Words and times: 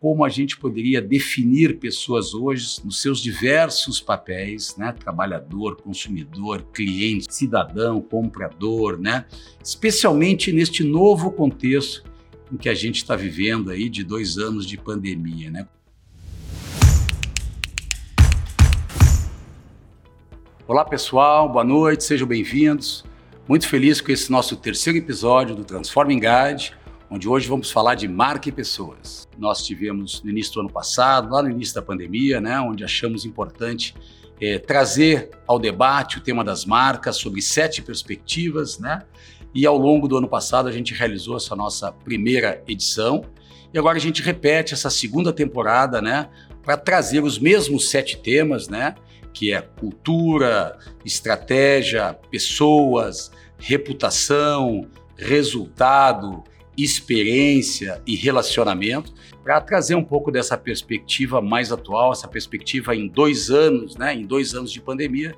como 0.00 0.24
a 0.24 0.30
gente 0.30 0.56
poderia 0.56 1.02
definir 1.02 1.78
pessoas 1.78 2.32
hoje 2.32 2.80
nos 2.82 3.02
seus 3.02 3.20
diversos 3.20 4.00
papéis, 4.00 4.74
né? 4.78 4.92
Trabalhador, 4.98 5.76
consumidor, 5.76 6.62
cliente, 6.72 7.26
cidadão, 7.28 8.00
comprador, 8.00 8.98
né? 8.98 9.26
Especialmente 9.62 10.52
neste 10.52 10.82
novo 10.82 11.30
contexto 11.30 12.02
em 12.50 12.56
que 12.56 12.70
a 12.70 12.74
gente 12.74 12.96
está 12.96 13.14
vivendo 13.14 13.70
aí 13.70 13.90
de 13.90 14.02
dois 14.02 14.38
anos 14.38 14.64
de 14.64 14.78
pandemia, 14.78 15.50
né? 15.50 15.68
Olá 20.66 20.84
pessoal, 20.86 21.46
boa 21.46 21.64
noite, 21.64 22.04
sejam 22.04 22.26
bem-vindos. 22.26 23.04
Muito 23.46 23.68
feliz 23.68 24.00
com 24.00 24.10
esse 24.10 24.32
nosso 24.32 24.56
terceiro 24.56 24.98
episódio 24.98 25.54
do 25.54 25.62
Transforming 25.62 26.20
Guide, 26.20 26.72
onde 27.10 27.28
hoje 27.28 27.48
vamos 27.48 27.70
falar 27.70 27.96
de 27.96 28.06
marca 28.06 28.48
e 28.48 28.52
pessoas. 28.52 29.28
Nós 29.36 29.64
tivemos 29.66 30.22
no 30.22 30.30
início 30.30 30.54
do 30.54 30.60
ano 30.60 30.70
passado, 30.70 31.32
lá 31.32 31.42
no 31.42 31.50
início 31.50 31.74
da 31.74 31.82
pandemia, 31.82 32.40
né, 32.40 32.60
onde 32.60 32.84
achamos 32.84 33.24
importante 33.24 33.94
é, 34.40 34.58
trazer 34.58 35.30
ao 35.46 35.58
debate 35.58 36.18
o 36.18 36.20
tema 36.20 36.44
das 36.44 36.64
marcas 36.64 37.16
sobre 37.16 37.42
sete 37.42 37.82
perspectivas, 37.82 38.78
né? 38.78 39.02
E 39.54 39.66
ao 39.66 39.76
longo 39.76 40.06
do 40.06 40.16
ano 40.16 40.28
passado 40.28 40.68
a 40.68 40.72
gente 40.72 40.94
realizou 40.94 41.36
essa 41.36 41.56
nossa 41.56 41.90
primeira 41.90 42.62
edição 42.66 43.24
e 43.74 43.78
agora 43.78 43.98
a 43.98 44.00
gente 44.00 44.22
repete 44.22 44.72
essa 44.72 44.88
segunda 44.88 45.32
temporada, 45.32 46.00
né, 46.00 46.30
para 46.62 46.76
trazer 46.76 47.22
os 47.22 47.38
mesmos 47.38 47.90
sete 47.90 48.16
temas, 48.16 48.68
né? 48.68 48.94
que 49.32 49.52
é 49.52 49.62
cultura, 49.62 50.78
estratégia, 51.04 52.14
pessoas, 52.30 53.30
reputação, 53.58 54.88
resultado, 55.16 56.42
experiência 56.82 58.02
e 58.06 58.14
relacionamento, 58.16 59.12
para 59.42 59.60
trazer 59.60 59.94
um 59.94 60.04
pouco 60.04 60.30
dessa 60.30 60.56
perspectiva 60.56 61.40
mais 61.40 61.72
atual, 61.72 62.12
essa 62.12 62.28
perspectiva 62.28 62.94
em 62.94 63.08
dois 63.08 63.50
anos, 63.50 63.96
né, 63.96 64.14
em 64.14 64.24
dois 64.24 64.54
anos 64.54 64.72
de 64.72 64.80
pandemia, 64.80 65.34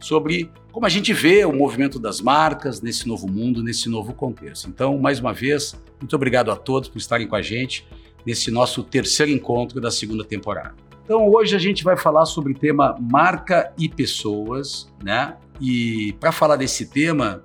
sobre 0.00 0.50
como 0.70 0.86
a 0.86 0.88
gente 0.88 1.12
vê 1.12 1.44
o 1.44 1.52
movimento 1.52 1.98
das 1.98 2.20
marcas 2.20 2.80
nesse 2.80 3.06
novo 3.06 3.26
mundo, 3.26 3.62
nesse 3.62 3.88
novo 3.88 4.12
contexto. 4.12 4.68
Então, 4.68 4.98
mais 4.98 5.20
uma 5.20 5.32
vez, 5.32 5.74
muito 6.00 6.14
obrigado 6.16 6.50
a 6.50 6.56
todos 6.56 6.88
por 6.88 6.98
estarem 6.98 7.26
com 7.26 7.36
a 7.36 7.42
gente 7.42 7.86
nesse 8.26 8.50
nosso 8.50 8.82
terceiro 8.82 9.30
encontro 9.30 9.80
da 9.80 9.90
segunda 9.90 10.24
temporada. 10.24 10.74
Então 11.04 11.28
hoje 11.28 11.54
a 11.54 11.58
gente 11.58 11.84
vai 11.84 11.96
falar 11.96 12.24
sobre 12.24 12.52
o 12.52 12.58
tema 12.58 12.96
marca 12.98 13.72
e 13.78 13.88
pessoas, 13.88 14.90
né? 15.02 15.36
E 15.60 16.14
para 16.18 16.32
falar 16.32 16.56
desse 16.56 16.86
tema, 16.86 17.42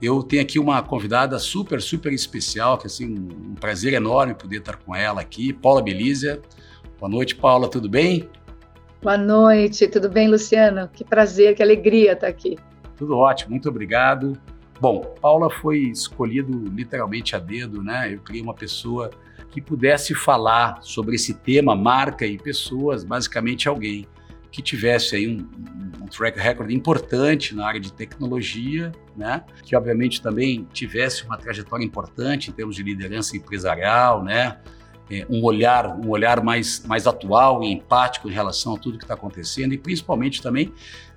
eu 0.00 0.22
tenho 0.22 0.42
aqui 0.42 0.58
uma 0.58 0.82
convidada 0.82 1.38
super, 1.38 1.80
super 1.80 2.12
especial, 2.12 2.76
que 2.76 2.86
assim, 2.86 3.06
um 3.06 3.54
prazer 3.54 3.94
enorme 3.94 4.34
poder 4.34 4.58
estar 4.58 4.76
com 4.76 4.94
ela 4.94 5.20
aqui, 5.20 5.52
Paula 5.52 5.82
Belízia. 5.82 6.40
Boa 7.00 7.10
noite, 7.10 7.34
Paula, 7.34 7.68
tudo 7.68 7.88
bem? 7.88 8.28
Boa 9.02 9.16
noite, 9.16 9.88
tudo 9.88 10.08
bem, 10.08 10.28
Luciano? 10.28 10.88
Que 10.88 11.04
prazer, 11.04 11.54
que 11.54 11.62
alegria 11.62 12.12
estar 12.12 12.26
aqui. 12.26 12.58
Tudo 12.96 13.16
ótimo, 13.16 13.50
muito 13.50 13.68
obrigado. 13.68 14.38
Bom, 14.80 15.00
Paula 15.20 15.48
foi 15.48 15.78
escolhido 15.84 16.52
literalmente 16.74 17.34
a 17.34 17.38
dedo, 17.38 17.82
né? 17.82 18.12
Eu 18.12 18.20
criei 18.20 18.42
uma 18.42 18.54
pessoa 18.54 19.10
que 19.50 19.60
pudesse 19.60 20.14
falar 20.14 20.80
sobre 20.82 21.16
esse 21.16 21.32
tema, 21.32 21.74
marca 21.74 22.26
e 22.26 22.36
pessoas, 22.36 23.02
basicamente 23.02 23.68
alguém 23.68 24.06
que 24.56 24.62
tivesse 24.62 25.16
aí 25.16 25.28
um, 25.28 25.46
um, 26.02 26.06
track 26.06 26.40
record 26.40 26.70
importante 26.70 27.54
na 27.54 27.66
área 27.66 27.78
de 27.78 27.92
tecnologia, 27.92 28.90
né? 29.14 29.44
Que 29.62 29.76
obviamente 29.76 30.22
também 30.22 30.66
tivesse 30.72 31.24
uma 31.24 31.36
trajetória 31.36 31.84
importante 31.84 32.48
em 32.48 32.54
termos 32.54 32.74
de 32.74 32.82
liderança 32.82 33.36
empresarial, 33.36 34.24
né? 34.24 34.56
É, 35.10 35.26
um 35.28 35.44
olhar, 35.44 35.94
um 35.94 36.08
olhar 36.08 36.42
mais, 36.42 36.82
mais 36.86 37.06
atual 37.06 37.62
e 37.62 37.70
empático 37.70 38.30
em 38.30 38.32
relação 38.32 38.74
a 38.74 38.78
tudo 38.78 38.96
que 38.96 39.04
está 39.04 39.12
acontecendo 39.12 39.74
e 39.74 39.78
principalmente 39.78 40.40
também 40.40 40.72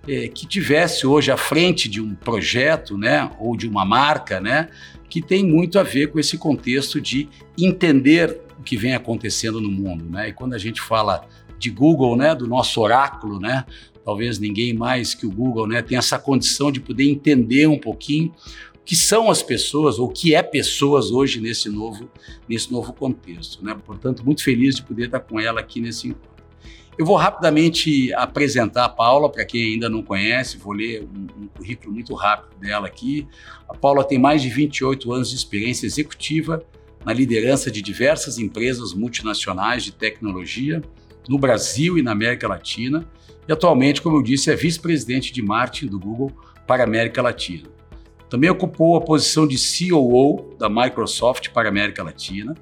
é, 0.05 0.27
que 0.27 0.45
tivesse 0.45 1.07
hoje 1.07 1.31
à 1.31 1.37
frente 1.37 1.87
de 1.87 2.01
um 2.01 2.13
projeto, 2.13 2.97
né, 2.97 3.31
ou 3.39 3.55
de 3.55 3.67
uma 3.69 3.85
marca, 3.85 4.41
né, 4.41 4.69
que 5.09 5.21
tem 5.21 5.45
muito 5.45 5.79
a 5.79 5.83
ver 5.83 6.11
com 6.11 6.19
esse 6.19 6.37
contexto 6.37 6.99
de 6.99 7.29
entender 7.57 8.41
o 8.59 8.63
que 8.63 8.75
vem 8.75 8.93
acontecendo 8.93 9.61
no 9.61 9.71
mundo, 9.71 10.05
né? 10.09 10.29
E 10.29 10.33
quando 10.33 10.53
a 10.53 10.57
gente 10.59 10.81
fala 10.81 11.25
de 11.59 11.69
Google, 11.69 12.15
né, 12.15 12.33
do 12.33 12.47
nosso 12.47 12.79
oráculo, 12.81 13.39
né, 13.39 13.65
talvez 14.03 14.39
ninguém 14.39 14.73
mais 14.73 15.13
que 15.13 15.25
o 15.25 15.31
Google, 15.31 15.67
né, 15.67 15.81
tenha 15.81 15.99
essa 15.99 16.17
condição 16.17 16.71
de 16.71 16.79
poder 16.79 17.09
entender 17.09 17.67
um 17.67 17.77
pouquinho 17.77 18.33
o 18.75 18.83
que 18.83 18.95
são 18.95 19.29
as 19.29 19.43
pessoas 19.43 19.99
ou 19.99 20.07
o 20.07 20.11
que 20.11 20.33
é 20.33 20.41
pessoas 20.41 21.11
hoje 21.11 21.39
nesse 21.39 21.69
novo 21.69 22.09
nesse 22.47 22.71
novo 22.71 22.91
contexto, 22.91 23.63
né? 23.63 23.77
Portanto, 23.85 24.25
muito 24.25 24.43
feliz 24.43 24.77
de 24.77 24.81
poder 24.81 25.05
estar 25.05 25.19
com 25.19 25.39
ela 25.39 25.59
aqui 25.59 25.79
nesse 25.79 26.07
encontro. 26.07 26.29
Eu 26.97 27.05
vou 27.05 27.15
rapidamente 27.15 28.11
apresentar 28.13 28.83
a 28.83 28.89
Paula, 28.89 29.31
para 29.31 29.45
quem 29.45 29.73
ainda 29.73 29.87
não 29.87 30.03
conhece, 30.03 30.57
vou 30.57 30.73
ler 30.73 31.03
um, 31.03 31.43
um, 31.43 31.47
currículo 31.47 31.93
muito 31.93 32.13
rápido 32.13 32.59
dela 32.59 32.87
aqui. 32.87 33.25
A 33.69 33.73
Paula 33.73 34.03
tem 34.03 34.19
mais 34.19 34.41
de 34.41 34.49
28 34.49 35.13
anos 35.13 35.29
de 35.29 35.35
experiência 35.35 35.85
executiva 35.85 36.61
na 37.05 37.13
liderança 37.13 37.71
de 37.71 37.81
diversas 37.81 38.37
empresas 38.37 38.93
multinacionais 38.93 39.83
de 39.83 39.93
tecnologia 39.93 40.81
no 41.29 41.39
Brasil 41.39 41.97
e 41.97 42.01
na 42.01 42.11
América 42.11 42.47
Latina. 42.47 43.07
E 43.47 43.53
atualmente, 43.53 44.01
como 44.01 44.17
eu 44.17 44.23
disse, 44.23 44.51
é 44.51 44.55
vice-presidente 44.55 45.31
de 45.31 45.41
marketing 45.41 45.87
do 45.87 45.99
Google 45.99 46.31
para 46.67 46.83
a 46.83 46.85
América 46.85 47.21
Latina. 47.21 47.69
Também 48.29 48.49
ocupou 48.49 48.97
a 48.97 49.01
posição 49.01 49.47
de 49.47 49.55
COO 49.57 50.55
da 50.57 50.67
Microsoft 50.67 51.49
para 51.49 51.69
a 51.69 51.71
América 51.71 52.03
Latina 52.03 52.55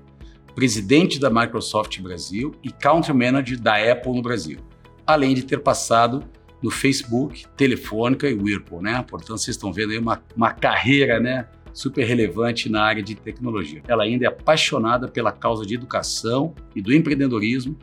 presidente 0.58 1.20
da 1.20 1.30
Microsoft 1.30 2.02
Brasil 2.02 2.52
e 2.64 2.72
country 2.72 3.14
manager 3.14 3.62
da 3.62 3.76
Apple 3.76 4.12
no 4.12 4.24
Brasil, 4.24 4.58
além 5.06 5.36
de 5.36 5.44
ter 5.44 5.60
passado 5.60 6.24
no 6.64 6.72
Facebook, 6.72 7.46
Telefônica 7.56 8.28
e 8.28 8.34
Whirlpool, 8.34 8.82
né? 8.82 9.06
Portanto, 9.08 9.38
vocês 9.38 9.56
estão 9.56 9.72
vendo 9.72 9.92
aí 9.92 10.00
uma, 10.00 10.20
uma 10.36 10.52
carreira, 10.52 11.20
né? 11.20 11.48
Super 11.72 12.06
relevante 12.06 12.70
na 12.70 12.82
área 12.82 13.04
de 13.04 13.14
tecnologia. 13.14 13.84
Ela 13.88 14.06
ainda 14.06 14.26
é 14.26 14.28
apaixonada 14.30 15.08
pela 15.08 15.32
causa 15.32 15.64
de 15.64 15.76
educação 15.76 16.56
e 16.76 16.82
do 16.82 16.92
empreendedorismo 16.92 17.78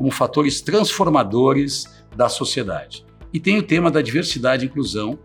como 0.00 0.10
fatores 0.10 0.62
transformadores 0.62 1.84
da 2.16 2.26
sociedade. 2.26 3.04
E 3.34 3.38
tem 3.38 3.58
o 3.58 3.62
tema 3.62 3.90
da 3.90 4.00
diversidade 4.00 4.64
e 4.64 4.66
inclusão 4.66 5.18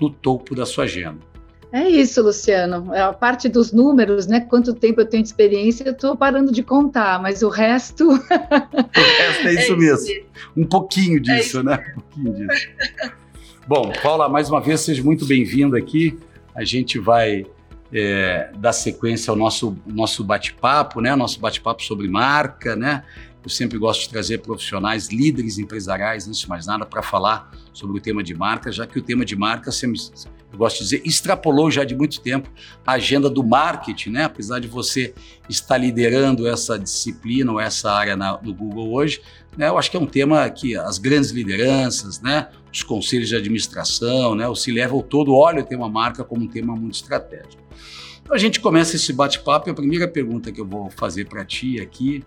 no 0.00 0.08
topo 0.08 0.54
da 0.54 0.64
sua 0.64 0.84
agenda. 0.84 1.18
É 1.70 1.86
isso, 1.86 2.22
Luciano. 2.22 2.94
É 2.94 3.02
a 3.02 3.12
parte 3.12 3.46
dos 3.46 3.72
números, 3.72 4.26
né? 4.26 4.40
Quanto 4.40 4.72
tempo 4.72 5.02
eu 5.02 5.06
tenho 5.06 5.22
de 5.22 5.28
experiência, 5.28 5.84
eu 5.84 5.92
estou 5.92 6.16
parando 6.16 6.50
de 6.50 6.62
contar, 6.62 7.20
mas 7.20 7.42
o 7.42 7.50
resto. 7.50 8.08
o 8.08 8.14
resto 8.14 9.48
é 9.48 9.52
isso 9.52 9.72
é 9.74 9.76
mesmo. 9.76 10.08
Isso. 10.08 10.26
Um 10.56 10.64
pouquinho 10.64 11.18
é 11.18 11.20
disso, 11.20 11.58
é 11.58 11.62
né? 11.62 11.94
Um 11.94 12.00
pouquinho 12.00 12.48
disso. 12.48 12.68
Bom, 13.68 13.92
Paula, 14.02 14.30
mais 14.30 14.48
uma 14.48 14.62
vez, 14.62 14.80
seja 14.80 15.02
muito 15.02 15.26
bem-vinda 15.26 15.76
aqui. 15.76 16.18
A 16.54 16.64
gente 16.64 16.98
vai 16.98 17.44
é, 17.92 18.50
dar 18.56 18.72
sequência 18.72 19.30
ao 19.30 19.36
nosso, 19.36 19.76
nosso 19.86 20.24
bate-papo, 20.24 21.00
né? 21.00 21.14
Nosso 21.14 21.38
bate-papo 21.38 21.82
sobre 21.82 22.08
marca, 22.08 22.74
né? 22.74 23.04
Eu 23.44 23.50
sempre 23.50 23.76
gosto 23.76 24.02
de 24.02 24.08
trazer 24.08 24.38
profissionais, 24.38 25.08
líderes 25.08 25.58
empresariais, 25.58 26.28
antes 26.28 26.40
de 26.40 26.48
mais 26.48 26.64
nada, 26.64 26.86
para 26.86 27.02
falar 27.02 27.50
sobre 27.72 27.98
o 27.98 28.00
tema 28.00 28.22
de 28.22 28.34
marca, 28.34 28.70
já 28.70 28.86
que 28.86 28.98
o 28.98 29.02
tema 29.02 29.24
de 29.24 29.34
marca, 29.34 29.72
sempre, 29.72 29.98
eu 30.52 30.56
gosto 30.56 30.78
de 30.78 30.84
dizer, 30.84 31.02
extrapolou 31.04 31.68
já 31.68 31.82
de 31.82 31.96
muito 31.96 32.20
tempo 32.20 32.48
a 32.86 32.92
agenda 32.92 33.28
do 33.28 33.42
marketing, 33.42 34.10
né? 34.10 34.24
Apesar 34.24 34.60
de 34.60 34.68
você 34.68 35.12
estar 35.48 35.76
liderando 35.76 36.46
essa 36.46 36.78
disciplina 36.78 37.50
ou 37.50 37.58
essa 37.58 37.90
área 37.90 38.14
na, 38.14 38.40
no 38.40 38.54
Google 38.54 38.92
hoje, 38.92 39.20
né? 39.56 39.68
Eu 39.68 39.78
acho 39.78 39.90
que 39.90 39.96
é 39.96 40.00
um 40.00 40.06
tema 40.06 40.48
que 40.50 40.76
as 40.76 40.98
grandes 40.98 41.30
lideranças, 41.30 42.20
né? 42.20 42.48
Os 42.72 42.82
conselhos 42.82 43.28
de 43.28 43.36
administração, 43.36 44.34
né? 44.34 44.48
O 44.48 44.54
se 44.54 44.72
level 44.72 45.02
todo 45.02 45.34
olha 45.34 45.62
o 45.62 45.66
tema 45.66 45.88
marca 45.88 46.24
como 46.24 46.44
um 46.44 46.48
tema 46.48 46.74
muito 46.74 46.94
estratégico. 46.94 47.62
Então 48.22 48.34
a 48.34 48.38
gente 48.38 48.60
começa 48.60 48.96
esse 48.96 49.12
bate-papo 49.12 49.68
e 49.68 49.70
a 49.70 49.74
primeira 49.74 50.08
pergunta 50.08 50.50
que 50.50 50.60
eu 50.60 50.66
vou 50.66 50.90
fazer 50.90 51.26
para 51.26 51.44
ti 51.44 51.80
aqui 51.80 52.24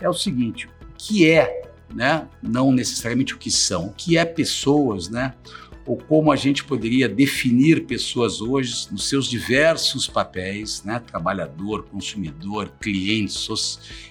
é 0.00 0.08
o 0.08 0.14
seguinte: 0.14 0.66
o 0.66 0.94
que 0.96 1.28
é, 1.28 1.62
né? 1.92 2.28
Não 2.42 2.70
necessariamente 2.70 3.34
o 3.34 3.38
que 3.38 3.50
são, 3.50 3.86
o 3.86 3.92
que 3.92 4.16
é 4.16 4.24
pessoas, 4.24 5.08
né? 5.08 5.34
Ou 5.84 5.96
como 5.96 6.30
a 6.30 6.36
gente 6.36 6.64
poderia 6.64 7.08
definir 7.08 7.86
pessoas 7.86 8.40
hoje 8.40 8.86
nos 8.90 9.08
seus 9.08 9.28
diversos 9.28 10.06
papéis, 10.06 10.82
né? 10.84 11.00
Trabalhador, 11.04 11.84
consumidor, 11.84 12.72
cliente, 12.80 13.34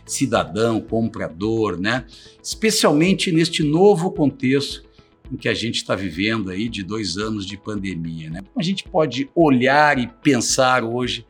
cidadão, 0.05 0.81
comprador, 0.81 1.79
né? 1.79 2.05
Especialmente 2.43 3.31
neste 3.31 3.63
novo 3.63 4.11
contexto 4.11 4.83
em 5.31 5.37
que 5.37 5.47
a 5.47 5.53
gente 5.53 5.75
está 5.75 5.95
vivendo 5.95 6.49
aí 6.49 6.67
de 6.67 6.83
dois 6.83 7.17
anos 7.17 7.45
de 7.45 7.55
pandemia, 7.55 8.29
né? 8.29 8.41
Como 8.41 8.59
a 8.59 8.63
gente 8.63 8.83
pode 8.83 9.29
olhar 9.33 9.97
e 9.97 10.07
pensar 10.07 10.83
hoje 10.83 11.25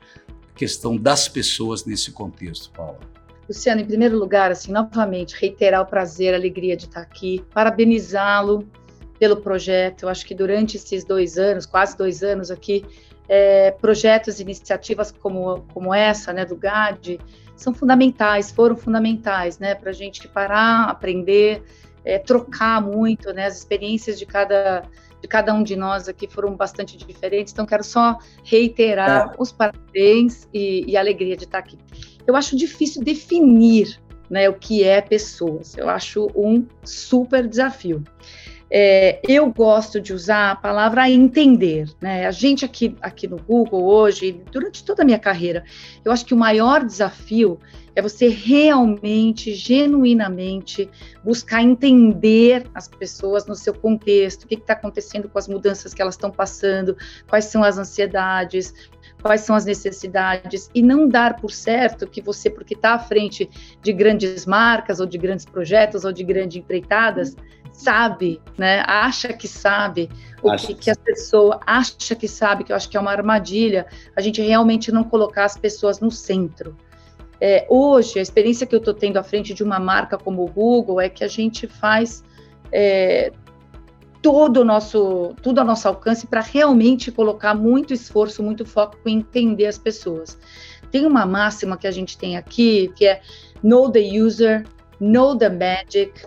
a 0.50 0.58
questão 0.58 0.98
das 0.98 1.28
pessoas 1.28 1.86
nesse 1.86 2.12
contexto, 2.12 2.72
Paula? 2.72 3.00
Luciano, 3.48 3.82
em 3.82 3.86
primeiro 3.86 4.18
lugar, 4.18 4.50
assim, 4.50 4.72
novamente, 4.72 5.36
reiterar 5.36 5.82
o 5.82 5.86
prazer, 5.86 6.34
a 6.34 6.38
alegria 6.38 6.76
de 6.76 6.86
estar 6.86 7.02
aqui, 7.02 7.44
parabenizá-lo 7.54 8.66
pelo 9.22 9.38
projeto. 9.38 10.02
Eu 10.02 10.10
acho 10.10 10.26
que 10.26 10.34
durante 10.34 10.78
esses 10.78 11.06
dois 11.06 11.38
anos, 11.38 11.68
quase 11.68 11.96
dois 11.96 12.24
anos 12.24 12.50
aqui, 12.50 12.84
é, 13.30 13.70
projetos 13.70 14.40
e 14.40 14.42
iniciativas 14.42 15.12
como, 15.12 15.64
como 15.72 15.94
essa, 15.94 16.34
né, 16.34 16.44
do 16.44 16.56
GAD, 16.56 17.20
são 17.56 17.72
fundamentais, 17.72 18.50
foram 18.50 18.76
fundamentais, 18.76 19.60
né, 19.60 19.76
para 19.76 19.92
a 19.92 19.94
gente 19.94 20.28
parar, 20.28 20.86
aprender, 20.86 21.62
é, 22.04 22.18
trocar 22.18 22.82
muito, 22.82 23.32
né, 23.32 23.46
as 23.46 23.60
experiências 23.60 24.18
de 24.18 24.26
cada 24.26 24.90
de 25.22 25.28
cada 25.28 25.54
um 25.54 25.62
de 25.62 25.76
nós 25.76 26.10
aqui 26.10 26.28
foram 26.28 26.56
bastante 26.56 26.98
diferentes, 26.98 27.54
então 27.54 27.64
quero 27.64 27.84
só 27.84 28.18
reiterar 28.44 29.30
é. 29.30 29.36
os 29.38 29.52
parabéns 29.52 30.48
e, 30.52 30.84
e 30.88 30.98
a 30.98 31.00
alegria 31.00 31.38
de 31.38 31.44
estar 31.44 31.60
aqui. 31.60 31.78
Eu 32.26 32.36
acho 32.36 32.58
difícil 32.58 33.04
definir 33.04 34.02
né, 34.32 34.50
o 34.50 34.54
que 34.56 34.84
é 34.84 35.00
pessoas, 35.00 35.78
eu 35.78 35.88
acho 35.88 36.28
um 36.36 36.66
super 36.84 37.48
desafio. 37.48 38.04
É, 38.74 39.20
eu 39.28 39.52
gosto 39.52 40.00
de 40.00 40.14
usar 40.14 40.52
a 40.52 40.56
palavra 40.56 41.10
entender. 41.10 41.90
Né? 42.00 42.26
A 42.26 42.32
gente 42.32 42.64
aqui, 42.64 42.96
aqui 43.02 43.28
no 43.28 43.36
Google 43.36 43.84
hoje, 43.84 44.42
durante 44.50 44.82
toda 44.86 45.04
a 45.04 45.06
minha 45.06 45.20
carreira, 45.20 45.66
eu 46.06 46.12
acho 46.12 46.26
que 46.26 46.34
o 46.34 46.38
maior 46.38 46.86
desafio 46.86 47.60
é 47.94 48.02
você 48.02 48.30
realmente, 48.30 49.54
genuinamente, 49.54 50.90
buscar 51.22 51.62
entender 51.62 52.66
as 52.74 52.88
pessoas 52.88 53.46
no 53.46 53.56
seu 53.56 53.74
contexto, 53.74 54.44
o 54.44 54.48
que 54.48 54.56
está 54.56 54.72
acontecendo 54.72 55.28
com 55.28 55.38
as 55.38 55.50
mudanças 55.50 55.94
que 55.94 56.02
elas 56.02 56.16
estão 56.16 56.32
passando, 56.32 56.96
quais 57.28 57.46
são 57.46 57.66
as 57.66 57.78
ansiedades, 57.78 58.74
quais 59.22 59.42
são 59.42 59.54
as 59.54 59.66
necessidades, 59.66 60.70
e 60.74 60.82
não 60.82 61.10
dar 61.10 61.36
por 61.36 61.52
certo 61.52 62.08
que 62.08 62.22
você, 62.22 62.50
porque 62.50 62.74
está 62.74 62.94
à 62.94 63.00
frente 63.00 63.50
de 63.82 63.92
grandes 63.92 64.46
marcas, 64.46 65.02
ou 65.02 65.06
de 65.06 65.18
grandes 65.18 65.46
projetos, 65.46 66.06
ou 66.06 66.14
de 66.14 66.24
grandes 66.24 66.56
empreitadas, 66.58 67.36
sabe, 67.72 68.42
né? 68.58 68.84
Acha 68.86 69.34
que 69.34 69.48
sabe 69.48 70.10
o 70.42 70.56
que, 70.56 70.74
que 70.74 70.92
a 70.92 70.96
pessoa 70.96 71.60
acha 71.66 72.16
que 72.16 72.28
sabe, 72.28 72.64
que 72.64 72.72
eu 72.72 72.76
acho 72.76 72.90
que 72.90 72.98
é 72.98 73.00
uma 73.00 73.12
armadilha, 73.12 73.86
a 74.16 74.22
gente 74.22 74.42
realmente 74.42 74.92
não 74.92 75.04
colocar 75.04 75.46
as 75.46 75.58
pessoas 75.58 76.00
no 76.00 76.12
centro. 76.12 76.76
É, 77.40 77.66
hoje, 77.70 78.20
a 78.20 78.22
experiência 78.22 78.68
que 78.68 78.76
eu 78.76 78.80
estou 78.80 78.94
tendo 78.94 79.18
à 79.18 79.24
frente 79.24 79.54
de 79.54 79.64
uma 79.64 79.80
marca 79.80 80.18
como 80.18 80.44
o 80.44 80.48
Google 80.48 81.02
é 81.02 81.10
que 81.10 81.24
a 81.24 81.28
gente 81.28 81.68
faz 81.68 82.24
é, 82.72 83.32
todo 84.22 84.58
o 84.58 84.64
nosso, 84.64 85.34
tudo 85.42 85.60
ao 85.60 85.66
nosso 85.66 85.88
alcance 85.88 86.28
para 86.28 86.42
realmente 86.42 87.12
colocar 87.12 87.56
muito 87.56 87.94
esforço, 87.94 88.44
muito 88.44 88.66
foco 88.66 88.98
em 89.08 89.18
entender 89.18 89.66
as 89.66 89.78
pessoas. 89.78 90.38
Tem 90.92 91.06
uma 91.06 91.26
máxima 91.26 91.78
que 91.78 91.88
a 91.88 91.92
gente 91.92 92.18
tem 92.18 92.38
aqui, 92.38 92.92
que 92.96 93.08
é 93.08 93.22
know 93.64 93.90
the 93.90 94.02
user, 94.02 94.66
know 95.00 95.36
the 95.36 95.50
magic, 95.50 96.22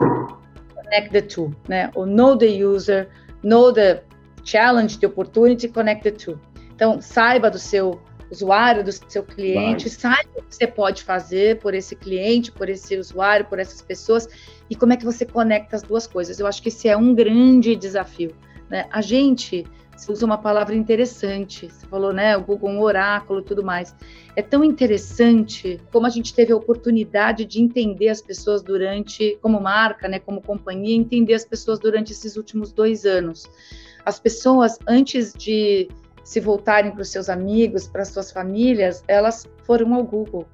connect 0.95 1.13
the 1.13 1.23
two, 1.23 1.55
né? 1.69 1.91
O 1.95 2.07
know 2.07 2.37
the 2.37 2.47
user, 2.47 3.09
know 3.43 3.73
the 3.73 4.03
challenge, 4.45 4.99
the 4.99 5.07
opportunity, 5.07 5.69
connect 5.69 6.05
the 6.05 6.11
two. 6.11 6.39
Então, 6.75 7.01
saiba 7.01 7.51
do 7.51 7.59
seu 7.59 8.01
usuário, 8.31 8.83
do 8.83 8.93
seu 8.93 9.23
cliente, 9.23 9.89
claro. 9.91 10.17
saiba 10.17 10.31
o 10.39 10.43
que 10.43 10.55
você 10.55 10.67
pode 10.67 11.03
fazer 11.03 11.59
por 11.59 11.75
esse 11.75 11.95
cliente, 11.95 12.51
por 12.51 12.69
esse 12.69 12.97
usuário, 12.97 13.47
por 13.47 13.59
essas 13.59 13.81
pessoas 13.83 14.29
e 14.69 14.75
como 14.75 14.93
é 14.93 14.97
que 14.97 15.05
você 15.05 15.25
conecta 15.25 15.77
as 15.77 15.83
duas 15.83 16.07
coisas. 16.07 16.41
Eu 16.41 16.47
acho 16.47 16.63
que 16.63 16.69
esse 16.69 16.89
é 16.89 16.97
um 16.97 17.15
grande 17.15 17.77
desafio. 17.77 18.35
Né? 18.69 18.87
A 18.91 19.01
gente 19.01 19.65
você 20.05 20.13
usa 20.13 20.27
uma 20.27 20.37
palavra 20.37 20.75
interessante. 20.75 21.71
Você 21.71 21.87
falou, 21.87 22.13
né? 22.13 22.37
O 22.37 22.43
Google, 22.43 22.69
um 22.69 22.81
oráculo 22.81 23.41
e 23.41 23.43
tudo 23.43 23.65
mais. 23.65 23.95
É 24.37 24.43
tão 24.43 24.63
interessante 24.63 25.81
como 25.91 26.07
a 26.07 26.11
gente 26.11 26.35
teve 26.35 26.53
a 26.53 26.57
oportunidade 26.57 27.45
de 27.47 27.63
entender 27.63 28.09
as 28.09 28.21
pessoas 28.21 28.63
durante, 28.63 29.39
como 29.41 29.59
marca, 29.61 30.07
né? 30.07 30.19
Como 30.19 30.43
companhia, 30.43 30.95
entender 30.95 31.33
as 31.33 31.45
pessoas 31.45 31.79
durante 31.79 32.13
esses 32.13 32.37
últimos 32.37 32.71
dois 32.71 33.07
anos. 33.07 33.45
As 34.05 34.21
pessoas, 34.21 34.79
antes 34.87 35.33
de 35.33 35.89
se 36.23 36.39
voltarem 36.39 36.91
para 36.91 37.03
os 37.03 37.09
seus 37.09 37.31
amigos, 37.31 37.87
para 37.87 38.03
as 38.03 38.09
suas 38.09 38.31
famílias, 38.31 39.03
elas 39.09 39.47
foram 39.63 39.95
ao 39.95 40.05
Google, 40.05 40.47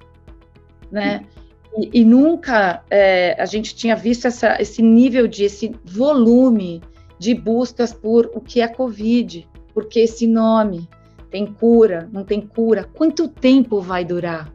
né? 0.89 1.25
E, 1.77 2.01
e 2.01 2.05
nunca 2.05 2.83
é, 2.89 3.35
a 3.41 3.45
gente 3.45 3.75
tinha 3.75 3.95
visto 3.95 4.27
essa, 4.27 4.61
esse 4.61 4.81
nível 4.81 5.27
de, 5.27 5.43
esse 5.43 5.73
volume 5.83 6.81
de 7.21 7.35
buscas 7.35 7.93
por 7.93 8.31
o 8.33 8.41
que 8.41 8.61
é 8.61 8.67
Covid, 8.67 9.47
porque 9.75 9.99
esse 9.99 10.25
nome 10.25 10.89
tem 11.29 11.45
cura, 11.45 12.09
não 12.11 12.23
tem 12.23 12.41
cura, 12.41 12.89
quanto 12.95 13.27
tempo 13.27 13.79
vai 13.79 14.03
durar? 14.03 14.51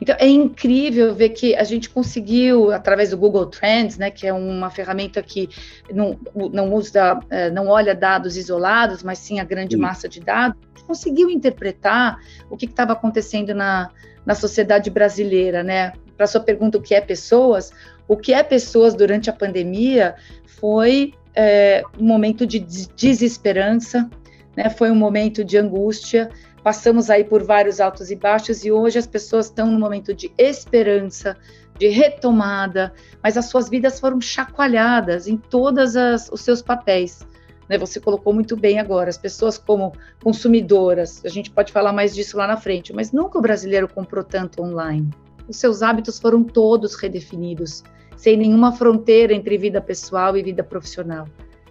Então 0.00 0.16
é 0.18 0.26
incrível 0.26 1.14
ver 1.14 1.28
que 1.28 1.54
a 1.54 1.62
gente 1.62 1.88
conseguiu 1.88 2.72
através 2.72 3.10
do 3.10 3.16
Google 3.16 3.46
Trends, 3.46 3.96
né, 3.96 4.10
que 4.10 4.26
é 4.26 4.32
uma 4.32 4.70
ferramenta 4.70 5.22
que 5.22 5.48
não, 5.88 6.18
não 6.52 6.74
usa, 6.74 7.20
é, 7.30 7.48
não 7.48 7.68
olha 7.68 7.94
dados 7.94 8.36
isolados, 8.36 9.04
mas 9.04 9.18
sim 9.18 9.38
a 9.38 9.44
grande 9.44 9.76
sim. 9.76 9.80
massa 9.80 10.08
de 10.08 10.18
dados, 10.18 10.58
conseguiu 10.84 11.30
interpretar 11.30 12.18
o 12.50 12.56
que 12.56 12.66
estava 12.66 12.92
acontecendo 12.92 13.54
na, 13.54 13.88
na 14.26 14.34
sociedade 14.34 14.90
brasileira, 14.90 15.62
né? 15.62 15.92
Para 16.16 16.26
sua 16.26 16.40
pergunta, 16.40 16.76
o 16.76 16.82
que 16.82 16.92
é 16.92 17.00
pessoas? 17.00 17.70
O 18.08 18.16
que 18.16 18.34
é 18.34 18.42
pessoas 18.42 18.94
durante 18.94 19.30
a 19.30 19.32
pandemia 19.32 20.16
foi 20.44 21.14
é, 21.40 21.84
um 21.96 22.04
momento 22.04 22.44
de 22.44 22.58
desesperança, 22.96 24.10
né? 24.56 24.68
foi 24.68 24.90
um 24.90 24.96
momento 24.96 25.44
de 25.44 25.56
angústia. 25.56 26.28
Passamos 26.64 27.08
aí 27.08 27.22
por 27.22 27.44
vários 27.44 27.80
altos 27.80 28.10
e 28.10 28.16
baixos 28.16 28.64
e 28.64 28.72
hoje 28.72 28.98
as 28.98 29.06
pessoas 29.06 29.46
estão 29.46 29.70
no 29.70 29.78
momento 29.78 30.12
de 30.12 30.32
esperança, 30.36 31.36
de 31.78 31.86
retomada, 31.86 32.92
mas 33.22 33.36
as 33.36 33.44
suas 33.44 33.68
vidas 33.68 34.00
foram 34.00 34.20
chacoalhadas 34.20 35.28
em 35.28 35.36
todos 35.36 35.94
os 36.32 36.40
seus 36.40 36.60
papéis. 36.60 37.24
Né? 37.68 37.78
Você 37.78 38.00
colocou 38.00 38.34
muito 38.34 38.56
bem 38.56 38.80
agora, 38.80 39.08
as 39.08 39.16
pessoas 39.16 39.56
como 39.56 39.92
consumidoras, 40.20 41.24
a 41.24 41.28
gente 41.28 41.52
pode 41.52 41.70
falar 41.70 41.92
mais 41.92 42.16
disso 42.16 42.36
lá 42.36 42.48
na 42.48 42.56
frente, 42.56 42.92
mas 42.92 43.12
nunca 43.12 43.38
o 43.38 43.42
brasileiro 43.42 43.86
comprou 43.86 44.24
tanto 44.24 44.60
online. 44.60 45.08
Os 45.46 45.56
seus 45.56 45.82
hábitos 45.82 46.18
foram 46.18 46.42
todos 46.42 46.96
redefinidos 46.96 47.84
sem 48.18 48.36
nenhuma 48.36 48.72
fronteira 48.72 49.32
entre 49.32 49.56
vida 49.56 49.80
pessoal 49.80 50.36
e 50.36 50.42
vida 50.42 50.64
profissional. 50.64 51.26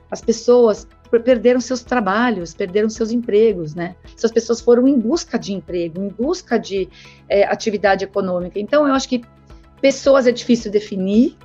As 0.09 0.21
pessoas 0.21 0.87
perderam 1.21 1.59
seus 1.59 1.83
trabalhos, 1.83 2.53
perderam 2.53 2.89
seus 2.89 3.11
empregos, 3.11 3.75
né? 3.75 3.95
Essas 4.15 4.31
pessoas 4.31 4.61
foram 4.61 4.87
em 4.87 4.97
busca 4.97 5.37
de 5.37 5.53
emprego, 5.53 6.01
em 6.01 6.07
busca 6.07 6.57
de 6.57 6.87
é, 7.27 7.43
atividade 7.43 8.05
econômica. 8.05 8.57
Então, 8.59 8.87
eu 8.87 8.93
acho 8.93 9.09
que 9.09 9.21
pessoas 9.81 10.25
é 10.25 10.31
difícil 10.31 10.71
definir, 10.71 11.37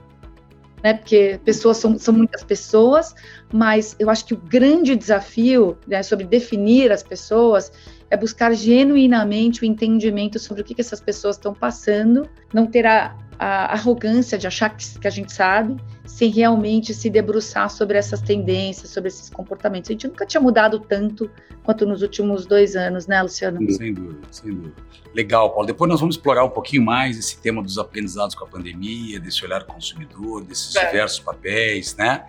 né? 0.84 0.94
Porque 0.94 1.40
pessoas 1.44 1.78
são, 1.78 1.98
são 1.98 2.14
muitas 2.14 2.44
pessoas, 2.44 3.12
mas 3.52 3.94
eu 3.98 4.08
acho 4.08 4.24
que 4.24 4.34
o 4.34 4.36
grande 4.36 4.96
desafio 4.96 5.76
né, 5.86 6.02
sobre 6.02 6.24
definir 6.24 6.90
as 6.90 7.02
pessoas 7.02 7.70
é 8.10 8.16
buscar 8.16 8.52
genuinamente 8.52 9.62
o 9.62 9.64
entendimento 9.64 10.38
sobre 10.38 10.62
o 10.62 10.64
que, 10.64 10.74
que 10.74 10.80
essas 10.80 11.00
pessoas 11.00 11.36
estão 11.36 11.54
passando, 11.54 12.28
não 12.52 12.66
ter 12.66 12.86
a, 12.86 13.16
a 13.38 13.72
arrogância 13.72 14.38
de 14.38 14.46
achar 14.46 14.70
que, 14.70 14.98
que, 14.98 15.06
a 15.06 15.10
gente 15.10 15.32
sabe, 15.32 15.76
sem 16.06 16.30
realmente 16.30 16.94
se 16.94 17.10
debruçar 17.10 17.68
sobre 17.70 17.98
essas 17.98 18.20
tendências, 18.20 18.90
sobre 18.90 19.08
esses 19.08 19.28
comportamentos. 19.28 19.90
A 19.90 19.92
gente 19.92 20.06
nunca 20.06 20.24
tinha 20.24 20.40
mudado 20.40 20.78
tanto 20.78 21.30
quanto 21.64 21.86
nos 21.86 22.02
últimos 22.02 22.46
dois 22.46 22.76
anos, 22.76 23.06
né, 23.06 23.22
Luciano? 23.22 23.58
Sem 23.72 23.94
dúvida, 23.94 24.20
sem 24.30 24.50
dúvida. 24.52 24.74
Legal, 25.14 25.50
Paulo. 25.50 25.66
Depois 25.66 25.90
nós 25.90 26.00
vamos 26.00 26.16
explorar 26.16 26.44
um 26.44 26.50
pouquinho 26.50 26.82
mais 26.82 27.18
esse 27.18 27.40
tema 27.40 27.62
dos 27.62 27.78
aprendizados 27.78 28.34
com 28.34 28.44
a 28.44 28.48
pandemia, 28.48 29.20
desse 29.20 29.44
olhar 29.44 29.64
consumidor, 29.64 30.44
desses 30.44 30.74
é. 30.76 30.86
diversos 30.86 31.20
papéis, 31.20 31.94
né? 31.96 32.24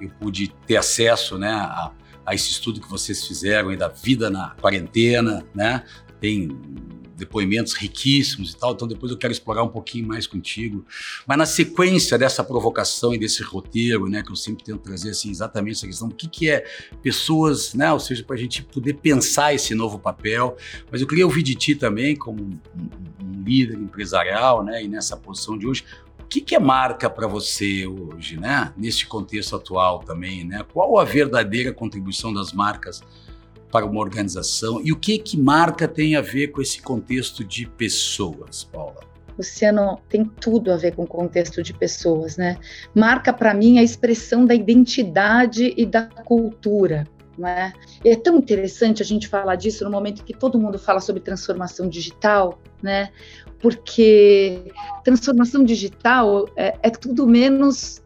Eu 0.00 0.10
pude 0.20 0.48
ter 0.68 0.76
acesso, 0.76 1.38
né, 1.38 1.50
a, 1.50 1.90
a 2.26 2.34
esse 2.34 2.50
estudo 2.50 2.78
que 2.78 2.88
vocês 2.88 3.26
fizeram 3.26 3.70
aí 3.70 3.76
da 3.76 3.88
vida 3.88 4.28
na 4.28 4.50
quarentena, 4.60 5.42
né? 5.54 5.82
Tem 6.20 6.48
depoimentos 7.16 7.72
riquíssimos 7.72 8.52
e 8.52 8.56
tal, 8.56 8.72
então 8.72 8.86
depois 8.86 9.10
eu 9.10 9.18
quero 9.18 9.32
explorar 9.32 9.64
um 9.64 9.68
pouquinho 9.68 10.06
mais 10.06 10.26
contigo. 10.26 10.84
Mas 11.26 11.38
na 11.38 11.46
sequência 11.46 12.16
dessa 12.16 12.44
provocação 12.44 13.12
e 13.12 13.18
desse 13.18 13.42
roteiro, 13.42 14.08
né, 14.08 14.22
que 14.22 14.30
eu 14.30 14.36
sempre 14.36 14.62
tento 14.62 14.80
trazer 14.80 15.10
assim, 15.10 15.30
exatamente 15.30 15.78
essa 15.78 15.86
questão, 15.86 16.08
o 16.08 16.14
que, 16.14 16.28
que 16.28 16.48
é 16.48 16.64
pessoas, 17.02 17.74
né, 17.74 17.92
ou 17.92 17.98
seja, 17.98 18.22
para 18.22 18.36
a 18.36 18.38
gente 18.38 18.62
poder 18.62 18.94
pensar 18.94 19.52
esse 19.52 19.74
novo 19.74 19.98
papel. 19.98 20.56
Mas 20.92 21.00
eu 21.00 21.06
queria 21.06 21.26
ouvir 21.26 21.42
de 21.42 21.54
ti 21.54 21.74
também, 21.74 22.14
como 22.14 22.40
um, 22.40 22.58
um, 23.24 23.42
líder 23.42 23.78
empresarial, 23.78 24.62
né, 24.62 24.84
e 24.84 24.88
nessa 24.88 25.16
posição 25.16 25.58
de 25.58 25.66
hoje, 25.66 25.84
que, 26.28 26.40
que 26.40 26.54
é 26.54 26.58
marca 26.58 27.08
para 27.08 27.26
você 27.26 27.86
hoje, 27.86 28.38
né? 28.38 28.72
Neste 28.76 29.06
contexto 29.06 29.56
atual 29.56 30.00
também, 30.00 30.44
né? 30.44 30.64
Qual 30.72 30.98
a 30.98 31.04
verdadeira 31.04 31.72
contribuição 31.72 32.32
das 32.32 32.52
marcas 32.52 33.00
para 33.70 33.86
uma 33.86 34.00
organização 34.00 34.80
e 34.82 34.92
o 34.92 34.96
que 34.96 35.18
que 35.18 35.36
marca 35.36 35.88
tem 35.88 36.16
a 36.16 36.20
ver 36.20 36.48
com 36.48 36.60
esse 36.60 36.80
contexto 36.80 37.44
de 37.44 37.66
pessoas, 37.66 38.64
Paula? 38.64 39.00
Luciano, 39.38 40.00
tem 40.08 40.24
tudo 40.24 40.72
a 40.72 40.76
ver 40.76 40.94
com 40.94 41.04
o 41.04 41.06
contexto 41.06 41.62
de 41.62 41.72
pessoas, 41.72 42.36
né? 42.36 42.58
Marca 42.94 43.32
para 43.32 43.54
mim 43.54 43.78
a 43.78 43.82
expressão 43.82 44.44
da 44.44 44.54
identidade 44.54 45.72
e 45.76 45.86
da 45.86 46.06
cultura. 46.06 47.06
Né? 47.38 47.72
É 48.04 48.16
tão 48.16 48.36
interessante 48.36 49.00
a 49.00 49.04
gente 49.04 49.28
falar 49.28 49.54
disso 49.54 49.84
no 49.84 49.90
momento 49.90 50.24
que 50.24 50.34
todo 50.34 50.58
mundo 50.58 50.78
fala 50.78 51.00
sobre 51.00 51.22
transformação 51.22 51.88
digital, 51.88 52.58
né? 52.82 53.10
Porque 53.60 54.72
transformação 55.04 55.62
digital 55.62 56.48
é, 56.56 56.76
é 56.82 56.90
tudo 56.90 57.26
menos 57.26 58.02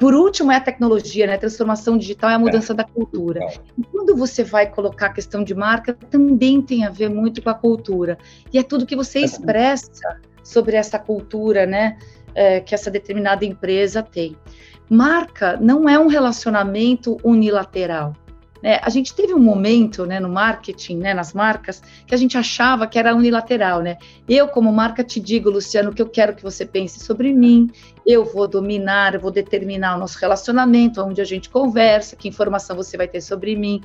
por 0.00 0.14
último 0.14 0.50
é 0.50 0.56
a 0.56 0.60
tecnologia, 0.60 1.26
né? 1.26 1.34
A 1.34 1.38
transformação 1.38 1.96
digital 1.96 2.30
é 2.30 2.34
a 2.34 2.38
mudança 2.38 2.72
é. 2.72 2.76
da 2.76 2.84
cultura. 2.84 3.46
E 3.78 3.84
quando 3.84 4.16
você 4.16 4.42
vai 4.42 4.68
colocar 4.68 5.06
a 5.06 5.12
questão 5.12 5.44
de 5.44 5.54
marca, 5.54 5.94
também 5.94 6.60
tem 6.60 6.84
a 6.84 6.90
ver 6.90 7.08
muito 7.08 7.40
com 7.40 7.50
a 7.50 7.54
cultura. 7.54 8.18
E 8.52 8.58
é 8.58 8.62
tudo 8.62 8.84
que 8.84 8.96
você 8.96 9.20
expressa 9.20 10.18
sobre 10.42 10.76
essa 10.76 10.98
cultura, 10.98 11.66
né, 11.66 11.96
é, 12.34 12.60
que 12.60 12.74
essa 12.74 12.90
determinada 12.90 13.44
empresa 13.44 14.02
tem. 14.02 14.36
Marca 14.90 15.56
não 15.56 15.88
é 15.88 15.98
um 15.98 16.08
relacionamento 16.08 17.16
unilateral. 17.22 18.12
Né? 18.64 18.80
A 18.80 18.88
gente 18.88 19.14
teve 19.14 19.34
um 19.34 19.38
momento 19.38 20.06
né, 20.06 20.18
no 20.18 20.30
marketing, 20.30 20.96
né, 20.96 21.12
nas 21.12 21.34
marcas, 21.34 21.82
que 22.06 22.14
a 22.14 22.16
gente 22.16 22.38
achava 22.38 22.86
que 22.86 22.98
era 22.98 23.14
unilateral. 23.14 23.82
Né? 23.82 23.98
Eu, 24.26 24.48
como 24.48 24.72
marca, 24.72 25.04
te 25.04 25.20
digo, 25.20 25.50
Luciano, 25.50 25.92
que 25.92 26.00
eu 26.00 26.08
quero 26.08 26.34
que 26.34 26.42
você 26.42 26.64
pense 26.64 26.98
sobre 26.98 27.30
mim, 27.34 27.70
eu 28.06 28.24
vou 28.24 28.48
dominar, 28.48 29.12
eu 29.14 29.20
vou 29.20 29.30
determinar 29.30 29.96
o 29.96 29.98
nosso 29.98 30.18
relacionamento, 30.18 31.02
onde 31.02 31.20
a 31.20 31.24
gente 31.24 31.50
conversa, 31.50 32.16
que 32.16 32.26
informação 32.26 32.74
você 32.74 32.96
vai 32.96 33.06
ter 33.06 33.20
sobre 33.20 33.54
mim. 33.54 33.82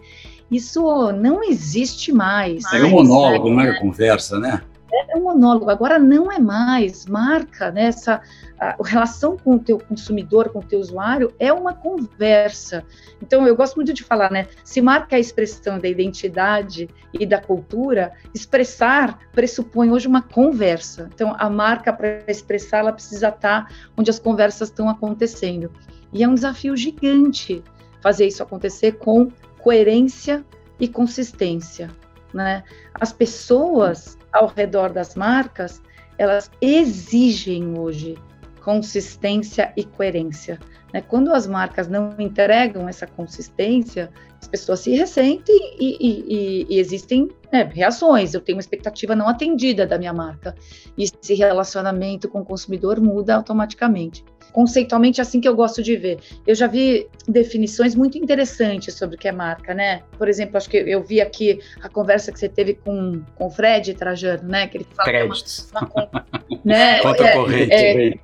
Isso 0.49 1.11
não 1.11 1.43
existe 1.43 2.13
mais. 2.13 2.63
É 2.73 2.81
um 2.81 2.91
monólogo, 2.91 3.49
não 3.49 3.61
é 3.61 3.77
conversa, 3.77 4.39
né? 4.39 4.61
É 4.91 5.17
um 5.17 5.23
monólogo, 5.23 5.69
agora 5.69 5.99
não 5.99 6.31
é 6.31 6.39
mais. 6.39 7.05
Marca, 7.05 7.71
né, 7.71 7.85
essa 7.85 8.21
a, 8.59 8.75
relação 8.83 9.37
com 9.37 9.55
o 9.55 9.59
teu 9.59 9.79
consumidor, 9.79 10.49
com 10.49 10.59
o 10.59 10.63
teu 10.63 10.79
usuário, 10.79 11.33
é 11.39 11.51
uma 11.53 11.73
conversa. 11.73 12.83
Então, 13.21 13.47
eu 13.47 13.55
gosto 13.55 13.75
muito 13.75 13.93
de 13.93 14.03
falar, 14.03 14.31
né? 14.31 14.47
Se 14.63 14.81
marca 14.81 15.15
a 15.15 15.19
expressão 15.19 15.79
da 15.79 15.87
identidade 15.87 16.89
e 17.13 17.25
da 17.25 17.39
cultura, 17.39 18.13
expressar 18.33 19.19
pressupõe 19.31 19.91
hoje 19.91 20.07
uma 20.07 20.21
conversa. 20.21 21.09
Então, 21.13 21.35
a 21.37 21.49
marca, 21.49 21.93
para 21.93 22.23
expressar, 22.27 22.79
ela 22.79 22.93
precisa 22.93 23.29
estar 23.29 23.71
onde 23.97 24.09
as 24.09 24.19
conversas 24.19 24.69
estão 24.69 24.89
acontecendo. 24.89 25.71
E 26.11 26.23
é 26.23 26.27
um 26.27 26.33
desafio 26.33 26.75
gigante 26.75 27.63
fazer 28.01 28.27
isso 28.27 28.41
acontecer 28.41 28.93
com 28.93 29.31
coerência 29.59 30.43
e 30.79 30.87
consistência. 30.87 31.89
Né? 32.33 32.63
As 32.93 33.11
pessoas 33.11 34.17
ao 34.31 34.47
redor 34.47 34.91
das 34.91 35.15
marcas, 35.15 35.81
elas 36.17 36.51
exigem 36.61 37.77
hoje 37.77 38.17
consistência 38.61 39.73
e 39.75 39.83
coerência. 39.83 40.59
Né? 40.93 41.01
Quando 41.01 41.33
as 41.33 41.47
marcas 41.47 41.87
não 41.87 42.15
entregam 42.19 42.87
essa 42.87 43.05
consistência, 43.05 44.09
as 44.41 44.47
pessoas 44.47 44.79
se 44.79 44.91
ressentem 44.91 45.55
e, 45.79 45.97
e, 45.99 46.25
e, 46.27 46.75
e 46.75 46.79
existem 46.79 47.29
né, 47.51 47.69
reações. 47.73 48.33
Eu 48.33 48.41
tenho 48.41 48.57
uma 48.57 48.61
expectativa 48.61 49.15
não 49.15 49.27
atendida 49.27 49.85
da 49.85 49.97
minha 49.97 50.13
marca. 50.13 50.55
E 50.97 51.03
esse 51.03 51.33
relacionamento 51.33 52.29
com 52.29 52.41
o 52.41 52.45
consumidor 52.45 52.99
muda 53.01 53.35
automaticamente. 53.35 54.23
Conceitualmente, 54.51 55.19
é 55.19 55.21
assim 55.21 55.39
que 55.39 55.47
eu 55.47 55.55
gosto 55.55 55.83
de 55.83 55.95
ver. 55.95 56.19
Eu 56.47 56.55
já 56.55 56.65
vi 56.65 57.07
definições 57.27 57.93
muito 57.93 58.17
interessantes 58.17 58.95
sobre 58.95 59.15
o 59.15 59.19
que 59.19 59.27
é 59.27 59.31
marca, 59.31 59.73
né? 59.75 60.01
Por 60.17 60.27
exemplo, 60.27 60.57
acho 60.57 60.69
que 60.69 60.77
eu 60.77 61.03
vi 61.03 61.21
aqui 61.21 61.59
a 61.83 61.89
conversa 61.89 62.31
que 62.31 62.39
você 62.39 62.49
teve 62.49 62.73
com, 62.73 63.21
com 63.35 63.45
o 63.45 63.49
Fred 63.49 63.93
Trajano, 63.93 64.49
né? 64.49 64.67
Que 64.67 64.77
ele 64.77 64.87
fala 64.95 65.09
Créditos. 65.09 65.69
Uma, 65.71 65.91
uma, 65.93 66.25
né? 66.65 66.99
Conta 67.03 67.23
é, 67.23 67.33
corrente. 67.33 67.73
É, 67.73 68.19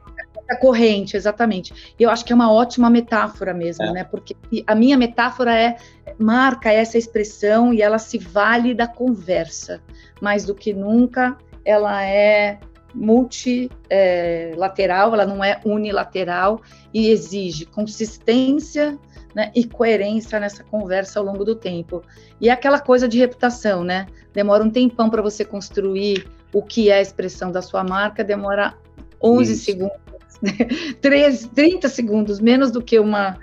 a 0.49 0.55
corrente, 0.55 1.17
exatamente. 1.17 1.93
Eu 1.99 2.09
acho 2.09 2.23
que 2.23 2.31
é 2.31 2.35
uma 2.35 2.51
ótima 2.51 2.89
metáfora 2.89 3.53
mesmo, 3.53 3.85
é. 3.85 3.91
né? 3.91 4.03
Porque 4.03 4.35
a 4.65 4.75
minha 4.75 4.97
metáfora 4.97 5.57
é 5.57 5.77
marca 6.19 6.71
essa 6.71 6.97
expressão 6.97 7.73
e 7.73 7.81
ela 7.81 7.97
se 7.97 8.17
vale 8.17 8.73
da 8.73 8.87
conversa. 8.87 9.81
Mais 10.21 10.45
do 10.45 10.53
que 10.53 10.73
nunca, 10.73 11.37
ela 11.63 12.03
é 12.05 12.59
multilateral, 12.93 13.69
é, 13.89 15.13
ela 15.13 15.25
não 15.25 15.43
é 15.43 15.59
unilateral 15.65 16.61
e 16.93 17.09
exige 17.09 17.65
consistência 17.65 18.97
né, 19.33 19.51
e 19.53 19.65
coerência 19.65 20.39
nessa 20.39 20.63
conversa 20.63 21.19
ao 21.19 21.25
longo 21.25 21.43
do 21.43 21.55
tempo. 21.55 22.01
E 22.39 22.47
é 22.47 22.51
aquela 22.53 22.79
coisa 22.79 23.07
de 23.07 23.17
reputação, 23.17 23.83
né? 23.83 24.05
Demora 24.33 24.63
um 24.63 24.69
tempão 24.69 25.09
para 25.09 25.21
você 25.21 25.43
construir 25.43 26.25
o 26.53 26.61
que 26.61 26.89
é 26.89 26.99
a 26.99 27.01
expressão 27.01 27.51
da 27.51 27.61
sua 27.61 27.83
marca, 27.83 28.23
demora 28.23 28.75
11 29.21 29.51
Isso. 29.51 29.65
segundos 29.65 30.04
3, 31.01 31.50
30 31.54 31.89
segundos, 31.89 32.39
menos 32.39 32.72
do 32.72 32.82
que 32.82 33.00
uma, 33.00 33.38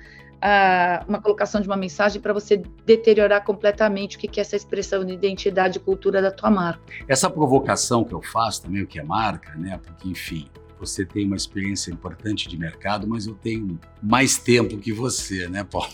uma 1.09 1.21
colocação 1.21 1.61
de 1.61 1.69
uma 1.69 1.77
mensagem 1.77 2.21
para 2.21 2.33
você 2.33 2.63
deteriorar 2.85 3.45
completamente 3.45 4.17
o 4.17 4.21
que, 4.21 4.29
que 4.29 4.41
é 4.41 4.43
essa 4.43 4.57
expressão 4.57 5.05
de 5.05 5.13
identidade 5.13 5.79
e 5.79 5.81
cultura 5.81 6.21
da 6.21 6.31
tua 6.31 6.51
marca. 6.51 6.83
Essa 7.07 7.31
provocação 7.31 8.05
que 8.05 8.13
eu 8.13 8.23
faço 8.23 8.63
também, 8.63 8.83
o 8.83 8.87
que 8.87 8.99
é 8.99 9.05
marca, 9.05 9.55
né? 9.57 9.79
Porque, 9.83 10.09
enfim, 10.09 10.49
você 10.79 11.05
tem 11.05 11.27
uma 11.27 11.37
experiência 11.37 11.93
importante 11.93 12.49
de 12.49 12.59
mercado, 12.59 13.07
mas 13.07 13.27
eu 13.27 13.35
tenho 13.35 13.79
mais 14.03 14.37
tempo 14.37 14.79
que 14.79 14.93
você, 14.93 15.49
né, 15.49 15.63
Paulo? 15.63 15.89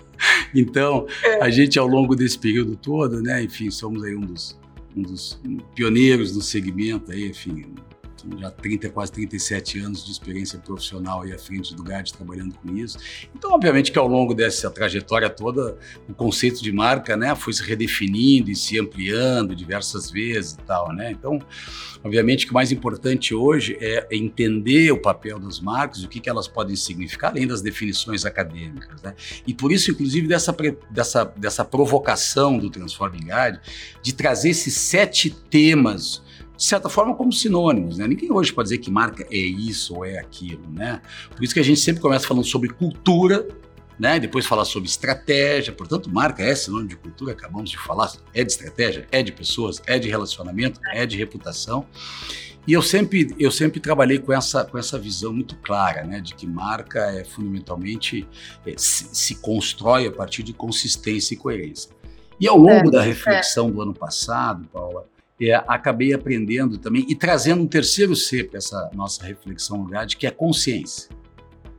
então, 0.54 1.06
é. 1.22 1.42
a 1.42 1.50
gente 1.50 1.78
ao 1.78 1.86
longo 1.86 2.16
desse 2.16 2.38
período 2.38 2.74
todo, 2.74 3.20
né, 3.22 3.42
enfim, 3.42 3.70
somos 3.70 4.02
aí 4.02 4.16
um 4.16 4.22
dos, 4.22 4.58
um 4.96 5.02
dos 5.02 5.38
pioneiros 5.74 6.32
do 6.32 6.40
segmento 6.40 7.12
aí, 7.12 7.28
enfim, 7.28 7.74
já 8.38 8.50
30, 8.50 8.90
quase 8.90 9.12
37 9.12 9.78
anos 9.78 10.04
de 10.04 10.10
experiência 10.10 10.58
profissional 10.58 11.22
aí 11.22 11.32
à 11.32 11.38
frente 11.38 11.74
do 11.74 11.82
GAD 11.82 12.12
trabalhando 12.12 12.54
com 12.54 12.74
isso. 12.76 12.98
Então, 13.34 13.52
obviamente 13.52 13.92
que 13.92 13.98
ao 13.98 14.06
longo 14.06 14.34
dessa 14.34 14.70
trajetória 14.70 15.28
toda, 15.28 15.76
o 16.08 16.14
conceito 16.14 16.62
de 16.62 16.72
marca, 16.72 17.16
né, 17.16 17.34
foi 17.34 17.52
se 17.52 17.62
redefinindo 17.62 18.50
e 18.50 18.56
se 18.56 18.78
ampliando 18.78 19.54
diversas 19.54 20.10
vezes 20.10 20.52
e 20.52 20.58
tal, 20.58 20.92
né? 20.92 21.10
Então, 21.10 21.38
obviamente 22.02 22.46
que 22.46 22.52
o 22.52 22.54
mais 22.54 22.72
importante 22.72 23.34
hoje 23.34 23.76
é 23.80 24.06
entender 24.10 24.90
o 24.92 24.98
papel 24.98 25.38
das 25.38 25.60
marcas, 25.60 26.02
o 26.02 26.08
que, 26.08 26.20
que 26.20 26.28
elas 26.28 26.48
podem 26.48 26.76
significar, 26.76 27.30
além 27.30 27.46
das 27.46 27.62
definições 27.62 28.24
acadêmicas, 28.24 29.02
né? 29.02 29.14
E 29.46 29.54
por 29.54 29.72
isso, 29.72 29.90
inclusive, 29.90 30.26
dessa, 30.26 30.54
dessa, 30.90 31.24
dessa 31.24 31.64
provocação 31.64 32.58
do 32.58 32.70
Transforming 32.70 33.26
GAD, 33.26 33.60
de 34.02 34.12
trazer 34.12 34.50
esses 34.50 34.74
sete 34.74 35.30
temas 35.30 36.22
de 36.60 36.66
certa 36.66 36.90
forma, 36.90 37.14
como 37.14 37.32
sinônimos. 37.32 37.96
Né? 37.96 38.06
Ninguém 38.06 38.30
hoje 38.30 38.52
pode 38.52 38.68
dizer 38.68 38.78
que 38.78 38.90
marca 38.90 39.26
é 39.30 39.38
isso 39.38 39.96
ou 39.96 40.04
é 40.04 40.18
aquilo. 40.18 40.62
Né? 40.70 41.00
Por 41.34 41.42
isso 41.42 41.54
que 41.54 41.60
a 41.60 41.64
gente 41.64 41.80
sempre 41.80 42.02
começa 42.02 42.28
falando 42.28 42.44
sobre 42.44 42.68
cultura, 42.68 43.48
né? 43.98 44.20
depois 44.20 44.44
falar 44.44 44.66
sobre 44.66 44.86
estratégia. 44.86 45.72
Portanto, 45.72 46.10
marca 46.10 46.42
é 46.42 46.54
sinônimo 46.54 46.90
de 46.90 46.96
cultura, 46.96 47.32
acabamos 47.32 47.70
de 47.70 47.78
falar. 47.78 48.12
É 48.34 48.44
de 48.44 48.52
estratégia, 48.52 49.08
é 49.10 49.22
de 49.22 49.32
pessoas, 49.32 49.80
é 49.86 49.98
de 49.98 50.10
relacionamento, 50.10 50.78
é 50.92 51.06
de 51.06 51.16
reputação. 51.16 51.86
E 52.66 52.74
eu 52.74 52.82
sempre, 52.82 53.34
eu 53.38 53.50
sempre 53.50 53.80
trabalhei 53.80 54.18
com 54.18 54.30
essa, 54.30 54.62
com 54.62 54.76
essa 54.76 54.98
visão 54.98 55.32
muito 55.32 55.56
clara, 55.56 56.04
né, 56.04 56.20
de 56.20 56.34
que 56.34 56.46
marca 56.46 57.00
é 57.10 57.24
fundamentalmente 57.24 58.28
é, 58.66 58.74
se, 58.76 59.08
se, 59.14 59.36
constrói 59.36 60.06
a 60.06 60.12
partir 60.12 60.42
de 60.42 60.52
consistência 60.52 61.32
e 61.32 61.38
coerência. 61.38 61.90
E 62.38 62.46
ao 62.46 62.58
longo 62.58 62.88
é, 62.88 62.90
da 62.90 63.02
reflexão 63.02 63.68
é. 63.68 63.70
do 63.70 63.80
ano 63.80 63.94
passado, 63.94 64.68
Paula, 64.70 65.08
é, 65.40 65.54
acabei 65.66 66.12
aprendendo 66.12 66.76
também 66.76 67.06
e 67.08 67.14
trazendo 67.14 67.62
um 67.62 67.66
terceiro 67.66 68.14
C 68.14 68.44
para 68.44 68.58
essa 68.58 68.90
nossa 68.94 69.24
reflexão 69.24 69.84
GAD, 69.86 70.16
que 70.16 70.26
é 70.26 70.30
consciência. 70.30 71.08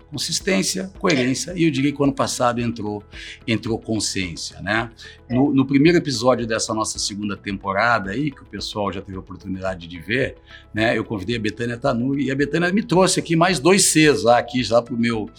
Consistência, 0.09 0.91
coerência, 0.99 1.53
e 1.55 1.63
eu 1.63 1.71
diria 1.71 1.89
que 1.89 2.01
o 2.01 2.03
ano 2.03 2.11
passado 2.11 2.59
entrou, 2.59 3.01
entrou 3.47 3.79
consciência, 3.79 4.59
né? 4.59 4.91
No, 5.29 5.53
no, 5.53 5.65
primeiro 5.65 5.97
episódio 5.97 6.45
dessa 6.45 6.73
nossa 6.73 6.99
segunda 6.99 7.37
temporada 7.37 8.11
aí, 8.11 8.29
que 8.29 8.41
o 8.41 8.45
pessoal 8.45 8.91
já 8.91 8.99
teve 8.99 9.15
a 9.15 9.21
oportunidade 9.21 9.87
de 9.87 9.99
ver, 9.99 10.35
né? 10.73 10.97
Eu 10.97 11.05
convidei 11.05 11.37
a 11.37 11.39
Betânia 11.39 11.77
Tanuri 11.77 12.25
e 12.25 12.31
a 12.31 12.35
Betânia 12.35 12.69
me 12.73 12.83
trouxe 12.83 13.21
aqui 13.21 13.37
mais 13.37 13.57
dois 13.57 13.85
Cs 13.85 14.23
lá, 14.23 14.37
aqui 14.37 14.61
já 14.61 14.81
para 14.81 14.97
meu, 14.97 15.29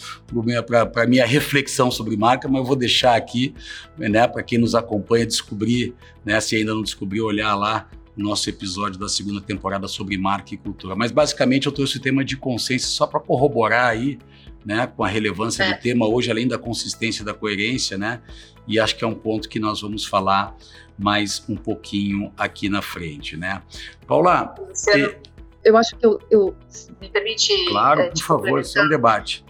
para 0.91 1.07
minha 1.07 1.26
reflexão 1.26 1.91
sobre 1.91 2.17
marca, 2.17 2.49
mas 2.49 2.62
eu 2.62 2.64
vou 2.64 2.76
deixar 2.76 3.14
aqui, 3.14 3.55
né? 3.99 4.26
Para 4.26 4.43
quem 4.43 4.57
nos 4.57 4.75
acompanha 4.75 5.26
descobrir, 5.26 5.95
né? 6.25 6.41
Se 6.41 6.57
ainda 6.57 6.73
não 6.73 6.83
descobriu, 6.83 7.26
olhar 7.26 7.55
lá 7.55 7.91
nosso 8.16 8.49
episódio 8.50 8.99
da 8.99 9.09
segunda 9.09 9.40
temporada 9.40 9.88
sobre 9.88 10.16
marca 10.19 10.54
e 10.54 10.57
cultura. 10.57 10.95
Mas 10.95 11.11
basicamente 11.11 11.66
eu 11.66 11.73
trouxe 11.73 11.97
o 11.97 12.00
tema 12.00 12.25
de 12.25 12.37
consciência 12.37 12.88
só 12.88 13.07
para 13.07 13.21
corroborar 13.21 13.87
aí, 13.87 14.19
né, 14.64 14.87
com 14.87 15.02
a 15.02 15.09
relevância 15.09 15.64
é. 15.64 15.73
do 15.73 15.81
tema 15.81 16.07
hoje, 16.07 16.31
além 16.31 16.47
da 16.47 16.59
consistência 16.59 17.23
e 17.23 17.25
da 17.25 17.35
coerência, 17.35 17.99
né? 17.99 18.21
E 18.69 18.78
acho 18.78 18.97
que 18.97 19.02
é 19.02 19.07
um 19.07 19.14
ponto 19.14 19.49
que 19.49 19.59
nós 19.59 19.81
vamos 19.81 20.07
falar 20.07 20.54
mais 20.97 21.45
um 21.49 21.57
pouquinho 21.57 22.33
aqui 22.37 22.69
na 22.69 22.81
frente, 22.81 23.37
né? 23.37 23.61
Paula, 24.07 24.54
Luciano, 24.69 25.14
eu 25.64 25.76
acho 25.76 25.97
que 25.97 26.07
eu, 26.07 26.21
eu 26.31 26.57
me 27.00 27.09
permite. 27.09 27.52
Claro, 27.69 28.02
é, 28.02 28.11
por 28.11 28.23
favor, 28.23 28.61
isso 28.61 28.78
é 28.78 28.85
um 28.85 28.88
debate. 28.88 29.45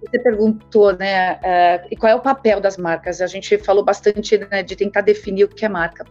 Você 0.00 0.18
perguntou, 0.18 0.96
né, 0.96 1.34
uh, 1.34 1.88
e 1.90 1.96
qual 1.96 2.10
é 2.10 2.14
o 2.14 2.20
papel 2.20 2.60
das 2.60 2.76
marcas? 2.76 3.20
A 3.20 3.26
gente 3.26 3.56
falou 3.58 3.84
bastante 3.84 4.36
né, 4.38 4.62
de 4.62 4.74
tentar 4.74 5.00
definir 5.00 5.44
o 5.44 5.48
que 5.48 5.64
é 5.64 5.68
marca 5.68 6.04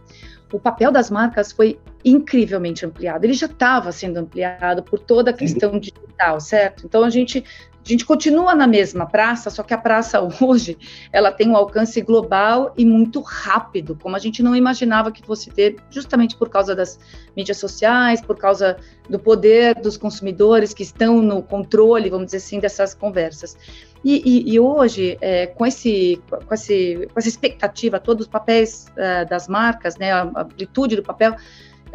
o 0.52 0.60
papel 0.60 0.92
das 0.92 1.10
marcas 1.10 1.52
foi 1.52 1.78
incrivelmente 2.06 2.86
ampliado. 2.86 3.26
Ele 3.26 3.34
já 3.34 3.46
estava 3.46 3.90
sendo 3.90 4.18
ampliado 4.18 4.80
por 4.80 5.00
toda 5.00 5.32
a 5.32 5.34
questão 5.34 5.76
digital, 5.76 6.40
certo? 6.40 6.86
Então 6.86 7.02
a 7.02 7.10
gente 7.10 7.44
a 7.84 7.88
gente 7.88 8.04
continua 8.04 8.52
na 8.52 8.66
mesma 8.66 9.06
praça, 9.06 9.48
só 9.48 9.62
que 9.62 9.72
a 9.72 9.78
praça 9.78 10.20
hoje 10.42 10.76
ela 11.12 11.30
tem 11.30 11.48
um 11.48 11.56
alcance 11.56 12.00
global 12.00 12.74
e 12.76 12.84
muito 12.84 13.20
rápido, 13.20 13.96
como 14.00 14.16
a 14.16 14.18
gente 14.18 14.42
não 14.42 14.56
imaginava 14.56 15.12
que 15.12 15.24
fosse 15.24 15.50
ter, 15.50 15.76
justamente 15.88 16.36
por 16.36 16.48
causa 16.48 16.74
das 16.74 16.98
mídias 17.36 17.58
sociais, 17.58 18.20
por 18.20 18.36
causa 18.36 18.76
do 19.08 19.20
poder 19.20 19.76
dos 19.76 19.96
consumidores 19.96 20.74
que 20.74 20.82
estão 20.82 21.22
no 21.22 21.40
controle, 21.42 22.10
vamos 22.10 22.26
dizer 22.26 22.38
assim, 22.38 22.58
dessas 22.58 22.92
conversas. 22.92 23.56
E, 24.04 24.20
e, 24.24 24.54
e 24.54 24.60
hoje, 24.60 25.16
é, 25.20 25.46
com, 25.46 25.64
esse, 25.64 26.20
com, 26.28 26.54
esse, 26.54 27.08
com 27.12 27.18
essa 27.18 27.28
expectativa, 27.28 28.00
todos 28.00 28.26
os 28.26 28.30
papéis 28.30 28.86
é, 28.96 29.24
das 29.24 29.46
marcas, 29.46 29.96
né, 29.96 30.10
a 30.10 30.22
amplitude 30.22 30.96
do 30.96 31.04
papel, 31.04 31.36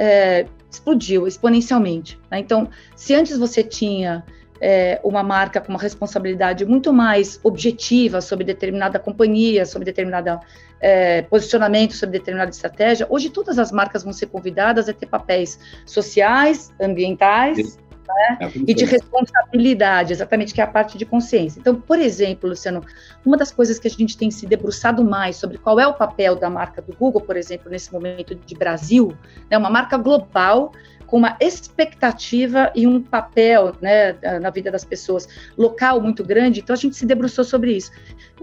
é, 0.01 0.47
explodiu 0.67 1.27
exponencialmente. 1.27 2.19
Né? 2.31 2.39
Então, 2.39 2.67
se 2.95 3.13
antes 3.13 3.37
você 3.37 3.63
tinha 3.63 4.25
é, 4.59 4.99
uma 5.03 5.21
marca 5.21 5.61
com 5.61 5.69
uma 5.69 5.79
responsabilidade 5.79 6.65
muito 6.65 6.91
mais 6.91 7.39
objetiva 7.43 8.19
sobre 8.19 8.43
determinada 8.43 8.97
companhia, 8.97 9.63
sobre 9.63 9.85
determinado 9.85 10.39
é, 10.79 11.21
posicionamento, 11.21 11.93
sobre 11.93 12.17
determinada 12.17 12.49
estratégia, 12.49 13.05
hoje 13.11 13.29
todas 13.29 13.59
as 13.59 13.71
marcas 13.71 14.03
vão 14.03 14.11
ser 14.11 14.25
convidadas 14.25 14.89
a 14.89 14.93
ter 14.93 15.05
papéis 15.05 15.59
sociais, 15.85 16.73
ambientais, 16.81 17.77
né? 18.13 18.37
É 18.41 18.51
e 18.67 18.73
de 18.73 18.85
responsabilidade, 18.85 20.13
exatamente, 20.13 20.53
que 20.53 20.61
é 20.61 20.63
a 20.63 20.67
parte 20.67 20.97
de 20.97 21.05
consciência. 21.05 21.59
Então, 21.59 21.75
por 21.75 21.99
exemplo, 21.99 22.49
Luciano, 22.49 22.83
uma 23.25 23.37
das 23.37 23.51
coisas 23.51 23.79
que 23.79 23.87
a 23.87 23.91
gente 23.91 24.17
tem 24.17 24.29
se 24.31 24.45
debruçado 24.45 25.03
mais 25.03 25.35
sobre 25.35 25.57
qual 25.57 25.79
é 25.79 25.87
o 25.87 25.93
papel 25.93 26.35
da 26.35 26.49
marca 26.49 26.81
do 26.81 26.95
Google, 26.95 27.21
por 27.21 27.37
exemplo, 27.37 27.69
nesse 27.69 27.91
momento 27.91 28.35
de 28.35 28.55
Brasil, 28.55 29.15
é 29.49 29.51
né, 29.51 29.57
uma 29.57 29.69
marca 29.69 29.97
global 29.97 30.71
com 31.11 31.17
uma 31.17 31.35
expectativa 31.41 32.71
e 32.73 32.87
um 32.87 33.01
papel 33.01 33.75
né, 33.81 34.13
na 34.39 34.49
vida 34.49 34.71
das 34.71 34.85
pessoas 34.85 35.27
local 35.57 35.99
muito 35.99 36.23
grande, 36.23 36.61
então 36.61 36.73
a 36.73 36.77
gente 36.77 36.95
se 36.95 37.05
debruçou 37.05 37.43
sobre 37.43 37.75
isso. 37.75 37.91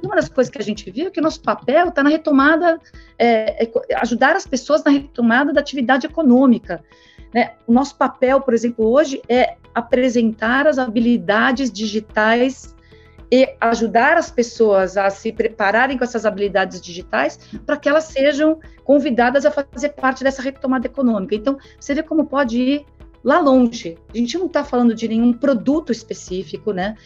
Uma 0.03 0.17
das 0.17 0.29
coisas 0.29 0.51
que 0.51 0.59
a 0.59 0.63
gente 0.63 0.91
viu 0.91 1.07
é 1.07 1.11
que 1.11 1.19
o 1.19 1.23
nosso 1.23 1.41
papel 1.41 1.89
está 1.89 2.03
na 2.03 2.11
retomada, 2.11 2.79
é, 3.19 3.65
é, 3.65 3.71
ajudar 4.03 4.37
as 4.37 4.47
pessoas 4.47 4.85
na 4.85 4.91
retomada 4.91 5.51
da 5.51 5.61
atividade 5.61 6.07
econômica. 6.07 6.85
Né? 7.33 7.53
O 7.67 7.73
nosso 7.73 7.97
papel, 7.97 8.41
por 8.41 8.55
exemplo, 8.55 8.87
hoje 8.87 9.23
é 9.29 9.57
apresentar 9.75 10.67
as 10.67 10.79
habilidades 10.79 11.71
digitais 11.71 12.75
e 13.31 13.55
ajudar 13.61 14.17
as 14.17 14.31
pessoas 14.31 14.97
a 14.97 15.11
se 15.11 15.31
prepararem 15.33 15.99
com 15.99 16.05
essas 16.05 16.25
habilidades 16.25 16.81
digitais 16.81 17.39
para 17.67 17.77
que 17.77 17.89
elas 17.89 18.05
sejam 18.05 18.59
convidadas 18.85 19.45
a 19.45 19.51
fazer 19.51 19.91
parte 19.91 20.25
dessa 20.25 20.41
retomada 20.41 20.87
econômica. 20.87 21.35
Então, 21.35 21.59
você 21.79 21.95
vê 21.95 22.03
como 22.03 22.27
pode 22.27 22.59
ir 22.59 22.87
lá 23.23 23.41
longe. 23.41 23.99
A 24.13 24.17
gente 24.17 24.39
não 24.39 24.47
está 24.47 24.65
falando 24.65 24.95
de 24.95 25.07
nenhum 25.09 25.33
produto 25.33 25.93
específico, 25.93 26.73
né? 26.73 26.97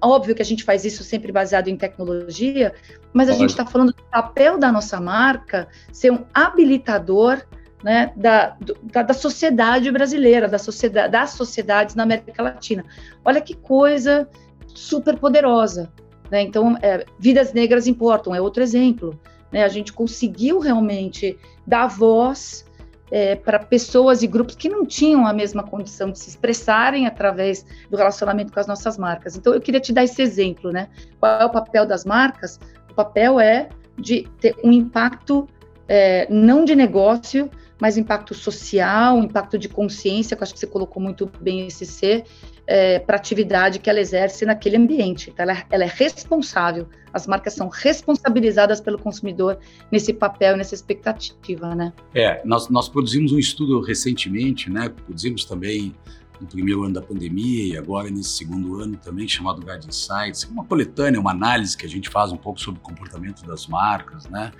Óbvio 0.00 0.34
que 0.34 0.42
a 0.42 0.44
gente 0.44 0.64
faz 0.64 0.84
isso 0.84 1.02
sempre 1.02 1.32
baseado 1.32 1.68
em 1.68 1.76
tecnologia, 1.76 2.74
mas 3.12 3.30
a 3.30 3.32
gente 3.32 3.50
está 3.50 3.64
falando 3.64 3.92
do 3.92 4.02
papel 4.10 4.58
da 4.58 4.70
nossa 4.70 5.00
marca 5.00 5.68
ser 5.92 6.12
um 6.12 6.24
habilitador 6.34 7.42
né, 7.82 8.12
da, 8.14 8.56
da, 8.92 9.02
da, 9.02 9.14
sociedade 9.14 9.90
brasileira, 9.90 10.46
da 10.46 10.58
sociedade, 10.58 11.10
das 11.10 11.30
sociedades 11.30 11.94
na 11.94 12.02
América 12.02 12.42
Latina. 12.42 12.84
Olha 13.24 13.40
que 13.40 13.54
coisa 13.54 14.28
super 14.66 15.18
poderosa. 15.18 15.90
Né? 16.30 16.42
Então, 16.42 16.76
é, 16.82 17.04
vidas 17.18 17.52
negras 17.52 17.86
importam, 17.86 18.34
é 18.34 18.40
outro 18.40 18.62
exemplo. 18.62 19.18
Né? 19.50 19.64
A 19.64 19.68
gente 19.68 19.92
conseguiu 19.92 20.58
realmente 20.58 21.38
dar 21.66 21.86
voz 21.86 22.64
é, 23.10 23.34
para 23.34 23.58
pessoas 23.58 24.22
e 24.22 24.26
grupos 24.26 24.54
que 24.54 24.68
não 24.68 24.86
tinham 24.86 25.26
a 25.26 25.32
mesma 25.32 25.62
condição 25.62 26.12
de 26.12 26.18
se 26.18 26.28
expressarem 26.28 27.06
através 27.06 27.64
do 27.90 27.96
relacionamento 27.96 28.52
com 28.52 28.60
as 28.60 28.66
nossas 28.66 28.96
marcas. 28.96 29.36
Então, 29.36 29.52
eu 29.52 29.60
queria 29.60 29.80
te 29.80 29.92
dar 29.92 30.04
esse 30.04 30.22
exemplo. 30.22 30.70
Né? 30.70 30.88
Qual 31.18 31.40
é 31.40 31.44
o 31.44 31.50
papel 31.50 31.86
das 31.86 32.04
marcas? 32.04 32.60
O 32.90 32.94
papel 32.94 33.40
é 33.40 33.68
de 33.98 34.28
ter 34.40 34.54
um 34.62 34.70
impacto 34.70 35.48
é, 35.88 36.26
não 36.30 36.64
de 36.64 36.76
negócio, 36.76 37.50
mas 37.80 37.96
impacto 37.96 38.34
social, 38.34 39.18
impacto 39.18 39.58
de 39.58 39.68
consciência, 39.68 40.36
que 40.36 40.42
eu 40.42 40.44
acho 40.44 40.52
que 40.52 40.60
você 40.60 40.66
colocou 40.66 41.02
muito 41.02 41.30
bem 41.40 41.66
esse 41.66 41.86
ser, 41.86 42.24
é, 42.66 42.98
para 42.98 43.16
a 43.16 43.18
atividade 43.18 43.78
que 43.78 43.88
ela 43.88 43.98
exerce 43.98 44.44
naquele 44.44 44.76
ambiente. 44.76 45.30
Então, 45.30 45.42
ela, 45.42 45.52
é, 45.52 45.64
ela, 45.70 45.84
é 45.84 45.92
responsável, 45.92 46.86
as 47.12 47.26
marcas 47.26 47.54
são 47.54 47.68
responsabilizadas 47.68 48.80
pelo 48.80 48.98
consumidor 48.98 49.58
nesse 49.90 50.12
papel, 50.12 50.56
nessa 50.56 50.74
expectativa, 50.74 51.74
né? 51.74 51.92
É, 52.14 52.40
nós, 52.44 52.68
nós 52.68 52.88
produzimos 52.88 53.32
um 53.32 53.38
estudo 53.38 53.80
recentemente, 53.80 54.70
né? 54.70 54.88
Produzimos 54.88 55.44
também 55.44 55.94
no 56.40 56.46
primeiro 56.46 56.84
ano 56.84 56.94
da 56.94 57.02
pandemia 57.02 57.66
e 57.66 57.76
agora 57.76 58.08
nesse 58.10 58.30
segundo 58.30 58.80
ano 58.80 58.96
também, 58.96 59.28
chamado 59.28 59.60
Guide 59.60 59.88
Insights, 59.88 60.44
uma 60.44 60.64
coletânea, 60.64 61.20
uma 61.20 61.32
análise 61.32 61.76
que 61.76 61.84
a 61.84 61.88
gente 61.88 62.08
faz 62.08 62.32
um 62.32 62.36
pouco 62.36 62.60
sobre 62.60 62.80
o 62.80 62.82
comportamento 62.82 63.44
das 63.44 63.66
marcas, 63.66 64.26
né? 64.28 64.52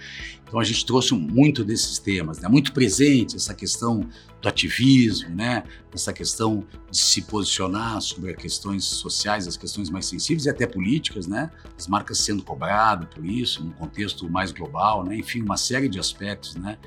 Então 0.47 0.59
a 0.59 0.65
gente 0.65 0.85
trouxe 0.85 1.15
muito 1.15 1.65
desses 1.65 1.99
temas, 1.99 2.41
né? 2.41 2.49
Muito 2.49 2.73
presente 2.73 3.37
essa 3.37 3.55
questão 3.55 4.07
do 4.43 4.49
ativismo, 4.49 5.31
né? 5.31 5.63
Essa 5.93 6.13
questão 6.13 6.67
de 6.91 6.99
se 6.99 7.23
posicionar 7.23 8.01
sobre 8.01 8.31
as 8.33 8.37
questões 8.37 8.85
sociais, 8.85 9.47
as 9.47 9.57
questões 9.57 9.89
mais 9.91 10.07
sensíveis 10.07 10.47
e 10.47 10.51
até 10.51 10.67
políticas, 10.67 11.27
né? 11.27 11.51
As 11.79 11.87
marcas 11.87 12.19
sendo 12.19 12.43
cobradas 12.43 13.09
por 13.15 13.25
isso, 13.25 13.63
num 13.65 13.71
contexto 13.71 14.29
mais 14.29 14.51
global, 14.51 15.05
né? 15.05 15.17
Enfim, 15.17 15.43
uma 15.43 15.57
série 15.57 15.89
de 15.89 15.99
aspectos, 15.99 16.57
né? 16.57 16.79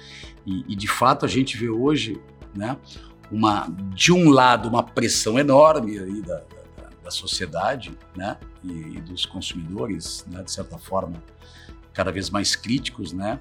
E, 0.45 0.65
e 0.67 0.75
de 0.75 0.88
fato 0.88 1.25
a 1.25 1.29
gente 1.29 1.58
vê 1.58 1.69
hoje, 1.69 2.19
né? 2.53 2.77
Uma, 3.31 3.67
de 3.93 4.12
um 4.12 4.29
lado, 4.29 4.69
uma 4.69 4.83
pressão 4.83 5.39
enorme 5.39 5.97
aí 5.99 6.21
da, 6.21 6.36
da, 6.36 6.89
da 7.03 7.12
sociedade 7.12 7.97
né, 8.15 8.38
e, 8.63 8.71
e, 8.71 9.01
dos 9.01 9.25
consumidores, 9.25 10.25
né, 10.29 10.43
de 10.43 10.51
certa 10.51 10.77
forma, 10.77 11.21
cada 11.93 12.12
vez 12.12 12.29
mais 12.29 12.55
críticos, 12.55 13.13
né? 13.13 13.39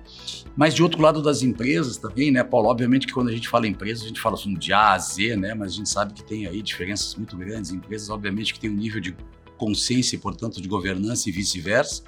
Mas 0.55 0.75
de 0.75 0.83
outro 0.83 1.01
lado 1.01 1.23
das 1.23 1.43
empresas 1.43 1.97
também, 1.97 2.31
né, 2.31 2.45
Paulo? 2.45 2.69
Obviamente 2.69 3.07
que 3.07 3.13
quando 3.13 3.29
a 3.29 3.33
gente 3.33 3.49
fala 3.49 3.67
empresas, 3.67 4.05
a 4.05 4.09
gente 4.09 4.21
fala 4.21 4.35
assim, 4.35 4.55
de 4.55 4.73
A 4.75 4.93
a 4.93 4.99
Z, 4.99 5.37
né? 5.37 5.55
Mas 5.55 5.73
a 5.73 5.77
gente 5.77 5.89
sabe 5.89 6.13
que 6.13 6.23
tem 6.23 6.47
aí 6.47 6.61
diferenças 6.61 7.15
muito 7.15 7.35
grandes. 7.35 7.71
Empresas, 7.71 8.11
obviamente, 8.11 8.53
que 8.53 8.61
tem 8.61 8.69
um 8.69 8.75
nível 8.75 9.01
de 9.01 9.17
consciência 9.63 10.17
e, 10.17 10.19
portanto, 10.19 10.61
de 10.61 10.67
governança 10.67 11.29
e 11.29 11.33
vice-versa, 11.33 12.03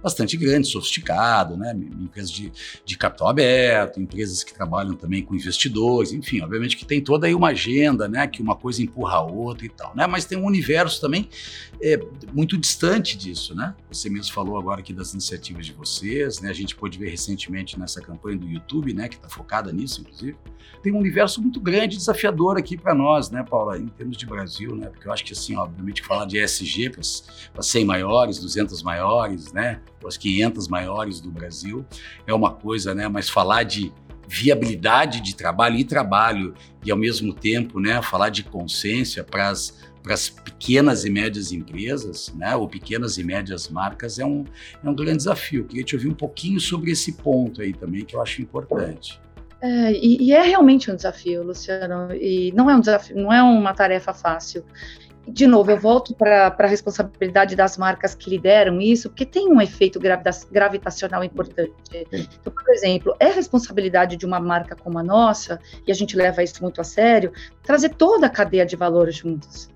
bastante 0.00 0.36
grande, 0.36 0.68
sofisticado, 0.68 1.56
né? 1.56 1.74
Empresas 2.00 2.30
de, 2.30 2.52
de 2.84 2.96
capital 2.96 3.28
aberto, 3.28 4.00
empresas 4.00 4.44
que 4.44 4.54
trabalham 4.54 4.94
também 4.94 5.20
com 5.20 5.34
investidores, 5.34 6.12
enfim, 6.12 6.40
obviamente 6.40 6.76
que 6.76 6.86
tem 6.86 7.00
toda 7.00 7.26
aí 7.26 7.34
uma 7.34 7.48
agenda, 7.48 8.06
né? 8.06 8.28
Que 8.28 8.40
uma 8.40 8.54
coisa 8.54 8.80
empurra 8.80 9.16
a 9.16 9.22
outra 9.22 9.66
e 9.66 9.68
tal, 9.68 9.92
né? 9.96 10.06
Mas 10.06 10.24
tem 10.24 10.38
um 10.38 10.46
universo 10.46 11.00
também 11.00 11.28
é, 11.82 11.98
muito 12.32 12.58
distante 12.58 13.16
disso, 13.16 13.54
né? 13.54 13.74
Você 13.90 14.10
mesmo 14.10 14.32
falou 14.32 14.58
agora 14.58 14.80
aqui 14.80 14.92
das 14.92 15.12
iniciativas 15.12 15.64
de 15.64 15.72
vocês, 15.72 16.40
né? 16.40 16.50
A 16.50 16.52
gente 16.52 16.76
pôde 16.76 16.98
ver 16.98 17.08
recentemente 17.08 17.78
nessa 17.78 18.00
campanha 18.00 18.36
do 18.36 18.46
YouTube, 18.46 18.92
né? 18.92 19.08
Que 19.08 19.16
está 19.16 19.28
focada 19.28 19.72
nisso, 19.72 20.02
inclusive. 20.02 20.36
Tem 20.82 20.92
um 20.92 20.98
universo 20.98 21.40
muito 21.40 21.60
grande, 21.60 21.96
desafiador 21.96 22.58
aqui 22.58 22.76
para 22.76 22.94
nós, 22.94 23.30
né, 23.30 23.44
Paula, 23.48 23.78
em 23.78 23.88
termos 23.88 24.16
de 24.16 24.26
Brasil, 24.26 24.74
né? 24.76 24.88
Porque 24.88 25.06
eu 25.06 25.12
acho 25.12 25.24
que, 25.24 25.32
assim, 25.32 25.56
obviamente, 25.56 26.02
falar 26.02 26.26
de 26.26 26.38
ESG, 26.38 26.90
para 27.52 27.62
100 27.62 27.84
maiores, 27.84 28.38
200 28.38 28.82
maiores, 28.82 29.52
né, 29.52 29.80
as 30.06 30.16
500 30.16 30.68
maiores 30.68 31.20
do 31.20 31.30
Brasil, 31.30 31.84
é 32.26 32.32
uma 32.32 32.52
coisa, 32.52 32.94
né, 32.94 33.08
mas 33.08 33.28
falar 33.28 33.64
de 33.64 33.92
viabilidade 34.26 35.20
de 35.20 35.34
trabalho 35.34 35.76
e 35.76 35.84
trabalho 35.84 36.54
e 36.84 36.90
ao 36.90 36.96
mesmo 36.96 37.34
tempo, 37.34 37.80
né, 37.80 38.00
falar 38.00 38.28
de 38.28 38.44
consciência 38.44 39.24
para 39.24 39.48
as 39.48 39.76
para 40.02 40.14
as 40.14 40.28
pequenas 40.28 41.04
e 41.04 41.10
médias 41.10 41.52
empresas, 41.52 42.32
né, 42.34 42.56
ou 42.56 42.68
pequenas 42.68 43.18
e 43.18 43.24
médias 43.24 43.68
marcas, 43.68 44.18
é 44.18 44.24
um, 44.24 44.44
é 44.82 44.88
um 44.88 44.94
grande 44.94 45.18
desafio. 45.18 45.60
Eu 45.60 45.66
queria 45.66 45.84
te 45.84 45.94
ouvir 45.94 46.08
um 46.08 46.14
pouquinho 46.14 46.60
sobre 46.60 46.90
esse 46.90 47.12
ponto 47.12 47.60
aí 47.60 47.72
também, 47.72 48.04
que 48.04 48.16
eu 48.16 48.22
acho 48.22 48.40
importante. 48.40 49.20
É, 49.62 49.92
e, 49.92 50.22
e, 50.22 50.32
é 50.32 50.40
realmente 50.40 50.90
um 50.90 50.96
desafio, 50.96 51.42
Luciano, 51.42 52.14
e 52.14 52.50
não 52.52 52.70
é 52.70 52.74
um 52.74 52.80
desafio, 52.80 53.16
não 53.16 53.30
é 53.30 53.42
uma 53.42 53.74
tarefa 53.74 54.14
fácil 54.14 54.64
de 55.32 55.46
novo, 55.46 55.70
eu 55.70 55.78
volto 55.78 56.14
para 56.14 56.54
a 56.58 56.66
responsabilidade 56.66 57.54
das 57.54 57.76
marcas 57.76 58.14
que 58.14 58.28
lideram 58.28 58.80
isso, 58.80 59.08
porque 59.08 59.24
tem 59.24 59.48
um 59.48 59.60
efeito 59.60 60.00
gravitacional 60.50 61.22
importante. 61.22 61.72
Então, 61.92 62.52
por 62.52 62.72
exemplo, 62.72 63.14
é 63.20 63.30
responsabilidade 63.30 64.16
de 64.16 64.26
uma 64.26 64.40
marca 64.40 64.74
como 64.74 64.98
a 64.98 65.02
nossa, 65.02 65.60
e 65.86 65.92
a 65.92 65.94
gente 65.94 66.16
leva 66.16 66.42
isso 66.42 66.62
muito 66.62 66.80
a 66.80 66.84
sério, 66.84 67.32
trazer 67.62 67.90
toda 67.90 68.26
a 68.26 68.30
cadeia 68.30 68.66
de 68.66 68.76
valor 68.76 69.10
juntos. 69.10 69.68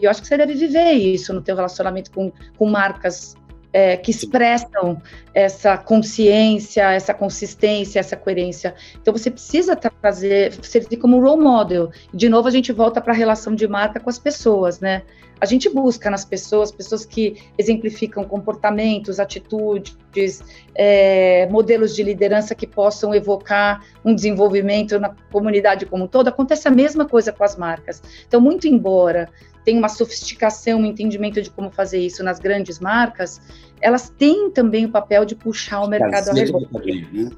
E 0.00 0.04
eu 0.04 0.10
acho 0.10 0.22
que 0.22 0.28
você 0.28 0.36
deve 0.36 0.54
viver 0.54 0.92
isso 0.92 1.32
no 1.32 1.42
teu 1.42 1.56
relacionamento 1.56 2.10
com, 2.10 2.32
com 2.56 2.66
marcas 2.66 3.36
é, 3.72 3.96
que 3.96 4.10
expressam 4.10 5.00
essa 5.34 5.76
consciência, 5.76 6.90
essa 6.90 7.12
consistência, 7.12 8.00
essa 8.00 8.16
coerência. 8.16 8.74
Então 9.00 9.12
você 9.12 9.30
precisa 9.30 9.76
trazer, 9.76 10.52
servir 10.64 10.96
como 10.96 11.20
role 11.20 11.42
model. 11.42 11.90
De 12.12 12.28
novo 12.28 12.48
a 12.48 12.50
gente 12.50 12.72
volta 12.72 13.00
para 13.00 13.12
a 13.12 13.16
relação 13.16 13.54
de 13.54 13.68
marca 13.68 14.00
com 14.00 14.10
as 14.10 14.18
pessoas, 14.18 14.80
né? 14.80 15.02
A 15.40 15.46
gente 15.46 15.68
busca 15.68 16.10
nas 16.10 16.24
pessoas 16.24 16.72
pessoas 16.72 17.06
que 17.06 17.40
exemplificam 17.56 18.24
comportamentos, 18.24 19.20
atitudes, 19.20 20.42
é, 20.74 21.46
modelos 21.48 21.94
de 21.94 22.02
liderança 22.02 22.56
que 22.56 22.66
possam 22.66 23.14
evocar 23.14 23.84
um 24.04 24.12
desenvolvimento 24.12 24.98
na 24.98 25.14
comunidade 25.30 25.86
como 25.86 26.04
um 26.04 26.06
todo. 26.08 26.26
Acontece 26.26 26.66
a 26.66 26.72
mesma 26.72 27.06
coisa 27.06 27.32
com 27.32 27.44
as 27.44 27.56
marcas. 27.56 28.02
Então, 28.26 28.40
muito 28.40 28.66
embora 28.66 29.28
tem 29.68 29.76
uma 29.76 29.90
sofisticação, 29.90 30.80
um 30.80 30.86
entendimento 30.86 31.42
de 31.42 31.50
como 31.50 31.70
fazer 31.70 31.98
isso 31.98 32.24
nas 32.24 32.40
grandes 32.40 32.80
marcas, 32.80 33.38
elas 33.82 34.08
têm 34.08 34.50
também 34.50 34.86
o 34.86 34.88
papel 34.88 35.26
de 35.26 35.34
puxar 35.34 35.82
o 35.82 35.86
mercado 35.86 36.30
ao 36.30 36.34
redor. 36.34 36.66
Né? 36.72 37.30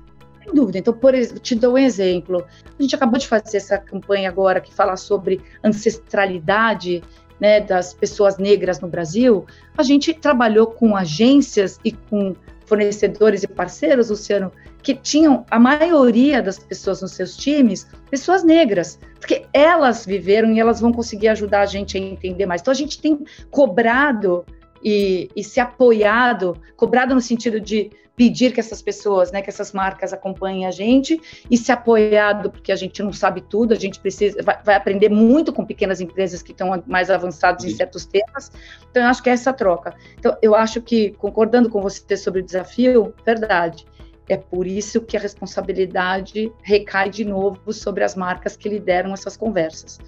Sem 0.45 0.55
dúvida. 0.55 0.79
Então, 0.79 0.95
por 0.95 1.13
exemplo, 1.13 1.41
te 1.41 1.57
dou 1.57 1.75
um 1.75 1.79
exemplo. 1.79 2.47
A 2.79 2.81
gente 2.81 2.95
acabou 2.95 3.19
de 3.19 3.27
fazer 3.27 3.57
essa 3.57 3.77
campanha 3.79 4.29
agora 4.29 4.61
que 4.61 4.73
fala 4.73 4.97
sobre 4.97 5.41
ancestralidade 5.65 7.03
né, 7.41 7.61
das 7.61 7.93
pessoas 7.95 8.39
negras 8.39 8.79
no 8.79 8.87
Brasil. 8.87 9.45
A 9.77 9.83
gente 9.83 10.15
trabalhou 10.15 10.69
com 10.69 10.95
agências 10.95 11.81
e 11.85 11.91
com 11.91 12.37
fornecedores 12.65 13.43
e 13.43 13.49
parceiros, 13.49 14.09
Luciano, 14.09 14.53
que 14.83 14.95
tinham 14.95 15.45
a 15.51 15.59
maioria 15.59 16.43
das 16.43 16.59
pessoas 16.59 17.03
nos 17.03 17.13
seus 17.13 17.37
times, 17.37 17.87
pessoas 18.11 18.43
negras, 18.43 18.99
porque 19.19 19.47
elas 19.53 20.07
viveram 20.07 20.53
e 20.53 20.61
elas 20.61 20.81
vão 20.81 20.93
conseguir 20.93 21.29
ajudar 21.29 21.63
a 21.63 21.67
gente 21.67 21.97
a 21.97 22.01
entender 22.01 22.47
mais. 22.47 22.61
Então 22.61 22.73
a 22.73 22.77
gente 22.77 23.01
tem 23.01 23.19
cobrado 23.51 24.45
e, 24.83 25.29
e 25.37 25.45
se 25.45 25.61
apoiado, 25.61 26.57
cobrado 26.77 27.15
no 27.15 27.21
sentido 27.21 27.61
de 27.61 27.91
pedir 28.21 28.53
que 28.53 28.61
essas 28.61 28.83
pessoas, 28.83 29.33
né, 29.33 29.41
que 29.41 29.49
essas 29.49 29.73
marcas 29.73 30.13
acompanhem 30.13 30.67
a 30.67 30.71
gente 30.71 31.19
e 31.51 31.57
se 31.57 31.73
apoiado, 31.73 32.51
porque 32.51 32.71
a 32.71 32.77
gente 32.77 33.03
não 33.03 33.15
sabe 33.15 33.41
tudo, 33.41 33.73
a 33.73 33.77
gente 33.79 33.99
precisa, 33.99 34.43
vai, 34.43 34.63
vai 34.63 34.75
aprender 34.75 35.09
muito 35.09 35.55
com 35.55 35.65
pequenas 35.65 36.03
empresas 36.03 36.43
que 36.43 36.53
estão 36.53 36.83
mais 36.87 37.11
avançadas 37.11 37.65
em 37.65 37.71
certos 37.71 38.05
temas. 38.05 38.53
Então, 38.91 39.03
eu 39.03 39.09
acho 39.09 39.23
que 39.23 39.31
é 39.31 39.33
essa 39.33 39.55
troca. 39.55 39.95
Então, 40.19 40.37
eu 40.43 40.55
acho 40.55 40.83
que, 40.83 41.13
concordando 41.13 41.71
com 41.71 41.81
você 41.81 42.15
sobre 42.15 42.41
o 42.41 42.45
desafio, 42.45 43.15
verdade. 43.25 43.87
É 44.31 44.37
por 44.37 44.65
isso 44.65 45.01
que 45.01 45.17
a 45.17 45.21
responsabilidade 45.21 46.53
recai 46.63 47.11
de 47.11 47.25
novo 47.25 47.73
sobre 47.73 48.05
as 48.05 48.15
marcas 48.15 48.57
que 48.57 48.69
lideram 48.69 49.13
essas 49.13 49.37
conversas. 49.37 49.99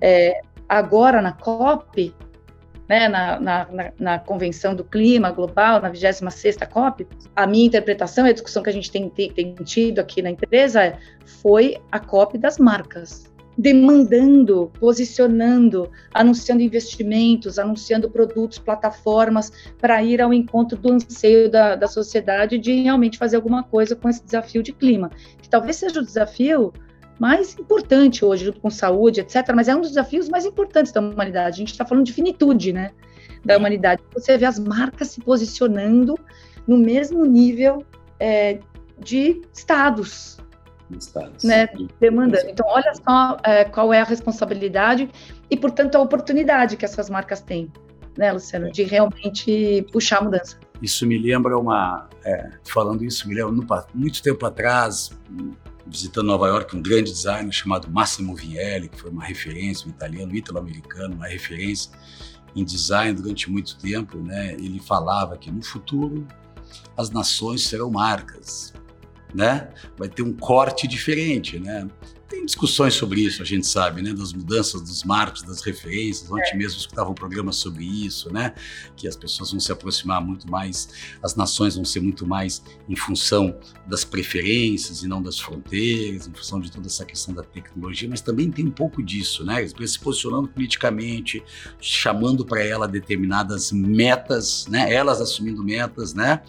É, 0.00 0.40
agora, 0.68 1.22
na 1.22 1.32
COP, 1.32 2.12
né, 2.88 3.06
na, 3.06 3.38
na, 3.38 3.92
na, 3.96 4.18
Convenção 4.18 4.74
do 4.74 4.82
Clima 4.82 5.30
Global, 5.30 5.80
na 5.80 5.92
26ª 5.92 6.66
COP, 6.66 7.06
a 7.36 7.46
minha 7.46 7.66
interpretação 7.66 8.26
e 8.26 8.30
a 8.30 8.32
discussão 8.32 8.64
que 8.64 8.70
a 8.70 8.72
gente 8.72 8.90
tem, 8.90 9.08
tem, 9.10 9.30
tem 9.32 9.54
tido 9.54 10.00
aqui 10.00 10.22
na 10.22 10.30
empresa 10.30 10.82
é, 10.82 10.98
foi 11.40 11.76
a 11.92 12.00
COP 12.00 12.36
das 12.36 12.58
marcas, 12.58 13.27
demandando, 13.58 14.70
posicionando, 14.78 15.90
anunciando 16.14 16.62
investimentos, 16.62 17.58
anunciando 17.58 18.08
produtos, 18.08 18.56
plataformas, 18.60 19.52
para 19.80 20.00
ir 20.00 20.22
ao 20.22 20.32
encontro 20.32 20.78
do 20.78 20.92
anseio 20.92 21.50
da, 21.50 21.74
da 21.74 21.88
sociedade 21.88 22.56
de 22.56 22.82
realmente 22.82 23.18
fazer 23.18 23.34
alguma 23.34 23.64
coisa 23.64 23.96
com 23.96 24.08
esse 24.08 24.24
desafio 24.24 24.62
de 24.62 24.72
clima, 24.72 25.10
que 25.42 25.48
talvez 25.48 25.74
seja 25.74 25.98
o 25.98 26.04
desafio 26.04 26.72
mais 27.18 27.58
importante 27.58 28.24
hoje, 28.24 28.44
junto 28.44 28.60
com 28.60 28.70
saúde, 28.70 29.20
etc. 29.20 29.52
Mas 29.52 29.66
é 29.66 29.74
um 29.74 29.80
dos 29.80 29.90
desafios 29.90 30.28
mais 30.28 30.46
importantes 30.46 30.92
da 30.92 31.00
humanidade. 31.00 31.56
A 31.56 31.58
gente 31.58 31.72
está 31.72 31.84
falando 31.84 32.04
de 32.04 32.12
finitude, 32.12 32.72
né? 32.72 32.92
Da 33.44 33.56
humanidade. 33.56 34.00
Você 34.14 34.38
vê 34.38 34.44
as 34.44 34.60
marcas 34.60 35.08
se 35.08 35.20
posicionando 35.20 36.14
no 36.64 36.78
mesmo 36.78 37.24
nível 37.24 37.84
é, 38.20 38.60
de 39.00 39.42
estados. 39.52 40.38
Estados. 40.96 41.44
Né, 41.44 41.68
demandando. 42.00 42.48
Então, 42.48 42.66
olha 42.68 42.92
só 42.94 43.36
é, 43.44 43.64
qual 43.64 43.92
é 43.92 44.00
a 44.00 44.04
responsabilidade 44.04 45.08
e, 45.50 45.56
portanto, 45.56 45.96
a 45.96 46.00
oportunidade 46.00 46.76
que 46.76 46.84
essas 46.84 47.10
marcas 47.10 47.40
têm, 47.40 47.70
né, 48.16 48.32
Luciano, 48.32 48.70
de 48.72 48.82
realmente 48.84 49.86
puxar 49.92 50.18
a 50.18 50.24
mudança. 50.24 50.58
Isso 50.80 51.06
me 51.06 51.18
lembra 51.18 51.58
uma. 51.58 52.08
É, 52.24 52.50
falando 52.64 53.04
isso, 53.04 53.28
me 53.28 53.34
lembra 53.34 53.86
muito 53.94 54.22
tempo 54.22 54.46
atrás, 54.46 55.10
visitando 55.86 56.26
Nova 56.26 56.46
York, 56.48 56.76
um 56.76 56.82
grande 56.82 57.10
designer 57.10 57.52
chamado 57.52 57.90
Massimo 57.90 58.34
Vignelli, 58.34 58.88
que 58.88 58.98
foi 59.00 59.10
uma 59.10 59.24
referência, 59.24 59.86
um 59.86 59.90
italiano, 59.90 60.34
italo-americano, 60.34 61.14
uma 61.14 61.26
referência 61.26 61.90
em 62.54 62.64
design 62.64 63.14
durante 63.14 63.50
muito 63.50 63.76
tempo, 63.78 64.18
né? 64.18 64.52
Ele 64.54 64.80
falava 64.80 65.36
que 65.36 65.50
no 65.50 65.62
futuro 65.62 66.26
as 66.96 67.10
nações 67.10 67.66
serão 67.66 67.90
marcas, 67.90 68.72
né? 69.34 69.68
Vai 69.96 70.08
ter 70.08 70.22
um 70.22 70.32
corte 70.32 70.86
diferente, 70.86 71.58
né? 71.58 71.88
Tem 72.28 72.44
discussões 72.44 72.92
sobre 72.92 73.22
isso, 73.22 73.40
a 73.40 73.44
gente 73.44 73.66
sabe, 73.66 74.02
né? 74.02 74.12
Das 74.12 74.34
mudanças 74.34 74.82
dos 74.82 75.02
marcos, 75.02 75.42
das 75.42 75.62
referências. 75.62 76.30
Ontem 76.30 76.52
é. 76.52 76.56
mesmo 76.56 76.78
escutava 76.78 77.08
um 77.08 77.14
programa 77.14 77.52
sobre 77.52 77.84
isso, 77.84 78.30
né? 78.30 78.54
Que 78.94 79.08
as 79.08 79.16
pessoas 79.16 79.50
vão 79.50 79.58
se 79.58 79.72
aproximar 79.72 80.20
muito 80.22 80.50
mais, 80.50 80.90
as 81.22 81.34
nações 81.34 81.74
vão 81.74 81.86
ser 81.86 82.00
muito 82.00 82.26
mais 82.26 82.62
em 82.86 82.94
função 82.94 83.58
das 83.86 84.04
preferências 84.04 85.02
e 85.02 85.08
não 85.08 85.22
das 85.22 85.40
fronteiras, 85.40 86.28
em 86.28 86.32
função 86.34 86.60
de 86.60 86.70
toda 86.70 86.86
essa 86.86 87.02
questão 87.02 87.34
da 87.34 87.42
tecnologia, 87.42 88.06
mas 88.06 88.20
também 88.20 88.50
tem 88.50 88.66
um 88.66 88.70
pouco 88.70 89.02
disso, 89.02 89.42
né? 89.42 89.66
Se 89.66 89.98
posicionando 89.98 90.48
politicamente, 90.48 91.42
chamando 91.80 92.44
para 92.44 92.62
ela 92.62 92.86
determinadas 92.86 93.72
metas, 93.72 94.66
né? 94.66 94.92
Elas 94.92 95.18
assumindo 95.22 95.64
metas, 95.64 96.12
né? 96.12 96.42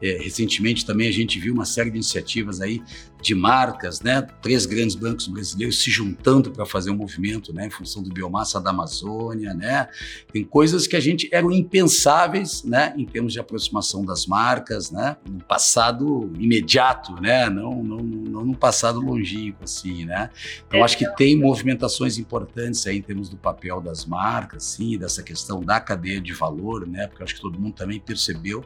É, 0.00 0.18
recentemente 0.22 0.84
também 0.84 1.08
a 1.08 1.12
gente 1.12 1.38
viu 1.38 1.54
uma 1.54 1.64
série 1.64 1.90
de 1.90 1.96
iniciativas 1.96 2.60
aí 2.60 2.82
de 3.26 3.34
marcas, 3.34 4.00
né? 4.00 4.22
Três 4.40 4.66
grandes 4.66 4.94
bancos 4.94 5.26
brasileiros 5.26 5.82
se 5.82 5.90
juntando 5.90 6.52
para 6.52 6.64
fazer 6.64 6.92
um 6.92 6.96
movimento, 6.96 7.52
né? 7.52 7.66
Em 7.66 7.70
função 7.70 8.00
do 8.00 8.08
biomassa 8.08 8.60
da 8.60 8.70
Amazônia, 8.70 9.52
né? 9.52 9.88
Tem 10.32 10.44
coisas 10.44 10.86
que 10.86 10.94
a 10.94 11.00
gente 11.00 11.28
eram 11.32 11.50
impensáveis, 11.50 12.62
né? 12.62 12.94
Em 12.96 13.04
termos 13.04 13.32
de 13.32 13.40
aproximação 13.40 14.04
das 14.04 14.26
marcas, 14.26 14.92
né? 14.92 15.16
No 15.28 15.42
passado 15.42 16.30
imediato, 16.38 17.20
né? 17.20 17.50
Não, 17.50 17.82
não, 17.82 17.98
não 17.98 18.44
no 18.44 18.56
passado 18.56 19.00
longínquo, 19.00 19.64
assim, 19.64 20.04
né? 20.04 20.30
Então 20.68 20.84
acho 20.84 20.96
que 20.96 21.06
tem 21.16 21.36
movimentações 21.36 22.18
importantes 22.18 22.86
aí 22.86 22.98
em 22.98 23.02
termos 23.02 23.28
do 23.28 23.36
papel 23.36 23.80
das 23.80 24.06
marcas, 24.06 24.62
sim, 24.62 24.96
dessa 24.96 25.20
questão 25.20 25.60
da 25.60 25.80
cadeia 25.80 26.20
de 26.20 26.32
valor, 26.32 26.86
né? 26.86 27.08
Porque 27.08 27.24
acho 27.24 27.34
que 27.34 27.40
todo 27.40 27.58
mundo 27.58 27.74
também 27.74 27.98
percebeu 27.98 28.64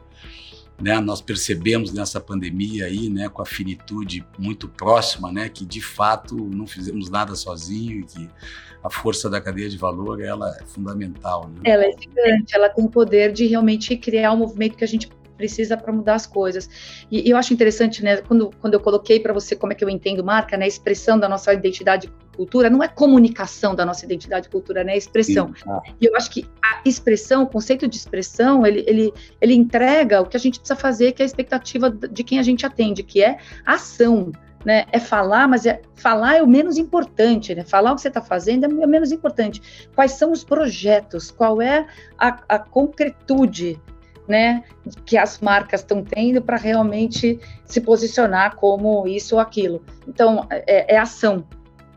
né, 0.81 0.99
nós 0.99 1.21
percebemos 1.21 1.93
nessa 1.93 2.19
pandemia 2.19 2.85
aí, 2.85 3.09
né, 3.09 3.29
com 3.29 3.41
a 3.41 3.45
finitude 3.45 4.25
muito 4.37 4.67
próxima, 4.67 5.31
né, 5.31 5.47
que 5.49 5.65
de 5.65 5.81
fato 5.81 6.35
não 6.35 6.65
fizemos 6.65 7.09
nada 7.09 7.35
sozinho 7.35 7.99
e 7.99 8.03
que 8.03 8.29
a 8.83 8.89
força 8.89 9.29
da 9.29 9.39
cadeia 9.39 9.69
de 9.69 9.77
valor 9.77 10.21
ela 10.21 10.57
é 10.59 10.65
fundamental. 10.65 11.47
Né? 11.47 11.61
Ela 11.65 11.85
é 11.85 11.91
gigante, 11.91 12.55
ela 12.55 12.69
tem 12.69 12.87
poder 12.87 13.31
de 13.31 13.45
realmente 13.45 13.95
criar 13.95 14.33
um 14.33 14.37
movimento 14.37 14.75
que 14.75 14.83
a 14.83 14.87
gente 14.87 15.07
precisa 15.41 15.75
para 15.75 15.91
mudar 15.91 16.15
as 16.15 16.27
coisas. 16.27 16.69
E, 17.09 17.27
e, 17.27 17.31
eu 17.31 17.37
acho 17.37 17.51
interessante, 17.51 18.03
né, 18.03 18.17
quando, 18.17 18.51
quando 18.61 18.75
eu 18.75 18.79
coloquei 18.79 19.19
para 19.19 19.33
você 19.33 19.55
como 19.55 19.73
é 19.73 19.75
que 19.75 19.83
eu 19.83 19.89
entendo 19.89 20.23
marca, 20.23 20.55
né, 20.55 20.65
a 20.65 20.67
expressão 20.67 21.19
da 21.19 21.27
nossa 21.27 21.51
identidade 21.51 22.11
cultura, 22.35 22.69
não 22.69 22.83
é 22.83 22.87
comunicação 22.87 23.73
da 23.73 23.83
nossa 23.83 24.05
identidade 24.05 24.47
cultura, 24.49 24.83
né, 24.83 24.93
é 24.93 24.97
expressão. 24.97 25.51
Ah. 25.67 25.81
E 25.99 26.05
eu 26.05 26.15
acho 26.15 26.29
que 26.29 26.45
a 26.63 26.87
expressão, 26.87 27.43
o 27.43 27.47
conceito 27.47 27.87
de 27.87 27.97
expressão, 27.97 28.65
ele, 28.65 28.83
ele, 28.87 29.11
ele 29.41 29.55
entrega 29.55 30.21
o 30.21 30.25
que 30.27 30.37
a 30.37 30.39
gente 30.39 30.59
precisa 30.59 30.79
fazer, 30.79 31.13
que 31.13 31.23
é 31.23 31.25
a 31.25 31.25
expectativa 31.25 31.89
de 31.89 32.23
quem 32.23 32.37
a 32.37 32.43
gente 32.43 32.63
atende, 32.63 33.01
que 33.01 33.23
é 33.23 33.39
ação. 33.65 34.31
Né, 34.63 34.85
é 34.91 34.99
falar, 34.99 35.47
mas 35.47 35.65
é, 35.65 35.81
falar 35.95 36.35
é 36.35 36.43
o 36.43 36.47
menos 36.47 36.77
importante, 36.77 37.55
né? 37.55 37.63
Falar 37.63 37.93
o 37.93 37.95
que 37.95 38.01
você 38.01 38.09
está 38.09 38.21
fazendo 38.21 38.63
é 38.65 38.67
o 38.67 38.87
menos 38.87 39.11
importante. 39.11 39.89
Quais 39.95 40.11
são 40.11 40.31
os 40.31 40.43
projetos? 40.43 41.31
Qual 41.31 41.59
é 41.59 41.87
a, 42.15 42.27
a 42.47 42.59
concretude 42.59 43.81
né, 44.31 44.63
que 45.05 45.17
as 45.17 45.39
marcas 45.39 45.81
estão 45.81 46.03
tendo 46.03 46.41
para 46.41 46.55
realmente 46.55 47.37
se 47.65 47.81
posicionar 47.81 48.55
como 48.55 49.05
isso 49.05 49.35
ou 49.35 49.41
aquilo. 49.41 49.83
Então, 50.07 50.47
é, 50.49 50.95
é 50.95 50.97
ação, 50.97 51.45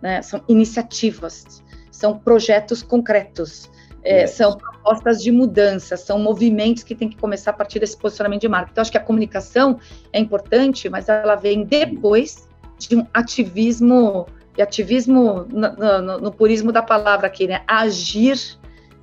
né, 0.03 0.21
são 0.21 0.43
iniciativas, 0.49 1.63
são 1.93 2.19
projetos 2.19 2.83
concretos, 2.83 3.71
é, 4.03 4.27
são 4.27 4.59
propostas 4.59 5.23
de 5.23 5.31
mudança, 5.31 5.97
são 5.97 6.19
movimentos 6.19 6.83
que 6.83 6.95
tem 6.95 7.09
que 7.09 7.17
começar 7.17 7.53
a 7.53 7.55
partir 7.55 7.79
desse 7.79 7.97
posicionamento 7.97 8.43
de 8.43 8.49
marca. 8.49 8.71
Então, 8.73 8.83
acho 8.83 8.91
que 8.91 8.99
a 8.99 9.01
comunicação 9.03 9.79
é 10.13 10.19
importante, 10.19 10.91
mas 10.91 11.09
ela 11.09 11.37
vem 11.37 11.65
depois 11.65 12.47
de 12.77 12.97
um 12.97 13.07
ativismo, 13.15 14.27
e 14.59 14.61
ativismo 14.61 15.47
no, 15.49 16.03
no, 16.03 16.19
no 16.19 16.33
purismo 16.33 16.73
da 16.73 16.83
palavra 16.83 17.29
aqui, 17.29 17.47
né, 17.47 17.63
agir 17.67 18.59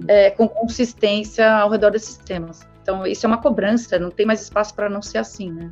é, 0.08 0.30
com 0.30 0.48
consistência 0.48 1.52
ao 1.52 1.70
redor 1.70 1.92
desses 1.92 2.18
temas. 2.18 2.71
Então, 2.82 3.06
isso 3.06 3.26
é 3.26 3.28
uma 3.28 3.38
cobrança, 3.38 4.00
não 4.00 4.10
tem 4.10 4.26
mais 4.26 4.42
espaço 4.42 4.74
para 4.74 4.90
não 4.90 5.02
ser 5.02 5.20
assim, 5.20 5.52
né? 5.52 5.72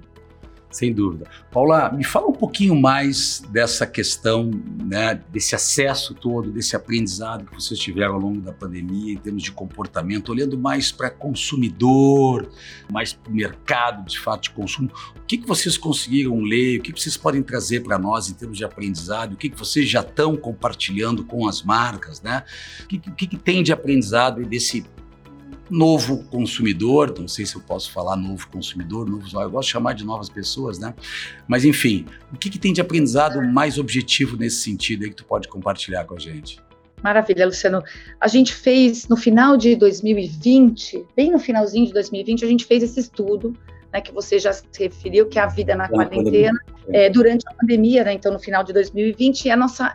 Sem 0.72 0.93
dúvida. 0.93 1.26
Paula, 1.50 1.91
me 1.91 2.04
fala 2.04 2.28
um 2.28 2.34
pouquinho 2.34 2.76
mais 2.76 3.41
dessa 3.50 3.88
questão, 3.88 4.52
né, 4.86 5.19
desse 5.32 5.56
acesso 5.56 6.13
todo, 6.13 6.52
desse 6.52 6.76
aprendizado 6.76 7.45
que 7.45 7.56
vocês 7.56 7.80
tiveram 7.80 8.13
ao 8.13 8.19
longo 8.19 8.39
da 8.39 8.54
pandemia 8.54 9.13
em 9.13 9.17
termos 9.17 9.41
de 9.41 9.52
comportamento, 9.52 10.30
olhando 10.30 10.60
mais 10.60 10.91
para 10.91 11.10
consumidor, 11.10 12.48
mais 12.91 13.13
para 13.13 13.32
o 13.32 13.36
mercado 13.36 14.06
de 14.08 14.19
fato 14.19 14.43
de 14.43 14.52
consumo. 14.52 14.91
O 15.17 15.26
que, 15.26 15.39
que 15.39 15.48
vocês 15.48 15.76
conseguiram 15.76 16.39
ler? 16.39 16.80
O 16.80 16.84
que, 16.84 16.93
que 16.93 17.02
vocês 17.02 17.17
podem 17.17 17.41
trazer 17.41 17.82
para 17.82 17.98
nós 17.98 18.30
em 18.30 18.36
termos 18.36 18.56
de 18.56 18.63
aprendizado? 18.63 19.34
O 19.34 19.38
que, 19.38 19.50
que 19.50 19.58
vocês 19.58 19.89
já 19.89 20.02
estão 20.02 20.38
compartilhando 20.38 21.24
com 21.24 21.48
as 21.48 21.63
marcas? 21.63 22.22
Né? 22.22 22.43
O 22.84 22.88
que, 22.88 23.00
que, 23.00 23.26
que 23.26 23.38
tem 23.38 23.63
de 23.63 23.74
aprendizado 23.74 24.45
desse 24.45 24.86
novo 25.69 26.23
consumidor, 26.25 27.13
não 27.17 27.27
sei 27.27 27.45
se 27.45 27.55
eu 27.55 27.62
posso 27.62 27.91
falar 27.91 28.15
novo 28.15 28.47
consumidor, 28.47 29.08
novo 29.08 29.25
usuário, 29.25 29.47
eu 29.47 29.51
gosto 29.51 29.67
de 29.67 29.73
chamar 29.73 29.93
de 29.93 30.05
novas 30.05 30.29
pessoas, 30.29 30.79
né? 30.79 30.93
Mas 31.47 31.63
enfim, 31.63 32.05
o 32.34 32.38
que, 32.38 32.49
que 32.49 32.58
tem 32.58 32.73
de 32.73 32.82
aprendizado 32.82 33.41
mais 33.43 33.77
objetivo 33.77 34.36
nesse 34.36 34.58
sentido 34.58 35.03
aí 35.03 35.10
que 35.10 35.15
tu 35.15 35.25
pode 35.25 35.47
compartilhar 35.47 36.05
com 36.05 36.15
a 36.15 36.19
gente? 36.19 36.60
Maravilha, 37.03 37.45
Luciano. 37.45 37.84
A 38.19 38.27
gente 38.27 38.53
fez 38.53 39.08
no 39.08 39.15
final 39.15 39.55
de 39.55 39.75
2020, 39.75 41.05
bem 41.15 41.32
no 41.32 41.39
finalzinho 41.39 41.86
de 41.86 41.93
2020, 41.93 42.43
a 42.43 42.47
gente 42.47 42.65
fez 42.65 42.84
esse 42.84 42.99
estudo, 42.99 43.55
né, 43.91 44.01
que 44.01 44.12
você 44.12 44.38
já 44.38 44.53
se 44.53 44.65
referiu, 44.77 45.27
que 45.27 45.39
é 45.39 45.41
a 45.41 45.47
vida 45.47 45.75
na 45.75 45.88
quarentena, 45.88 46.60
é, 46.89 47.10
durante 47.10 47.47
a 47.47 47.53
pandemia, 47.53 48.03
né, 48.03 48.13
então 48.13 48.32
no 48.32 48.39
final 48.39 48.63
de 48.63 48.73
2020, 48.73 49.45
e 49.45 49.51
a 49.51 49.58
nossa, 49.58 49.93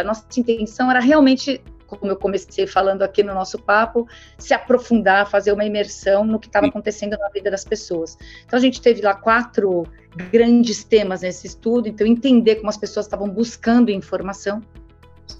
a 0.00 0.04
nossa 0.04 0.24
intenção 0.36 0.90
era 0.90 1.00
realmente 1.00 1.60
como 1.96 2.12
eu 2.12 2.16
comecei 2.16 2.66
falando 2.66 3.02
aqui 3.02 3.22
no 3.22 3.34
nosso 3.34 3.58
papo, 3.58 4.06
se 4.38 4.52
aprofundar, 4.54 5.28
fazer 5.28 5.52
uma 5.52 5.64
imersão 5.64 6.24
no 6.24 6.38
que 6.38 6.46
estava 6.46 6.66
acontecendo 6.66 7.16
na 7.18 7.28
vida 7.28 7.50
das 7.50 7.64
pessoas. 7.64 8.18
Então 8.44 8.58
a 8.58 8.62
gente 8.62 8.80
teve 8.80 9.02
lá 9.02 9.14
quatro 9.14 9.84
grandes 10.30 10.84
temas 10.84 11.22
nesse 11.22 11.46
estudo, 11.46 11.88
então 11.88 12.06
entender 12.06 12.56
como 12.56 12.68
as 12.68 12.76
pessoas 12.76 13.06
estavam 13.06 13.28
buscando 13.28 13.90
informação, 13.90 14.62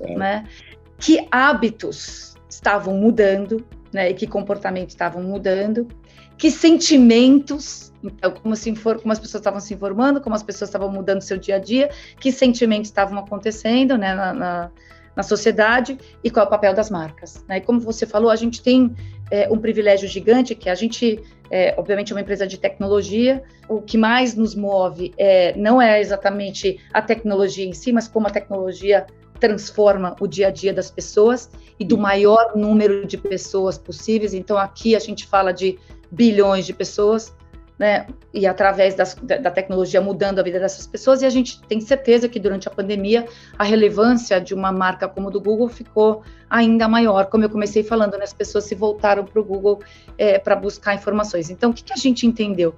né? 0.01 0.45
Que 0.99 1.27
hábitos 1.31 2.35
estavam 2.49 2.95
mudando, 2.97 3.65
né? 3.93 4.11
E 4.11 4.15
que 4.15 4.27
comportamentos 4.27 4.95
estavam 4.95 5.23
mudando, 5.23 5.89
que 6.39 6.51
sentimentos, 6.51 7.93
então, 8.03 8.33
como, 8.33 8.57
se 8.57 8.71
infor, 8.71 9.01
como 9.01 9.13
as 9.13 9.19
pessoas 9.19 9.41
estavam 9.41 9.61
se 9.61 9.75
informando, 9.75 10.21
como 10.21 10.35
as 10.35 10.43
pessoas 10.43 10.69
estavam 10.69 10.91
mudando 10.91 11.21
seu 11.21 11.37
dia 11.37 11.57
a 11.57 11.59
dia, 11.59 11.91
que 12.19 12.33
sentimentos 12.33 12.89
estavam 12.89 13.19
acontecendo 13.19 13.97
né, 13.97 14.15
na, 14.15 14.33
na, 14.33 14.71
na 15.17 15.23
sociedade 15.23 15.99
e 16.23 16.31
qual 16.31 16.45
é 16.45 16.47
o 16.47 16.51
papel 16.51 16.75
das 16.75 16.91
marcas. 16.91 17.45
Né? 17.49 17.59
E 17.59 17.61
como 17.61 17.81
você 17.81 18.07
falou, 18.07 18.31
a 18.31 18.37
gente 18.37 18.63
tem 18.63 18.95
é, 19.31 19.49
um 19.51 19.59
privilégio 19.59 20.09
gigante, 20.09 20.55
que 20.55 20.69
a 20.69 20.75
gente, 20.75 21.21
é, 21.51 21.75
obviamente, 21.77 22.13
é 22.13 22.15
uma 22.15 22.21
empresa 22.21 22.47
de 22.47 22.59
tecnologia, 22.59 23.43
o 23.69 23.81
que 23.81 23.99
mais 23.99 24.35
nos 24.35 24.55
move 24.55 25.13
é, 25.17 25.57
não 25.57 25.81
é 25.81 26.01
exatamente 26.01 26.79
a 26.93 27.03
tecnologia 27.03 27.65
em 27.65 27.73
si, 27.73 27.93
mas 27.93 28.09
como 28.09 28.27
a 28.27 28.31
tecnologia 28.31 29.07
transforma 29.39 30.15
o 30.21 30.27
dia 30.27 30.49
a 30.49 30.51
dia 30.51 30.73
das 30.73 30.91
pessoas 30.91 31.51
e 31.79 31.85
do 31.85 31.99
maior 31.99 32.53
número 32.55 33.05
de 33.05 33.19
pessoas 33.19 33.77
possíveis. 33.77 34.35
Então, 34.35 34.57
aqui 34.57 34.95
a 34.95 35.01
gente 35.01 35.27
fala 35.27 35.53
de 35.53 35.79
bilhões 36.11 36.65
de 36.65 36.73
pessoas, 36.73 37.35
né? 37.83 38.07
E 38.33 38.47
através 38.47 38.95
das, 38.95 39.17
da 39.17 39.51
tecnologia 39.51 40.01
mudando 40.01 40.39
a 40.39 40.43
vida 40.45 40.61
dessas 40.61 40.87
pessoas. 40.87 41.21
E 41.21 41.27
a 41.27 41.31
gente 41.31 41.61
tem 41.63 41.81
certeza 41.81 42.29
que 42.29 42.39
durante 42.39 42.69
a 42.69 42.71
pandemia 42.71 43.27
a 43.59 43.65
relevância 43.65 44.41
de 44.41 44.55
uma 44.55 44.71
marca 44.71 45.09
como 45.09 45.27
a 45.27 45.31
do 45.33 45.41
Google 45.41 45.69
ficou 45.69 46.23
ainda 46.49 46.87
maior. 46.87 47.27
Como 47.27 47.43
eu 47.43 47.51
comecei 47.51 47.83
falando, 47.83 48.17
né? 48.17 48.23
as 48.23 48.33
pessoas 48.33 48.67
se 48.67 48.77
voltaram 48.77 49.25
para 49.25 49.41
o 49.41 49.45
Google 49.45 49.81
é, 50.17 50.39
para 50.39 50.55
buscar 50.55 50.95
informações. 50.95 51.51
Então, 51.51 51.71
o 51.71 51.75
que, 51.75 51.83
que 51.83 51.93
a 51.93 51.97
gente 51.97 52.25
entendeu? 52.25 52.73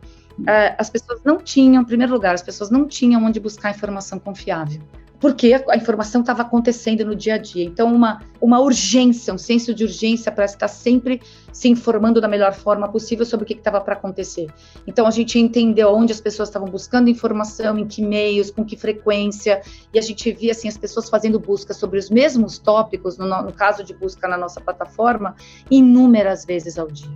É, 0.48 0.74
as 0.78 0.88
pessoas 0.88 1.20
não 1.22 1.36
tinham, 1.36 1.82
em 1.82 1.84
primeiro 1.84 2.14
lugar, 2.14 2.34
as 2.34 2.42
pessoas 2.42 2.70
não 2.70 2.88
tinham 2.88 3.22
onde 3.22 3.38
buscar 3.38 3.72
informação 3.72 4.18
confiável 4.18 4.80
porque 5.24 5.54
a, 5.54 5.74
informação 5.74 6.20
estava 6.20 6.42
acontecendo 6.42 7.02
no 7.02 7.16
dia 7.16 7.36
a 7.36 7.38
dia. 7.38 7.64
Então, 7.64 7.90
uma, 7.90 8.20
uma 8.42 8.60
urgência, 8.60 9.32
um 9.32 9.38
senso 9.38 9.72
de 9.72 9.82
urgência 9.82 10.30
para 10.30 10.44
estar 10.44 10.68
sempre 10.68 11.18
se 11.50 11.66
informando 11.66 12.20
da 12.20 12.28
melhor 12.28 12.52
forma 12.52 12.86
possível 12.90 13.24
sobre 13.24 13.44
o 13.44 13.46
que 13.46 13.54
estava 13.54 13.80
para 13.80 13.94
acontecer. 13.94 14.48
Então, 14.86 15.06
a 15.06 15.10
gente 15.10 15.38
entendeu 15.38 15.94
onde 15.94 16.12
as 16.12 16.20
pessoas 16.20 16.50
estavam 16.50 16.68
buscando 16.68 17.08
informação, 17.08 17.78
em 17.78 17.86
que 17.86 18.02
meios, 18.02 18.50
com 18.50 18.66
que 18.66 18.76
frequência, 18.76 19.62
e 19.94 19.98
a 19.98 20.02
gente 20.02 20.30
via 20.30 20.52
assim, 20.52 20.68
as 20.68 20.76
pessoas 20.76 21.08
fazendo 21.08 21.40
busca 21.40 21.72
sobre 21.72 21.98
os 21.98 22.10
mesmos 22.10 22.58
tópicos, 22.58 23.16
no, 23.16 23.26
no 23.26 23.52
caso 23.54 23.82
de 23.82 23.94
busca 23.94 24.28
na 24.28 24.36
nossa 24.36 24.60
plataforma, 24.60 25.36
inúmeras 25.70 26.44
vezes 26.44 26.78
ao 26.78 26.88
dia 26.88 27.10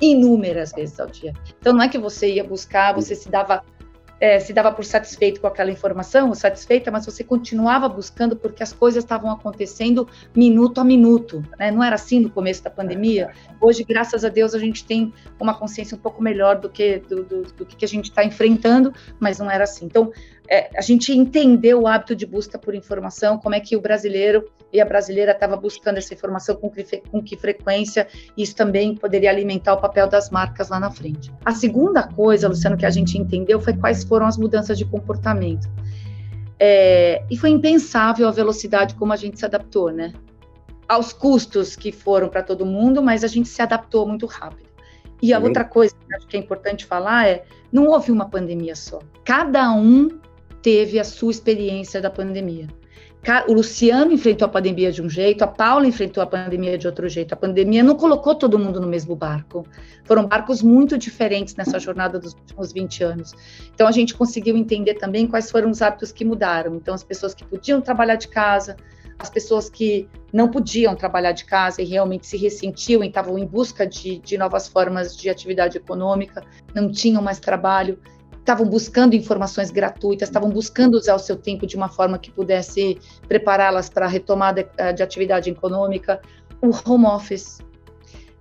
inúmeras 0.00 0.70
vezes 0.70 1.00
ao 1.00 1.08
dia. 1.08 1.34
Então 1.58 1.72
não 1.72 1.82
é 1.82 1.88
que 1.88 1.98
você 1.98 2.34
ia 2.34 2.44
buscar, 2.44 2.94
você 2.94 3.16
se 3.16 3.28
dava 3.28 3.64
é, 4.20 4.40
se 4.40 4.52
dava 4.52 4.72
por 4.72 4.84
satisfeito 4.84 5.40
com 5.40 5.46
aquela 5.46 5.70
informação, 5.70 6.34
satisfeita, 6.34 6.90
mas 6.90 7.06
você 7.06 7.22
continuava 7.22 7.88
buscando 7.88 8.36
porque 8.36 8.62
as 8.62 8.72
coisas 8.72 9.04
estavam 9.04 9.30
acontecendo 9.30 10.08
minuto 10.34 10.80
a 10.80 10.84
minuto. 10.84 11.44
Né? 11.58 11.70
Não 11.70 11.82
era 11.82 11.94
assim 11.94 12.20
no 12.20 12.30
começo 12.30 12.62
da 12.62 12.70
pandemia. 12.70 13.30
Hoje, 13.60 13.84
graças 13.84 14.24
a 14.24 14.28
Deus, 14.28 14.54
a 14.54 14.58
gente 14.58 14.84
tem 14.84 15.12
uma 15.38 15.54
consciência 15.54 15.96
um 15.96 16.00
pouco 16.00 16.22
melhor 16.22 16.56
do 16.56 16.68
que 16.68 16.98
do, 16.98 17.22
do, 17.24 17.42
do 17.42 17.66
que 17.66 17.84
a 17.84 17.88
gente 17.88 18.06
está 18.06 18.24
enfrentando, 18.24 18.92
mas 19.20 19.38
não 19.38 19.50
era 19.50 19.64
assim. 19.64 19.86
Então, 19.86 20.12
é, 20.48 20.70
a 20.74 20.80
gente 20.80 21.12
entendeu 21.12 21.82
o 21.82 21.86
hábito 21.86 22.16
de 22.16 22.24
busca 22.24 22.58
por 22.58 22.74
informação, 22.74 23.38
como 23.38 23.54
é 23.54 23.60
que 23.60 23.76
o 23.76 23.80
brasileiro 23.80 24.48
e 24.72 24.80
a 24.80 24.84
brasileira 24.84 25.32
estava 25.32 25.56
buscando 25.56 25.98
essa 25.98 26.14
informação 26.14 26.56
com 26.56 26.70
que, 26.70 26.84
com 27.10 27.22
que 27.22 27.36
frequência, 27.36 28.08
isso 28.36 28.56
também 28.56 28.94
poderia 28.94 29.30
alimentar 29.30 29.74
o 29.74 29.80
papel 29.80 30.08
das 30.08 30.30
marcas 30.30 30.70
lá 30.70 30.80
na 30.80 30.90
frente. 30.90 31.30
A 31.44 31.54
segunda 31.54 32.02
coisa, 32.02 32.48
Luciano, 32.48 32.76
que 32.76 32.86
a 32.86 32.90
gente 32.90 33.18
entendeu 33.18 33.60
foi 33.60 33.74
quais 33.74 34.04
foram 34.04 34.26
as 34.26 34.38
mudanças 34.38 34.78
de 34.78 34.86
comportamento. 34.86 35.68
É, 36.58 37.22
e 37.30 37.36
foi 37.36 37.50
impensável 37.50 38.26
a 38.26 38.30
velocidade 38.30 38.94
como 38.94 39.12
a 39.12 39.16
gente 39.16 39.38
se 39.38 39.44
adaptou, 39.44 39.92
né? 39.92 40.12
Aos 40.88 41.12
custos 41.12 41.76
que 41.76 41.92
foram 41.92 42.28
para 42.28 42.42
todo 42.42 42.64
mundo, 42.64 43.02
mas 43.02 43.22
a 43.22 43.28
gente 43.28 43.48
se 43.48 43.60
adaptou 43.60 44.06
muito 44.06 44.24
rápido. 44.24 44.68
E 45.20 45.32
a 45.32 45.38
uhum. 45.38 45.44
outra 45.44 45.64
coisa 45.64 45.94
que 45.94 46.14
acho 46.14 46.26
que 46.26 46.36
é 46.36 46.40
importante 46.40 46.86
falar 46.86 47.28
é: 47.28 47.44
não 47.70 47.86
houve 47.88 48.10
uma 48.10 48.28
pandemia 48.28 48.74
só. 48.74 49.00
Cada 49.24 49.70
um 49.72 50.08
teve 50.62 50.98
a 50.98 51.04
sua 51.04 51.30
experiência 51.30 52.00
da 52.00 52.10
pandemia. 52.10 52.68
O 53.46 53.52
Luciano 53.52 54.12
enfrentou 54.12 54.46
a 54.46 54.48
pandemia 54.48 54.90
de 54.90 55.02
um 55.02 55.10
jeito, 55.10 55.42
a 55.42 55.46
Paula 55.46 55.86
enfrentou 55.86 56.22
a 56.22 56.26
pandemia 56.26 56.78
de 56.78 56.86
outro 56.86 57.08
jeito. 57.08 57.34
A 57.34 57.36
pandemia 57.36 57.82
não 57.82 57.94
colocou 57.94 58.34
todo 58.34 58.58
mundo 58.58 58.80
no 58.80 58.86
mesmo 58.86 59.14
barco. 59.14 59.66
Foram 60.04 60.26
barcos 60.26 60.62
muito 60.62 60.96
diferentes 60.96 61.54
nessa 61.54 61.78
jornada 61.78 62.18
dos 62.18 62.32
últimos 62.32 62.72
20 62.72 63.04
anos. 63.04 63.34
Então, 63.74 63.86
a 63.86 63.92
gente 63.92 64.14
conseguiu 64.14 64.56
entender 64.56 64.94
também 64.94 65.26
quais 65.26 65.50
foram 65.50 65.70
os 65.70 65.82
hábitos 65.82 66.10
que 66.10 66.24
mudaram. 66.24 66.74
Então, 66.76 66.94
as 66.94 67.04
pessoas 67.04 67.34
que 67.34 67.44
podiam 67.44 67.82
trabalhar 67.82 68.14
de 68.14 68.28
casa, 68.28 68.76
as 69.18 69.28
pessoas 69.28 69.68
que 69.68 70.08
não 70.32 70.48
podiam 70.48 70.94
trabalhar 70.94 71.32
de 71.32 71.44
casa 71.44 71.82
e 71.82 71.84
realmente 71.84 72.26
se 72.26 72.36
ressentiam 72.36 73.02
e 73.02 73.08
estavam 73.08 73.36
em 73.36 73.44
busca 73.44 73.86
de, 73.86 74.20
de 74.20 74.38
novas 74.38 74.68
formas 74.68 75.14
de 75.14 75.28
atividade 75.28 75.76
econômica, 75.76 76.42
não 76.74 76.90
tinham 76.90 77.20
mais 77.20 77.38
trabalho 77.38 77.98
estavam 78.48 78.66
buscando 78.66 79.14
informações 79.14 79.70
gratuitas, 79.70 80.28
estavam 80.30 80.48
buscando 80.48 80.94
usar 80.94 81.14
o 81.14 81.18
seu 81.18 81.36
tempo 81.36 81.66
de 81.66 81.76
uma 81.76 81.90
forma 81.90 82.18
que 82.18 82.30
pudesse 82.30 82.98
prepará-las 83.28 83.90
para 83.90 84.06
a 84.06 84.08
retomada 84.08 84.66
eh, 84.78 84.92
de 84.94 85.02
atividade 85.02 85.50
econômica, 85.50 86.18
o 86.62 86.70
home 86.70 87.04
office, 87.04 87.58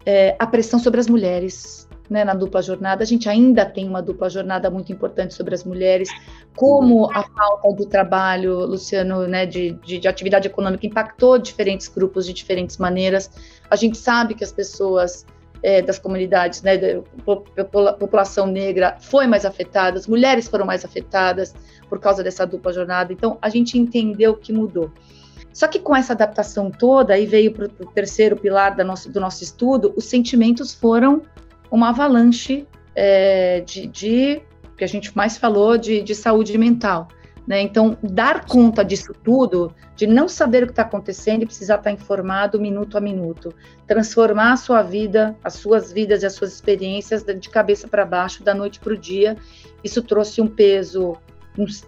é, 0.05 0.33
a 0.39 0.47
pressão 0.47 0.79
sobre 0.79 1.01
as 1.01 1.07
mulheres, 1.07 1.89
né, 2.09 2.23
na 2.23 2.33
dupla 2.33 2.61
jornada. 2.61 3.03
A 3.03 3.05
gente 3.05 3.27
ainda 3.27 3.65
tem 3.65 3.85
uma 3.85 4.01
dupla 4.01 4.29
jornada 4.29 4.71
muito 4.71 4.93
importante 4.93 5.33
sobre 5.33 5.53
as 5.53 5.65
mulheres, 5.65 6.09
como 6.55 7.11
a 7.11 7.23
falta 7.23 7.73
do 7.73 7.85
trabalho, 7.85 8.65
Luciano, 8.65 9.27
né, 9.27 9.45
de, 9.45 9.73
de, 9.85 9.99
de 9.99 10.07
atividade 10.07 10.47
econômica 10.47 10.87
impactou 10.87 11.37
diferentes 11.37 11.89
grupos 11.89 12.25
de 12.25 12.31
diferentes 12.31 12.77
maneiras. 12.77 13.29
A 13.69 13.75
gente 13.75 13.97
sabe 13.97 14.35
que 14.35 14.43
as 14.45 14.53
pessoas 14.53 15.25
é, 15.63 15.81
das 15.81 15.99
comunidades, 15.99 16.61
né, 16.61 16.77
da 16.77 17.93
população 17.93 18.47
negra 18.47 18.97
foi 18.99 19.27
mais 19.27 19.45
afetada, 19.45 19.97
as 19.97 20.07
mulheres 20.07 20.47
foram 20.47 20.65
mais 20.65 20.85
afetadas 20.85 21.53
por 21.89 21.99
causa 21.99 22.23
dessa 22.23 22.45
dupla 22.45 22.73
jornada. 22.73 23.11
Então, 23.13 23.37
a 23.41 23.49
gente 23.49 23.77
entendeu 23.77 24.35
que 24.35 24.53
mudou. 24.53 24.91
Só 25.53 25.67
que 25.67 25.79
com 25.79 25.95
essa 25.95 26.13
adaptação 26.13 26.69
toda, 26.69 27.15
aí 27.15 27.25
veio 27.25 27.51
para 27.51 27.65
o 27.65 27.91
terceiro 27.91 28.35
pilar 28.35 28.75
do 28.75 28.83
nosso, 28.83 29.11
do 29.11 29.19
nosso 29.19 29.43
estudo, 29.43 29.93
os 29.95 30.05
sentimentos 30.05 30.73
foram 30.73 31.23
uma 31.71 31.89
avalanche 31.89 32.67
é, 32.95 33.61
de, 33.61 33.87
de, 33.87 34.41
que 34.77 34.83
a 34.83 34.87
gente 34.87 35.15
mais 35.17 35.37
falou, 35.37 35.77
de, 35.77 36.01
de 36.01 36.13
saúde 36.13 36.55
mental. 36.57 37.07
Né? 37.47 37.61
Então, 37.61 37.97
dar 38.03 38.45
conta 38.45 38.83
disso 38.83 39.13
tudo, 39.23 39.73
de 39.95 40.05
não 40.05 40.27
saber 40.27 40.63
o 40.63 40.65
que 40.65 40.73
está 40.73 40.81
acontecendo 40.81 41.43
e 41.43 41.45
precisar 41.45 41.75
estar 41.75 41.85
tá 41.85 41.91
informado 41.91 42.59
minuto 42.59 42.97
a 42.97 43.01
minuto, 43.01 43.53
transformar 43.87 44.51
a 44.51 44.57
sua 44.57 44.81
vida, 44.81 45.33
as 45.41 45.53
suas 45.53 45.93
vidas 45.93 46.23
e 46.23 46.25
as 46.25 46.33
suas 46.33 46.53
experiências 46.53 47.23
de 47.23 47.49
cabeça 47.49 47.87
para 47.87 48.05
baixo, 48.05 48.43
da 48.43 48.53
noite 48.53 48.81
para 48.81 48.93
o 48.93 48.97
dia, 48.97 49.37
isso 49.81 50.01
trouxe 50.01 50.41
um 50.41 50.47
peso 50.47 51.15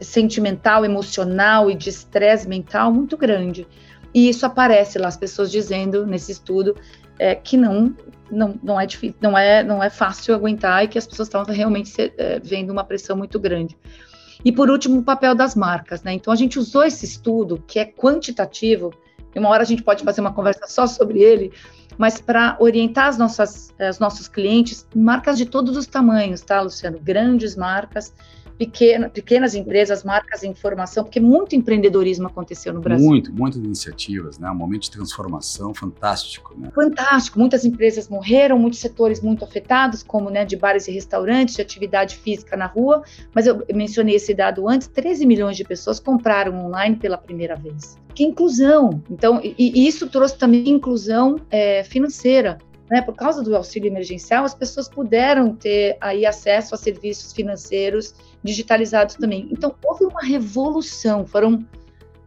sentimental, 0.02 0.86
emocional 0.86 1.70
e 1.70 1.76
de 1.76 1.90
estresse 1.90 2.48
mental 2.48 2.92
muito 2.94 3.18
grande. 3.18 3.68
E 4.14 4.30
isso 4.30 4.46
aparece 4.46 4.98
lá, 4.98 5.10
as 5.10 5.18
pessoas 5.18 5.52
dizendo 5.52 6.08
nesse 6.08 6.32
estudo 6.32 6.76
é, 7.20 7.36
que 7.36 7.58
não, 7.58 7.94
não, 8.32 8.58
não 8.64 8.80
é 8.80 8.86
difícil, 8.86 9.18
não 9.22 9.38
é, 9.38 9.62
não 9.62 9.84
é 9.84 9.90
fácil 9.90 10.34
aguentar 10.34 10.86
e 10.86 10.88
que 10.88 10.98
as 10.98 11.06
pessoas 11.06 11.28
estão 11.28 11.44
realmente 11.44 11.94
é, 12.18 12.40
vendo 12.40 12.72
uma 12.72 12.84
pressão 12.84 13.16
muito 13.16 13.38
grande. 13.38 13.78
E 14.44 14.52
por 14.52 14.70
último, 14.70 15.00
o 15.00 15.04
papel 15.04 15.36
das 15.36 15.56
marcas, 15.56 16.02
né? 16.04 16.14
Então 16.14 16.32
a 16.32 16.36
gente 16.36 16.58
usou 16.58 16.84
esse 16.84 17.06
estudo, 17.06 17.62
que 17.68 17.80
é 17.80 17.86
quantitativo, 17.86 18.94
e 19.36 19.40
uma 19.40 19.50
hora 19.50 19.64
a 19.64 19.66
gente 19.66 19.84
pode 19.84 20.04
fazer 20.04 20.22
uma 20.22 20.34
conversa 20.34 20.66
só 20.68 20.88
sobre 20.88 21.20
ele, 21.20 21.52
mas 21.98 22.22
para 22.22 22.56
orientar 22.60 23.08
as 23.08 23.18
nossas, 23.18 23.74
os 23.90 24.00
nossos 24.00 24.28
clientes, 24.28 24.88
marcas 24.96 25.38
de 25.38 25.46
todos 25.46 25.76
os 25.76 25.86
tamanhos, 25.86 26.42
tá, 26.42 26.62
Luciano? 26.62 26.98
Grandes 27.00 27.56
marcas, 27.56 28.14
pequena, 28.60 29.10
pequenas 29.10 29.56
empresas, 29.56 30.04
marcas 30.04 30.44
em 30.44 30.54
formação, 30.54 31.06
porque 31.06 31.20
muito 31.22 31.56
empreendedorismo 31.56 32.28
aconteceu 32.28 32.74
no 32.74 32.82
Brasil. 32.82 33.08
Muito, 33.08 33.34
muitas 33.34 33.64
iniciativas, 33.64 34.38
né? 34.38 34.52
Um 34.52 34.56
momento 34.56 34.82
de 34.82 34.92
transformação 34.92 35.74
fantástico, 35.74 36.54
né? 36.58 36.70
Fantástico. 36.76 37.40
Muitas 37.40 37.64
empresas 37.64 38.10
morreram, 38.10 38.60
muitos 38.60 38.80
setores 38.80 39.22
muito 39.22 39.46
afetados, 39.46 40.04
como 40.04 40.30
né, 40.30 40.44
de 40.44 40.58
bares 40.58 40.90
e 40.90 40.92
restaurantes, 40.92 41.56
de 41.56 41.62
atividade 41.62 42.18
física 42.18 42.58
na 42.58 42.66
rua. 42.66 43.02
Mas 43.34 43.48
eu 43.48 43.64
mencionei 43.74 44.16
esse 44.16 44.34
dado 44.34 44.68
antes: 44.68 44.88
13 44.88 45.26
milhões 45.26 45.56
de 45.56 45.64
pessoas 45.64 45.98
compraram 45.98 46.66
online 46.66 46.98
pela 46.98 47.18
primeira 47.18 47.56
vez. 47.56 47.98
Que 48.14 48.26
inclusão! 48.26 49.02
Então, 49.10 49.40
e, 49.42 49.56
e 49.58 49.88
isso 49.88 50.10
trouxe 50.10 50.38
também 50.38 50.68
inclusão 50.68 51.38
é, 51.50 51.82
financeira 51.86 52.58
né, 52.90 53.02
por 53.02 53.16
causa 53.16 53.44
do 53.44 53.56
auxílio 53.56 53.88
emergencial, 53.88 54.44
as 54.44 54.56
pessoas 54.56 54.90
puderam 54.90 55.56
ter 55.56 55.96
aí 56.02 56.26
acesso 56.26 56.74
a 56.74 56.78
serviços 56.78 57.32
financeiros 57.32 58.16
digitalizados 58.44 59.16
também. 59.16 59.48
Então, 59.52 59.76
houve 59.84 60.06
uma 60.06 60.22
revolução, 60.22 61.26
foram 61.26 61.66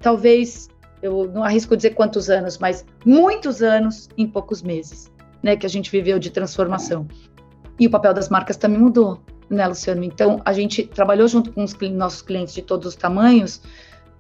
talvez 0.01 0.69
eu 1.03 1.31
não 1.33 1.43
arrisco 1.43 1.77
dizer 1.77 1.91
quantos 1.91 2.31
anos, 2.31 2.59
mas 2.59 2.87
muitos 3.05 3.61
anos 3.61 4.09
em 4.17 4.27
poucos 4.27 4.63
meses, 4.63 5.11
né, 5.43 5.57
que 5.57 5.67
a 5.67 5.69
gente 5.69 5.91
viveu 5.91 6.19
de 6.19 6.31
transformação. 6.31 7.09
E 7.79 7.87
o 7.87 7.91
papel 7.91 8.15
das 8.15 8.29
marcas 8.29 8.57
também 8.57 8.79
mudou, 8.79 9.21
né, 9.51 9.67
Luciano? 9.67 10.05
Então, 10.05 10.41
a 10.45 10.53
gente 10.53 10.85
trabalhou 10.85 11.27
junto 11.27 11.53
com 11.53 11.65
os 11.65 11.77
nossos 11.91 12.23
clientes 12.23 12.55
de 12.55 12.63
todos 12.63 12.87
os 12.87 12.95
tamanhos 12.95 13.61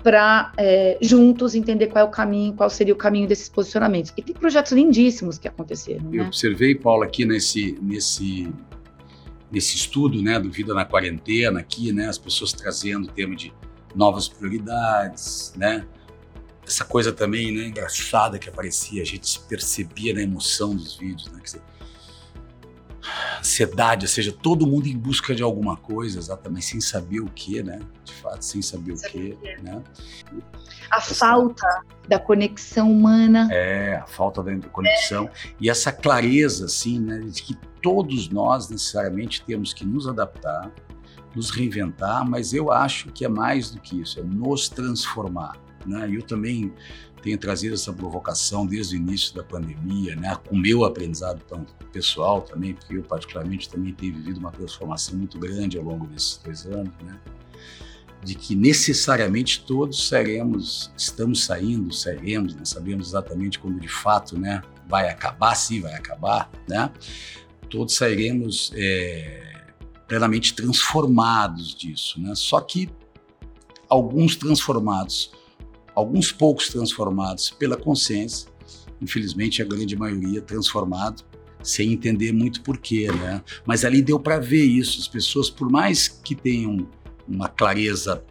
para 0.02 0.52
é, 0.56 0.98
juntos 1.00 1.54
entender 1.54 1.86
qual 1.86 2.04
é 2.04 2.08
o 2.08 2.10
caminho, 2.10 2.52
qual 2.54 2.68
seria 2.68 2.92
o 2.92 2.96
caminho 2.96 3.28
desses 3.28 3.48
posicionamentos. 3.48 4.12
E 4.16 4.22
tem 4.22 4.34
projetos 4.34 4.72
lindíssimos 4.72 5.38
que 5.38 5.46
aconteceram. 5.46 6.04
Eu 6.12 6.22
né? 6.22 6.26
observei, 6.26 6.74
Paulo, 6.74 7.04
aqui 7.04 7.24
nesse, 7.24 7.78
nesse, 7.80 8.52
nesse 9.52 9.76
estudo 9.76 10.22
né, 10.22 10.40
do 10.40 10.50
Vida 10.50 10.72
na 10.72 10.84
Quarentena, 10.84 11.60
aqui, 11.60 11.92
né, 11.92 12.08
as 12.08 12.16
pessoas 12.16 12.52
trazendo 12.52 13.04
o 13.04 13.12
tema 13.12 13.36
de 13.36 13.52
novas 13.94 14.26
prioridades, 14.26 15.52
né? 15.54 15.86
Essa 16.66 16.84
coisa 16.84 17.12
também 17.12 17.54
né, 17.54 17.66
engraçada 17.66 18.38
que 18.38 18.48
aparecia, 18.48 19.02
a 19.02 19.04
gente 19.04 19.28
se 19.28 19.40
percebia 19.40 20.14
na 20.14 20.22
emoção 20.22 20.74
dos 20.74 20.96
vídeos, 20.96 21.30
né? 21.30 21.42
Ansiedade, 23.38 24.06
ou 24.06 24.08
seja, 24.08 24.32
todo 24.32 24.66
mundo 24.66 24.86
em 24.86 24.96
busca 24.96 25.34
de 25.34 25.42
alguma 25.42 25.76
coisa, 25.76 26.18
exatamente, 26.18 26.64
sem 26.64 26.80
saber 26.80 27.20
o 27.20 27.26
que, 27.26 27.62
né? 27.62 27.80
De 28.04 28.14
fato, 28.14 28.42
sem 28.42 28.62
saber 28.62 28.96
sem 28.96 29.08
o 29.08 29.36
que, 29.36 29.62
né? 29.62 29.82
A 30.90 30.98
essa, 30.98 31.14
falta 31.16 31.66
da 32.08 32.18
conexão 32.18 32.90
humana. 32.90 33.48
É, 33.50 33.96
a 33.96 34.06
falta 34.06 34.42
da 34.42 34.56
conexão 34.68 35.24
é. 35.24 35.30
e 35.60 35.68
essa 35.68 35.90
clareza, 35.90 36.66
assim, 36.66 37.00
né? 37.00 37.18
De 37.18 37.42
que 37.42 37.58
todos 37.82 38.28
nós 38.28 38.68
necessariamente 38.68 39.42
temos 39.44 39.74
que 39.74 39.84
nos 39.84 40.06
adaptar, 40.06 40.72
nos 41.34 41.50
reinventar, 41.50 42.28
mas 42.28 42.54
eu 42.54 42.70
acho 42.70 43.10
que 43.10 43.24
é 43.24 43.28
mais 43.28 43.70
do 43.70 43.80
que 43.80 44.00
isso, 44.00 44.20
é 44.20 44.22
nos 44.22 44.68
transformar. 44.68 45.56
Né? 45.84 46.08
Eu 46.12 46.22
também 46.22 46.72
tenho 47.22 47.38
trazido 47.38 47.74
essa 47.74 47.92
provocação 47.92 48.66
desde 48.66 48.96
o 48.96 48.98
início 48.98 49.34
da 49.34 49.42
pandemia, 49.42 50.14
né? 50.16 50.36
com 50.48 50.54
o 50.54 50.58
meu 50.58 50.84
aprendizado 50.84 51.42
pessoal 51.92 52.42
também, 52.42 52.74
porque 52.74 52.96
eu 52.96 53.02
particularmente 53.02 53.68
também 53.68 53.92
tenho 53.92 54.14
vivido 54.14 54.38
uma 54.38 54.50
transformação 54.50 55.16
muito 55.16 55.38
grande 55.38 55.78
ao 55.78 55.84
longo 55.84 56.06
desses 56.06 56.38
dois 56.38 56.66
anos, 56.66 56.94
né? 57.02 57.18
de 58.24 58.36
que 58.36 58.54
necessariamente 58.54 59.64
todos 59.66 60.08
seremos, 60.08 60.92
estamos 60.96 61.44
saindo, 61.44 61.92
seremos, 61.92 62.54
não 62.54 62.64
sabemos 62.64 63.08
exatamente 63.08 63.58
quando 63.58 63.80
de 63.80 63.88
fato 63.88 64.38
né, 64.38 64.62
vai 64.88 65.08
acabar, 65.08 65.54
se 65.56 65.80
vai 65.80 65.94
acabar, 65.94 66.50
né? 66.68 66.90
Todos 67.72 67.94
sairemos 67.94 68.70
é, 68.76 69.64
plenamente 70.06 70.54
transformados 70.54 71.74
disso. 71.74 72.20
Né? 72.20 72.34
Só 72.34 72.60
que 72.60 72.90
alguns 73.88 74.36
transformados 74.36 75.32
alguns 75.94 76.32
poucos 76.32 76.68
transformados 76.68 77.50
pela 77.50 77.76
consciência, 77.76 78.48
infelizmente 79.00 79.62
a 79.62 79.64
grande 79.64 79.96
maioria 79.96 80.40
transformado 80.40 81.22
sem 81.62 81.92
entender 81.92 82.32
muito 82.32 82.60
porquê, 82.62 83.08
né? 83.12 83.40
Mas 83.64 83.84
ali 83.84 84.02
deu 84.02 84.18
para 84.18 84.40
ver 84.40 84.64
isso. 84.64 84.98
As 84.98 85.06
pessoas, 85.06 85.48
por 85.48 85.70
mais 85.70 86.08
que 86.08 86.34
tenham 86.34 86.88
uma 87.28 87.48
clareza, 87.48 88.24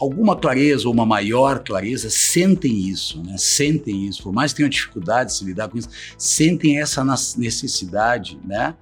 alguma 0.00 0.36
clareza 0.36 0.86
ou 0.86 0.94
uma 0.94 1.06
maior 1.06 1.60
clareza, 1.60 2.10
sentem 2.10 2.88
isso, 2.88 3.22
né? 3.22 3.36
Sentem 3.38 4.06
isso. 4.06 4.22
Por 4.22 4.32
mais 4.32 4.52
que 4.52 4.58
tenham 4.58 4.68
dificuldade 4.68 5.30
de 5.30 5.36
se 5.36 5.44
lidar 5.44 5.68
com 5.68 5.78
isso, 5.78 5.88
sentem 6.18 6.80
essa 6.80 7.04
necessidade, 7.36 8.38
né? 8.44 8.74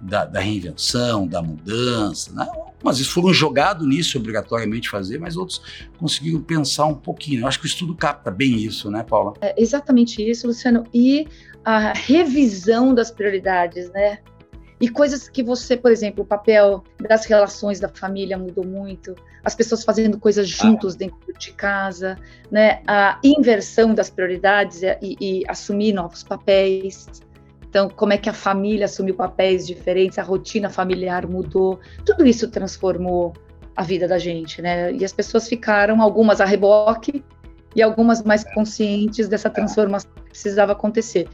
Da, 0.00 0.26
da 0.26 0.40
reinvenção, 0.40 1.26
da 1.26 1.40
mudança, 1.40 2.30
né? 2.32 2.46
Algumas 2.76 2.98
vezes 2.98 3.10
foram 3.10 3.32
jogados 3.32 3.86
nisso 3.86 4.18
obrigatoriamente 4.18 4.90
fazer, 4.90 5.18
mas 5.18 5.36
outros 5.36 5.62
conseguiram 5.98 6.40
pensar 6.42 6.84
um 6.84 6.94
pouquinho. 6.94 7.40
Eu 7.42 7.46
acho 7.48 7.58
que 7.58 7.64
o 7.64 7.66
estudo 7.66 7.94
capta 7.94 8.30
bem 8.30 8.56
isso, 8.56 8.90
né, 8.90 9.02
Paula? 9.02 9.32
É 9.40 9.60
exatamente 9.60 10.22
isso, 10.22 10.46
Luciano. 10.46 10.84
E 10.92 11.26
a 11.64 11.94
revisão 11.94 12.94
das 12.94 13.10
prioridades, 13.10 13.90
né? 13.90 14.18
E 14.80 14.88
coisas 14.88 15.28
que 15.28 15.42
você, 15.42 15.76
por 15.76 15.90
exemplo, 15.90 16.22
o 16.22 16.26
papel 16.26 16.84
das 17.08 17.24
relações 17.24 17.80
da 17.80 17.88
família 17.88 18.36
mudou 18.36 18.64
muito, 18.64 19.14
as 19.42 19.54
pessoas 19.54 19.82
fazendo 19.82 20.18
coisas 20.18 20.46
juntos 20.46 20.94
ah. 20.94 20.98
dentro 20.98 21.32
de 21.38 21.52
casa, 21.52 22.18
né? 22.50 22.82
A 22.86 23.18
inversão 23.24 23.94
das 23.94 24.10
prioridades 24.10 24.82
e, 24.82 25.16
e 25.20 25.42
assumir 25.48 25.94
novos 25.94 26.22
papéis. 26.22 27.06
Então, 27.68 27.88
como 27.88 28.12
é 28.12 28.18
que 28.18 28.28
a 28.28 28.34
família 28.34 28.84
assumiu 28.84 29.14
papéis 29.14 29.66
diferentes, 29.66 30.18
a 30.18 30.22
rotina 30.22 30.68
familiar 30.68 31.26
mudou, 31.26 31.80
tudo 32.04 32.26
isso 32.26 32.48
transformou 32.48 33.32
a 33.74 33.82
vida 33.82 34.06
da 34.06 34.18
gente, 34.18 34.60
né? 34.60 34.92
E 34.92 35.04
as 35.04 35.12
pessoas 35.12 35.48
ficaram, 35.48 36.02
algumas 36.02 36.40
a 36.40 36.44
reboque 36.44 37.24
e 37.74 37.82
algumas 37.82 38.22
mais 38.22 38.42
conscientes 38.54 39.28
dessa 39.28 39.50
transformação 39.50 40.10
que 40.16 40.30
precisava 40.30 40.72
acontecer. 40.72 41.28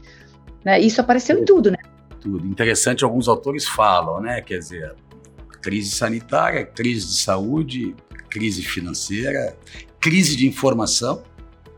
Né? 0.63 0.79
Isso 0.79 0.99
apareceu 0.99 1.39
em 1.39 1.45
tudo, 1.45 1.71
né? 1.71 1.77
Tudo. 2.23 2.47
Interessante, 2.47 3.03
alguns 3.03 3.27
autores 3.27 3.67
falam, 3.67 4.21
né? 4.21 4.41
Quer 4.41 4.59
dizer, 4.59 4.95
crise 5.61 5.91
sanitária, 5.91 6.65
crise 6.65 7.05
de 7.07 7.19
saúde, 7.19 7.93
crise 8.29 8.63
financeira, 8.63 9.57
crise 9.99 10.37
de 10.37 10.47
informação, 10.47 11.21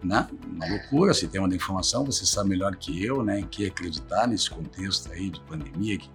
né? 0.04 0.28
Uma 0.48 0.68
loucura, 0.70 1.14
se 1.14 1.28
tem 1.28 1.42
uma 1.42 1.54
informação, 1.54 2.06
você 2.06 2.26
sabe 2.26 2.50
melhor 2.50 2.76
que 2.76 3.04
eu, 3.04 3.24
né, 3.24 3.40
em 3.40 3.46
que 3.46 3.66
acreditar 3.66 4.28
nesse 4.28 4.50
contexto 4.50 5.12
aí 5.12 5.30
de 5.32 5.40
pandemia 5.42 5.98
que 5.98 6.10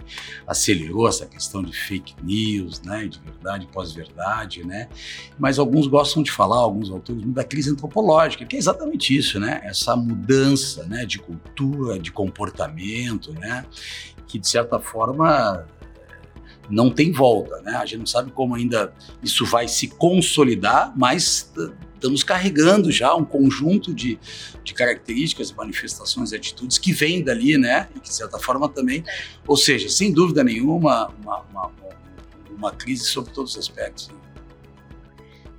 acelerou 0.47 1.09
essa 1.09 1.27
questão 1.27 1.63
de 1.63 1.77
fake 1.77 2.15
news, 2.23 2.81
né, 2.83 3.07
de 3.07 3.21
verdade 3.21 3.67
pós-verdade, 3.67 4.65
né? 4.65 4.89
Mas 5.39 5.59
alguns 5.59 5.89
gostam 5.89 6.23
de 6.23 6.31
falar, 6.31 6.59
alguns 6.59 6.89
autores, 6.89 7.23
da 7.27 7.45
crise 7.45 7.71
antropológica, 7.71 8.47
que 8.47 8.57
é 8.57 8.59
exatamente 8.59 9.17
isso, 9.17 9.41
né? 9.41 9.61
Essa 9.65 9.97
mudança, 9.97 10.85
né, 10.87 11.05
de 11.05 11.19
cultura, 11.19 11.99
de 11.99 12.13
comportamento, 12.13 13.33
né, 13.33 13.67
que 14.31 14.39
de 14.39 14.49
certa 14.49 14.79
forma 14.79 15.67
não 16.71 16.89
tem 16.89 17.11
volta, 17.11 17.61
né? 17.63 17.73
A 17.75 17.85
gente 17.85 17.99
não 17.99 18.07
sabe 18.07 18.31
como 18.31 18.55
ainda 18.55 18.95
isso 19.23 19.45
vai 19.45 19.67
se 19.67 19.89
consolidar, 19.89 20.93
mas 20.97 21.53
estamos 21.95 22.23
carregando 22.23 22.93
já 22.93 23.13
um 23.13 23.25
conjunto 23.25 23.93
de, 23.93 24.21
de 24.63 24.73
características, 24.73 25.51
manifestações 25.51 26.33
atitudes 26.33 26.79
que 26.79 26.93
vêm 26.93 27.25
dali, 27.25 27.59
né? 27.59 27.89
E 27.97 27.99
que, 27.99 28.09
de 28.09 28.15
certa 28.15 28.39
forma, 28.39 28.69
também, 28.69 29.03
ou 29.45 29.57
seja, 29.57 29.89
sem 29.89 30.13
dúvida 30.13 30.45
nenhuma, 30.45 31.13
uma, 31.21 31.41
uma, 31.51 31.71
uma 32.57 32.71
crise 32.71 33.07
sobre 33.07 33.33
todos 33.33 33.57
os 33.57 33.59
aspectos. 33.59 34.09
Né? 34.09 34.15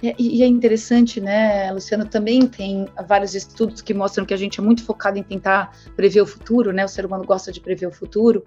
É, 0.03 0.15
e 0.17 0.41
é 0.41 0.47
interessante, 0.47 1.21
né, 1.21 1.71
Luciano, 1.71 2.05
também 2.05 2.47
tem 2.47 2.87
vários 3.07 3.35
estudos 3.35 3.81
que 3.81 3.93
mostram 3.93 4.25
que 4.25 4.33
a 4.33 4.37
gente 4.37 4.59
é 4.59 4.63
muito 4.63 4.83
focado 4.83 5.19
em 5.19 5.23
tentar 5.23 5.77
prever 5.95 6.21
o 6.21 6.25
futuro, 6.25 6.71
né, 6.71 6.83
o 6.83 6.87
ser 6.87 7.05
humano 7.05 7.23
gosta 7.23 7.51
de 7.51 7.59
prever 7.59 7.87
o 7.87 7.91
futuro, 7.91 8.43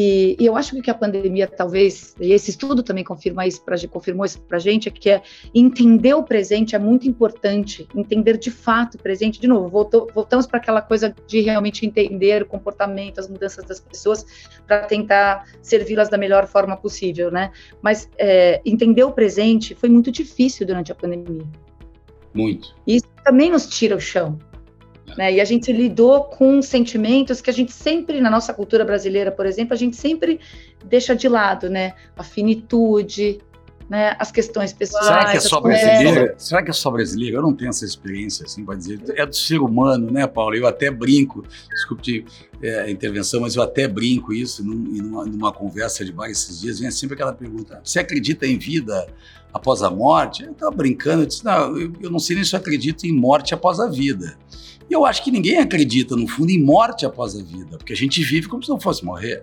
e, 0.00 0.36
e, 0.38 0.46
eu 0.46 0.56
acho 0.56 0.70
que 0.70 0.78
o 0.78 0.82
que 0.82 0.92
a 0.92 0.94
pandemia 0.94 1.48
talvez, 1.48 2.14
e 2.20 2.32
esse 2.32 2.50
estudo 2.50 2.84
também 2.84 3.02
confirma 3.02 3.44
isso 3.48 3.60
pra, 3.64 3.74
confirmou 3.88 4.24
isso 4.24 4.40
para 4.42 4.56
a 4.56 4.60
gente, 4.60 4.88
é 4.88 4.92
que 4.92 5.10
é 5.10 5.20
entender 5.52 6.14
o 6.14 6.22
presente 6.22 6.76
é 6.76 6.78
muito 6.78 7.08
importante, 7.08 7.84
entender 7.92 8.38
de 8.38 8.48
fato 8.48 8.94
o 8.94 8.98
presente. 8.98 9.40
De 9.40 9.48
novo, 9.48 9.68
voltou, 9.68 10.08
voltamos 10.14 10.46
para 10.46 10.58
aquela 10.58 10.80
coisa 10.80 11.12
de 11.26 11.40
realmente 11.40 11.84
entender 11.84 12.42
o 12.42 12.46
comportamento, 12.46 13.18
as 13.18 13.28
mudanças 13.28 13.64
das 13.64 13.80
pessoas, 13.80 14.24
para 14.68 14.86
tentar 14.86 15.48
servi-las 15.60 16.08
da 16.08 16.16
melhor 16.16 16.46
forma 16.46 16.76
possível, 16.76 17.28
né? 17.32 17.50
Mas 17.82 18.08
é, 18.16 18.60
entender 18.64 19.02
o 19.02 19.10
presente 19.10 19.74
foi 19.74 19.88
muito 19.88 20.12
difícil 20.12 20.64
durante 20.64 20.92
a 20.92 20.94
pandemia. 20.94 21.42
Muito. 22.32 22.72
Isso 22.86 23.08
também 23.24 23.50
nos 23.50 23.66
tira 23.66 23.96
o 23.96 24.00
chão, 24.00 24.38
né? 25.18 25.32
E 25.32 25.40
a 25.40 25.44
gente 25.44 25.72
lidou 25.72 26.22
com 26.22 26.62
sentimentos 26.62 27.40
que 27.40 27.50
a 27.50 27.52
gente 27.52 27.72
sempre, 27.72 28.20
na 28.20 28.30
nossa 28.30 28.54
cultura 28.54 28.84
brasileira, 28.84 29.32
por 29.32 29.46
exemplo, 29.46 29.74
a 29.74 29.76
gente 29.76 29.96
sempre 29.96 30.38
deixa 30.84 31.16
de 31.16 31.28
lado, 31.28 31.68
né? 31.68 31.94
A 32.16 32.22
finitude, 32.22 33.40
né? 33.90 34.14
as 34.16 34.30
questões 34.30 34.72
pessoais. 34.72 35.06
Será 35.06 35.24
que 35.28 35.36
é 35.36 35.40
só 35.40 35.60
brasileira? 35.60 36.34
Será 36.38 36.62
que 36.62 36.70
é 36.70 36.72
só 36.72 36.88
brasileira? 36.88 37.38
Eu 37.38 37.42
não 37.42 37.52
tenho 37.52 37.70
essa 37.70 37.84
experiência, 37.84 38.46
assim, 38.46 38.64
para 38.64 38.76
dizer. 38.76 39.00
É 39.16 39.26
do 39.26 39.34
ser 39.34 39.60
humano, 39.60 40.08
né, 40.08 40.24
Paulo? 40.24 40.54
Eu 40.54 40.68
até 40.68 40.88
brinco, 40.88 41.44
desculpe 41.68 42.24
é, 42.62 42.82
a 42.82 42.88
intervenção, 42.88 43.40
mas 43.40 43.56
eu 43.56 43.62
até 43.64 43.88
brinco 43.88 44.32
isso 44.32 44.64
numa, 44.64 45.26
numa 45.26 45.52
conversa 45.52 46.04
de 46.04 46.12
bar 46.12 46.30
esses 46.30 46.60
dias, 46.60 46.78
vem 46.78 46.92
sempre 46.92 47.14
aquela 47.14 47.32
pergunta: 47.32 47.80
você 47.82 47.98
acredita 47.98 48.46
em 48.46 48.56
vida 48.56 49.08
após 49.52 49.82
a 49.82 49.90
morte? 49.90 50.44
Eu 50.44 50.52
estava 50.52 50.70
brincando, 50.70 51.24
eu 51.24 51.26
disse: 51.26 51.44
não, 51.44 51.76
eu, 51.76 51.92
eu 52.02 52.08
não 52.08 52.20
sei 52.20 52.36
nem 52.36 52.44
se 52.44 52.54
eu 52.54 52.60
acredito 52.60 53.04
em 53.04 53.12
morte 53.12 53.52
após 53.52 53.80
a 53.80 53.88
vida. 53.88 54.38
E 54.88 54.94
eu 54.94 55.04
acho 55.04 55.22
que 55.22 55.30
ninguém 55.30 55.58
acredita, 55.58 56.16
no 56.16 56.26
fundo, 56.26 56.50
em 56.50 56.62
morte 56.62 57.04
após 57.04 57.36
a 57.36 57.42
vida, 57.42 57.76
porque 57.76 57.92
a 57.92 57.96
gente 57.96 58.22
vive 58.22 58.48
como 58.48 58.62
se 58.62 58.68
não 58.68 58.80
fosse 58.80 59.04
morrer. 59.04 59.42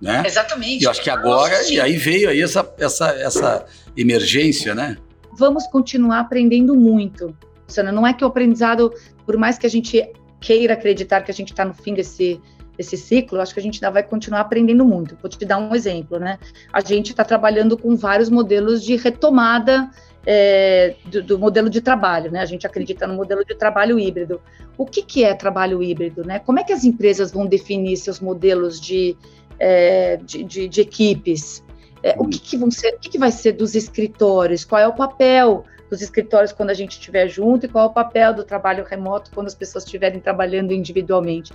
Né? 0.00 0.22
Exatamente. 0.24 0.82
E 0.82 0.84
eu 0.84 0.90
acho 0.90 1.02
que 1.02 1.10
agora, 1.10 1.58
Nossa, 1.58 1.72
e 1.72 1.78
aí 1.78 1.96
veio 1.96 2.30
aí 2.30 2.40
essa, 2.40 2.72
essa, 2.78 3.08
essa 3.10 3.66
emergência, 3.94 4.74
né? 4.74 4.96
Vamos 5.36 5.66
continuar 5.66 6.20
aprendendo 6.20 6.74
muito. 6.74 7.36
Luciana, 7.68 7.92
não 7.92 8.06
é 8.06 8.14
que 8.14 8.24
o 8.24 8.26
aprendizado, 8.26 8.92
por 9.26 9.36
mais 9.36 9.58
que 9.58 9.66
a 9.66 9.70
gente 9.70 10.10
queira 10.40 10.72
acreditar 10.72 11.20
que 11.20 11.30
a 11.30 11.34
gente 11.34 11.50
está 11.50 11.66
no 11.66 11.74
fim 11.74 11.92
desse, 11.92 12.40
desse 12.76 12.96
ciclo, 12.96 13.40
acho 13.40 13.52
que 13.52 13.60
a 13.60 13.62
gente 13.62 13.76
ainda 13.76 13.92
vai 13.92 14.02
continuar 14.02 14.40
aprendendo 14.40 14.84
muito. 14.86 15.16
Vou 15.20 15.30
te 15.30 15.44
dar 15.44 15.58
um 15.58 15.74
exemplo, 15.74 16.18
né? 16.18 16.38
A 16.72 16.80
gente 16.80 17.10
está 17.10 17.24
trabalhando 17.24 17.76
com 17.76 17.94
vários 17.94 18.30
modelos 18.30 18.82
de 18.82 18.96
retomada 18.96 19.90
é, 20.26 20.96
do, 21.06 21.22
do, 21.22 21.38
modelo 21.38 21.70
de 21.70 21.80
trabalho, 21.80 22.30
né? 22.30 22.40
A 22.40 22.46
gente 22.46 22.66
acredita 22.66 23.06
no 23.06 23.14
modelo 23.14 23.44
de 23.44 23.54
trabalho 23.54 23.98
híbrido. 23.98 24.40
O 24.76 24.84
que, 24.84 25.02
que 25.02 25.24
é 25.24 25.34
trabalho 25.34 25.82
híbrido, 25.82 26.24
né? 26.24 26.38
Como 26.38 26.58
é 26.58 26.64
que 26.64 26.72
as 26.72 26.84
empresas 26.84 27.32
vão 27.32 27.46
definir 27.46 27.96
seus 27.96 28.20
modelos 28.20 28.80
de, 28.80 29.16
é, 29.58 30.18
de, 30.18 30.44
de, 30.44 30.68
de, 30.68 30.80
equipes? 30.80 31.64
É, 32.02 32.14
o 32.18 32.26
que, 32.26 32.38
que, 32.38 32.56
vão 32.56 32.70
ser, 32.70 32.94
o 32.94 32.98
que, 32.98 33.08
que 33.08 33.18
vai 33.18 33.30
ser 33.30 33.52
dos 33.52 33.74
escritórios? 33.74 34.64
Qual 34.64 34.80
é 34.80 34.86
o 34.86 34.92
papel 34.92 35.64
dos 35.88 36.00
escritórios 36.00 36.52
quando 36.52 36.70
a 36.70 36.74
gente 36.74 36.92
estiver 36.92 37.28
junto 37.28 37.66
e 37.66 37.68
qual 37.68 37.86
é 37.86 37.88
o 37.88 37.92
papel 37.92 38.32
do 38.32 38.44
trabalho 38.44 38.84
remoto 38.84 39.30
quando 39.34 39.48
as 39.48 39.54
pessoas 39.54 39.84
estiverem 39.84 40.20
trabalhando 40.20 40.72
individualmente? 40.72 41.52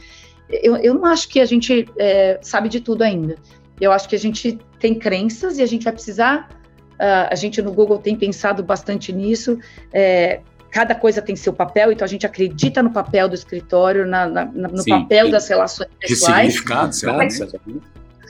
Eu, 0.49 0.76
eu 0.78 0.93
não 0.93 1.05
acho 1.05 1.30
que 1.30 1.39
a 1.39 1.45
gente 1.45 1.88
é, 1.97 2.38
sabe 2.41 2.70
de 2.70 2.80
tudo 2.80 3.03
ainda. 3.03 3.36
Eu 3.80 3.91
acho 3.91 4.07
que 4.07 4.16
a 4.16 4.20
gente 4.20 4.59
tem 4.80 4.95
crenças 4.95 5.57
e 5.57 5.63
a 5.63 5.66
gente 5.66 5.84
vai 5.84 5.93
precisar 5.93 6.49
Uh, 6.95 7.27
a 7.29 7.35
gente 7.35 7.61
no 7.61 7.73
Google 7.73 7.97
tem 7.97 8.15
pensado 8.15 8.63
bastante 8.63 9.11
nisso. 9.11 9.59
É, 9.93 10.41
cada 10.71 10.93
coisa 10.93 11.21
tem 11.21 11.35
seu 11.35 11.53
papel, 11.53 11.91
então 11.91 12.03
a 12.03 12.07
gente 12.07 12.25
acredita 12.25 12.83
no 12.83 12.91
papel 12.91 13.29
do 13.29 13.35
escritório, 13.35 14.05
na, 14.05 14.27
na, 14.27 14.45
no 14.45 14.81
Sim, 14.81 14.89
papel 14.89 15.31
das 15.31 15.47
relações 15.47 15.89
pessoais. 15.99 16.47
Ressignificado, 16.47 16.93
certo? 16.93 17.81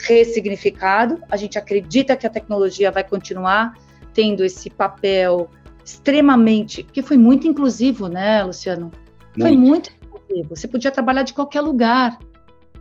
Ressignificado. 0.07 1.23
A 1.29 1.37
gente 1.37 1.57
acredita 1.57 2.15
que 2.15 2.27
a 2.27 2.29
tecnologia 2.29 2.91
vai 2.91 3.03
continuar 3.03 3.73
tendo 4.13 4.43
esse 4.43 4.69
papel 4.69 5.49
extremamente, 5.83 6.83
que 6.83 7.01
foi 7.01 7.17
muito 7.17 7.47
inclusivo, 7.47 8.07
né, 8.07 8.43
Luciano? 8.43 8.91
Muito. 9.35 9.41
Foi 9.41 9.57
muito 9.57 9.91
inclusivo. 10.03 10.55
Você 10.55 10.67
podia 10.67 10.91
trabalhar 10.91 11.23
de 11.23 11.33
qualquer 11.33 11.61
lugar. 11.61 12.17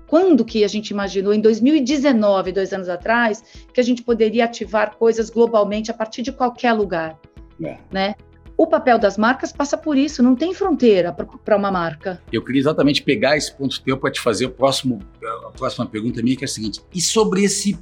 Quando 0.06 0.44
que 0.44 0.64
a 0.64 0.68
gente 0.68 0.90
imaginou, 0.90 1.32
em 1.32 1.40
2019, 1.40 2.52
dois 2.52 2.72
anos 2.72 2.88
atrás, 2.88 3.42
que 3.72 3.80
a 3.80 3.84
gente 3.84 4.02
poderia 4.02 4.44
ativar 4.44 4.96
coisas 4.96 5.30
globalmente 5.30 5.90
a 5.90 5.94
partir 5.94 6.22
de 6.22 6.32
qualquer 6.32 6.72
lugar, 6.72 7.18
é. 7.62 7.78
né? 7.90 8.14
O 8.56 8.66
papel 8.68 8.98
das 8.98 9.18
marcas 9.18 9.52
passa 9.52 9.76
por 9.76 9.96
isso, 9.98 10.22
não 10.22 10.36
tem 10.36 10.54
fronteira 10.54 11.12
para 11.12 11.56
uma 11.56 11.72
marca. 11.72 12.22
Eu 12.30 12.42
queria 12.44 12.60
exatamente 12.60 13.02
pegar 13.02 13.36
esse 13.36 13.52
ponto 13.52 13.82
teu 13.82 13.98
para 13.98 14.12
te 14.12 14.20
fazer 14.20 14.46
o 14.46 14.50
próximo, 14.50 15.00
a 15.46 15.50
próxima 15.50 15.84
pergunta 15.86 16.22
minha, 16.22 16.36
que 16.36 16.44
é 16.44 16.46
a 16.46 16.48
seguinte: 16.48 16.80
e 16.94 17.00
sobre 17.00 17.42
esse 17.42 17.76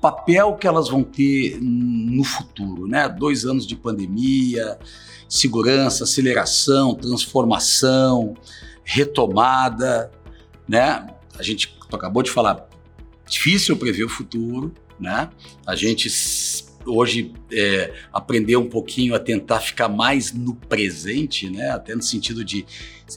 papel 0.00 0.54
que 0.54 0.66
elas 0.66 0.88
vão 0.88 1.02
ter 1.02 1.58
no 1.60 2.24
futuro, 2.24 2.86
né? 2.86 3.08
Dois 3.08 3.44
anos 3.44 3.66
de 3.66 3.76
pandemia, 3.76 4.78
segurança, 5.28 6.04
aceleração, 6.04 6.94
transformação, 6.94 8.34
retomada, 8.84 10.10
né? 10.66 11.06
A 11.38 11.42
gente 11.42 11.76
acabou 11.92 12.22
de 12.22 12.30
falar, 12.30 12.68
difícil 13.28 13.76
prever 13.76 14.04
o 14.04 14.08
futuro, 14.08 14.72
né? 14.98 15.30
A 15.66 15.74
gente 15.74 16.08
hoje 16.86 17.34
é, 17.52 17.92
aprendeu 18.12 18.60
um 18.60 18.68
pouquinho 18.68 19.14
a 19.14 19.18
tentar 19.18 19.60
ficar 19.60 19.88
mais 19.88 20.32
no 20.32 20.54
presente, 20.54 21.50
né? 21.50 21.70
Até 21.70 21.94
no 21.94 22.02
sentido 22.02 22.44
de 22.44 22.64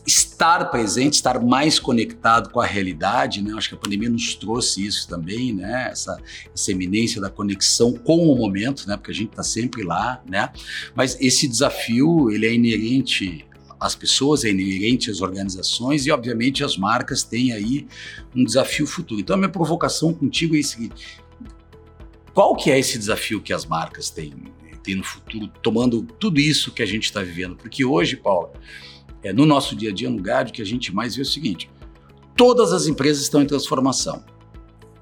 estar 0.05 0.65
presente, 0.65 1.13
estar 1.13 1.39
mais 1.39 1.80
conectado 1.80 2.49
com 2.49 2.59
a 2.59 2.65
realidade, 2.65 3.41
né? 3.41 3.53
Acho 3.55 3.70
que 3.70 3.76
a 3.76 3.78
pandemia 3.78 4.09
nos 4.09 4.36
trouxe 4.36 4.86
isso 4.86 5.07
também, 5.07 5.53
né? 5.53 5.89
Essa, 5.91 6.17
essa 6.53 6.72
eminência 6.72 7.22
da 7.22 7.30
conexão 7.30 7.93
com 7.93 8.32
o 8.32 8.36
momento, 8.36 8.88
né? 8.88 8.97
Porque 8.97 9.11
a 9.11 9.15
gente 9.15 9.30
está 9.30 9.43
sempre 9.43 9.84
lá, 9.84 10.22
né? 10.28 10.49
Mas 10.95 11.17
esse 11.20 11.47
desafio 11.47 12.30
ele 12.32 12.47
é 12.47 12.53
inerente 12.53 13.45
as 13.80 13.95
pessoas, 13.95 14.43
é 14.43 14.49
inerente 14.49 15.09
às 15.09 15.21
organizações 15.21 16.05
e, 16.05 16.11
obviamente, 16.11 16.63
as 16.63 16.75
marcas 16.75 17.23
têm 17.23 17.53
aí 17.53 17.88
um 18.36 18.43
desafio 18.43 18.86
futuro. 18.86 19.21
Então, 19.21 19.36
a 19.36 19.38
minha 19.38 19.49
provocação 19.49 20.13
contigo 20.13 20.55
é 20.55 20.59
o 20.59 20.63
seguinte: 20.63 21.21
qual 22.34 22.55
que 22.55 22.69
é 22.69 22.77
esse 22.77 22.97
desafio 22.97 23.41
que 23.41 23.53
as 23.53 23.65
marcas 23.65 24.09
têm, 24.09 24.34
têm 24.84 24.95
no 24.95 25.03
futuro, 25.03 25.47
tomando 25.61 26.03
tudo 26.19 26.39
isso 26.39 26.71
que 26.71 26.82
a 26.82 26.86
gente 26.86 27.05
está 27.05 27.23
vivendo? 27.23 27.55
Porque 27.55 27.86
hoje, 27.86 28.17
Paulo, 28.17 28.49
é, 29.23 29.32
no 29.32 29.45
nosso 29.45 29.75
dia 29.75 29.91
a 29.91 29.93
dia, 29.93 30.09
no 30.09 30.21
GAD, 30.21 30.51
que 30.51 30.61
a 30.61 30.65
gente 30.65 30.93
mais 30.93 31.15
vê 31.15 31.21
é 31.21 31.23
o 31.23 31.25
seguinte: 31.25 31.69
todas 32.36 32.73
as 32.73 32.88
empresas 32.88 33.23
estão 33.23 33.41
em 33.41 33.45
transformação. 33.45 34.23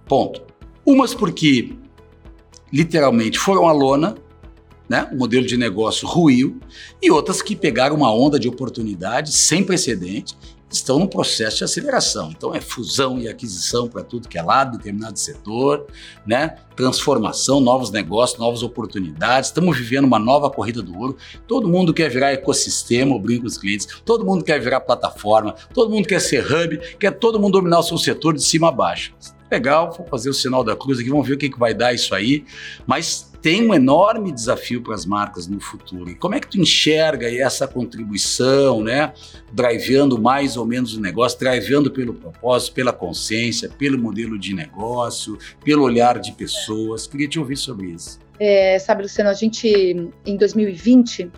Ponto. 0.06 0.42
Umas 0.86 1.14
porque 1.14 1.76
literalmente 2.72 3.38
foram 3.38 3.68
à 3.68 3.72
lona 3.72 4.16
né? 4.90 5.10
modelo 5.14 5.46
de 5.46 5.58
negócio 5.58 6.08
ruiu, 6.08 6.60
e 7.02 7.12
outras 7.12 7.42
que 7.42 7.56
pegaram 7.56 7.96
uma 7.96 8.14
onda 8.14 8.40
de 8.40 8.48
oportunidade 8.48 9.32
sem 9.32 9.64
precedente, 9.64 10.36
estão 10.70 11.00
no 11.00 11.08
processo 11.08 11.58
de 11.58 11.64
aceleração. 11.64 12.32
Então 12.36 12.54
é 12.54 12.60
fusão 12.60 13.18
e 13.20 13.28
aquisição 13.28 13.88
para 13.88 14.04
tudo 14.04 14.28
que 14.28 14.38
é 14.38 14.42
lado, 14.42 14.78
determinado 14.78 15.18
setor, 15.18 15.88
né? 16.26 16.58
transformação, 16.76 17.60
novos 17.60 17.90
negócios, 17.90 18.38
novas 18.38 18.64
oportunidades. 18.64 19.50
Estamos 19.50 19.78
vivendo 19.78 20.06
uma 20.06 20.20
nova 20.20 20.50
corrida 20.50 20.82
do 20.82 20.98
ouro. 20.98 21.18
Todo 21.48 21.68
mundo 21.68 21.94
quer 21.94 22.10
virar 22.10 22.32
ecossistema, 22.34 23.16
eu 23.16 23.20
brinco 23.20 23.42
com 23.42 23.48
os 23.48 23.58
clientes, 23.58 23.88
todo 24.06 24.26
mundo 24.26 24.44
quer 24.44 24.60
virar 24.60 24.82
plataforma, 24.82 25.56
todo 25.74 25.90
mundo 25.90 26.08
quer 26.08 26.20
ser 26.20 26.46
hub, 26.46 26.78
quer 27.00 27.12
todo 27.12 27.40
mundo 27.40 27.54
dominar 27.54 27.80
o 27.80 27.84
seu 27.84 27.98
setor 27.98 28.34
de 28.34 28.44
cima 28.44 28.70
a 28.70 28.72
baixo. 28.72 29.14
Legal, 29.50 29.94
vou 29.98 30.06
fazer 30.08 30.30
o 30.30 30.34
sinal 30.34 30.62
da 30.62 30.76
cruz 30.76 31.00
aqui, 31.00 31.10
vamos 31.10 31.26
ver 31.26 31.36
o 31.36 31.38
que, 31.38 31.50
que 31.50 31.58
vai 31.58 31.74
dar 31.74 31.94
isso 31.94 32.14
aí. 32.14 32.44
Mas 32.86 33.32
tem 33.48 33.66
um 33.66 33.74
enorme 33.74 34.34
desafio 34.34 34.82
para 34.82 34.94
as 34.94 35.06
marcas 35.06 35.48
no 35.48 35.58
futuro. 35.62 36.10
E 36.10 36.16
como 36.16 36.36
é 36.36 36.40
que 36.42 36.50
tu 36.50 36.60
enxerga 36.60 37.34
essa 37.34 37.66
contribuição, 37.66 38.84
né? 38.84 39.14
Driveando 39.54 40.22
mais 40.22 40.58
ou 40.58 40.66
menos 40.66 40.98
o 40.98 41.00
negócio, 41.00 41.40
driveando 41.40 41.90
pelo 41.90 42.14
propósito, 42.14 42.74
pela 42.74 42.92
consciência, 42.92 43.70
pelo 43.70 43.98
modelo 43.98 44.38
de 44.38 44.54
negócio, 44.54 45.38
pelo 45.64 45.84
olhar 45.84 46.20
de 46.20 46.34
pessoas. 46.34 47.08
Queria 47.08 47.30
te 47.30 47.40
ouvir 47.40 47.56
sobre 47.56 47.92
isso. 47.92 48.20
É, 48.38 48.78
sabe, 48.80 49.04
Luciano, 49.04 49.30
a 49.30 49.34
gente, 49.34 49.66
em 50.26 50.36
2020, 50.36 51.32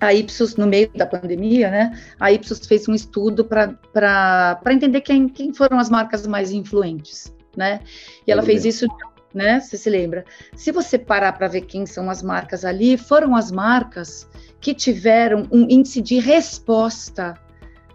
a 0.00 0.12
Ipsos, 0.12 0.56
no 0.56 0.66
meio 0.66 0.90
da 0.94 1.06
pandemia, 1.06 1.70
né, 1.70 1.98
a 2.20 2.30
Ipsos 2.30 2.66
fez 2.66 2.86
um 2.86 2.94
estudo 2.94 3.42
para 3.42 4.60
entender 4.70 5.00
quem, 5.00 5.30
quem 5.30 5.50
foram 5.54 5.78
as 5.78 5.88
marcas 5.88 6.26
mais 6.26 6.52
influentes, 6.52 7.34
né? 7.56 7.80
E 8.26 8.30
ela 8.30 8.42
fez 8.42 8.66
isso 8.66 8.86
né? 9.34 9.60
Você 9.60 9.76
se 9.76 9.88
lembra? 9.88 10.24
Se 10.54 10.70
você 10.70 10.98
parar 10.98 11.32
para 11.32 11.48
ver 11.48 11.62
quem 11.62 11.86
são 11.86 12.10
as 12.10 12.22
marcas 12.22 12.64
ali, 12.64 12.96
foram 12.96 13.34
as 13.34 13.50
marcas 13.50 14.28
que 14.60 14.74
tiveram 14.74 15.46
um 15.50 15.66
índice 15.68 16.00
de 16.00 16.18
resposta 16.18 17.34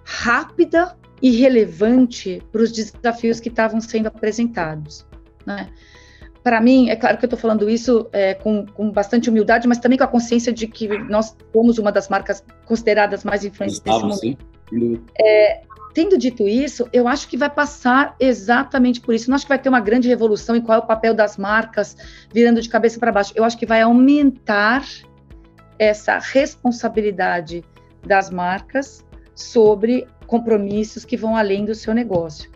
rápida 0.04 0.96
e 1.22 1.32
relevante 1.32 2.42
para 2.52 2.62
os 2.62 2.72
desafios 2.72 3.40
que 3.40 3.50
estavam 3.50 3.82
sendo 3.82 4.08
apresentados, 4.08 5.06
né? 5.46 5.70
Para 6.44 6.62
mim, 6.62 6.90
é 6.90 6.96
claro 6.96 7.18
que 7.18 7.26
eu 7.26 7.28
estou 7.28 7.40
falando 7.40 7.70
isso 7.70 8.08
é, 8.14 8.34
com, 8.34 8.66
com, 8.68 8.90
bastante 8.90 9.30
humildade, 9.30 9.68
mas 9.68 9.80
também 9.80 9.98
com 9.98 10.06
a 10.06 10.08
consciência 10.08 10.54
de 10.54 10.66
que 10.66 10.88
nós 10.88 11.36
somos 11.52 11.78
uma 11.78 11.92
das 11.92 12.08
marcas 12.08 12.42
consideradas 12.66 13.26
mais 13.26 13.44
influentes 13.44 13.82
nesse 13.84 14.00
momento. 14.02 14.46
É, 15.20 15.62
Tendo 15.98 16.16
dito 16.16 16.48
isso, 16.48 16.88
eu 16.94 17.08
acho 17.08 17.28
que 17.28 17.36
vai 17.36 17.50
passar 17.50 18.16
exatamente 18.20 19.02
por 19.02 19.16
isso. 19.16 19.32
Não 19.32 19.36
acho 19.36 19.46
que 19.46 19.50
vai 19.50 19.58
ter 19.58 19.68
uma 19.68 19.80
grande 19.80 20.08
revolução 20.08 20.56
em 20.56 20.62
qual 20.62 20.78
é 20.78 20.80
o 20.80 20.86
papel 20.86 21.12
das 21.12 21.38
marcas 21.38 21.98
virando 22.32 22.62
de 22.62 22.70
cabeça 22.70 23.00
para 23.00 23.12
baixo. 23.12 23.34
Eu 23.36 23.44
acho 23.44 23.58
que 23.58 23.66
vai 23.66 23.82
aumentar 23.82 24.86
essa 25.80 26.20
responsabilidade 26.20 27.66
das 28.06 28.30
marcas 28.30 29.04
sobre 29.34 30.08
compromissos 30.28 31.04
que 31.04 31.18
vão 31.18 31.36
além 31.36 31.66
do 31.66 31.74
seu 31.74 31.96
negócio. 31.96 32.52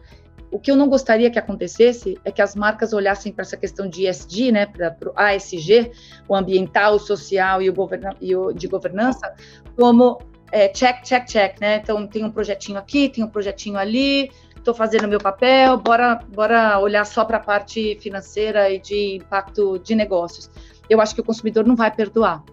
O 0.51 0.59
que 0.59 0.69
eu 0.69 0.75
não 0.75 0.87
gostaria 0.87 1.31
que 1.31 1.39
acontecesse 1.39 2.19
é 2.23 2.31
que 2.31 2.43
as 2.43 2.55
marcas 2.55 2.93
olhassem 2.93 3.33
para 3.33 3.41
essa 3.41 3.57
questão 3.57 3.89
de 3.89 4.07
ESG, 4.07 4.51
né, 4.51 4.67
para 4.67 5.09
o 5.09 5.13
ASG, 5.15 5.91
o 6.27 6.35
ambiental, 6.35 6.93
o 6.93 6.99
social 6.99 7.59
e 7.59 7.71
o, 7.71 7.75
e 8.21 8.35
o 8.35 8.53
de 8.53 8.67
governança, 8.67 9.33
como 9.75 10.19
é, 10.51 10.67
check, 10.67 11.03
check, 11.03 11.25
check, 11.25 11.59
né? 11.59 11.77
Então 11.77 12.05
tem 12.05 12.23
um 12.23 12.31
projetinho 12.31 12.77
aqui, 12.77 13.09
tem 13.09 13.23
um 13.23 13.27
projetinho 13.27 13.77
ali, 13.77 14.31
estou 14.55 14.73
fazendo 14.73 15.07
meu 15.07 15.19
papel, 15.19 15.77
bora, 15.77 16.19
bora 16.27 16.79
olhar 16.79 17.05
só 17.05 17.25
para 17.25 17.37
a 17.37 17.39
parte 17.39 17.97
financeira 18.01 18.69
e 18.69 18.79
de 18.79 19.15
impacto 19.15 19.79
de 19.79 19.95
negócios. 19.95 20.49
Eu 20.89 21.01
acho 21.01 21.15
que 21.15 21.21
o 21.21 21.23
consumidor 21.23 21.65
não 21.65 21.75
vai 21.75 21.89
perdoar. 21.89 22.43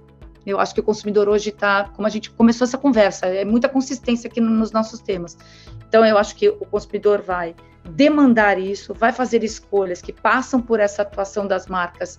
Eu 0.46 0.58
acho 0.58 0.72
que 0.72 0.80
o 0.80 0.82
consumidor 0.82 1.28
hoje 1.28 1.50
está, 1.50 1.90
como 1.94 2.06
a 2.06 2.10
gente 2.10 2.30
começou 2.30 2.64
essa 2.64 2.78
conversa, 2.78 3.26
é 3.26 3.44
muita 3.44 3.68
consistência 3.68 4.28
aqui 4.28 4.40
nos 4.40 4.72
nossos 4.72 5.00
temas. 5.00 5.36
Então 5.88 6.04
eu 6.06 6.16
acho 6.16 6.34
que 6.36 6.48
o 6.48 6.64
consumidor 6.64 7.20
vai 7.20 7.54
demandar 7.90 8.58
isso, 8.58 8.94
vai 8.94 9.12
fazer 9.12 9.42
escolhas 9.44 10.00
que 10.00 10.12
passam 10.12 10.60
por 10.60 10.80
essa 10.80 11.02
atuação 11.02 11.46
das 11.46 11.66
marcas 11.66 12.18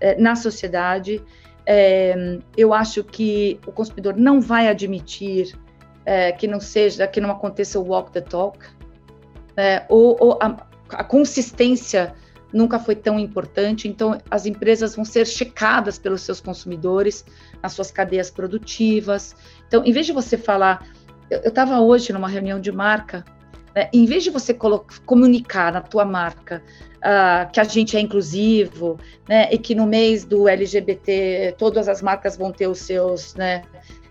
é, 0.00 0.20
na 0.20 0.34
sociedade. 0.34 1.22
É, 1.66 2.38
eu 2.56 2.72
acho 2.72 3.04
que 3.04 3.60
o 3.66 3.72
consumidor 3.72 4.16
não 4.16 4.40
vai 4.40 4.68
admitir 4.68 5.56
é, 6.04 6.32
que 6.32 6.46
não 6.46 6.60
seja, 6.60 7.06
que 7.06 7.20
não 7.20 7.30
aconteça 7.30 7.78
o 7.78 7.86
walk 7.86 8.10
the 8.12 8.20
talk, 8.20 8.58
é, 9.56 9.84
ou, 9.88 10.16
ou 10.18 10.38
a, 10.40 10.56
a, 10.90 11.04
consistência 11.04 12.14
nunca 12.52 12.78
foi 12.78 12.96
tão 12.96 13.18
importante. 13.18 13.86
Então, 13.86 14.18
as 14.30 14.46
empresas 14.46 14.96
vão 14.96 15.04
ser 15.04 15.26
checadas 15.26 15.98
pelos 15.98 16.22
seus 16.22 16.40
consumidores 16.40 17.24
nas 17.62 17.72
suas 17.72 17.90
cadeias 17.90 18.30
produtivas. 18.30 19.36
Então, 19.68 19.84
em 19.84 19.92
vez 19.92 20.06
de 20.06 20.12
você 20.12 20.36
falar, 20.36 20.86
eu 21.30 21.40
estava 21.40 21.78
hoje 21.80 22.12
numa 22.12 22.28
reunião 22.28 22.60
de 22.60 22.72
marca, 22.72 23.24
né, 23.74 23.88
em 23.92 24.04
vez 24.04 24.24
de 24.24 24.30
você 24.30 24.56
comunicar 25.06 25.72
na 25.72 25.80
tua 25.80 26.04
marca 26.04 26.62
uh, 27.00 27.50
que 27.50 27.60
a 27.60 27.64
gente 27.64 27.96
é 27.96 28.00
inclusivo, 28.00 28.98
né, 29.28 29.48
e 29.50 29.58
que 29.58 29.74
no 29.74 29.86
mês 29.86 30.24
do 30.24 30.48
LGBT 30.48 31.54
todas 31.58 31.88
as 31.88 32.02
marcas 32.02 32.36
vão 32.36 32.52
ter 32.52 32.66
os 32.66 32.78
seus 32.78 33.34
né, 33.34 33.62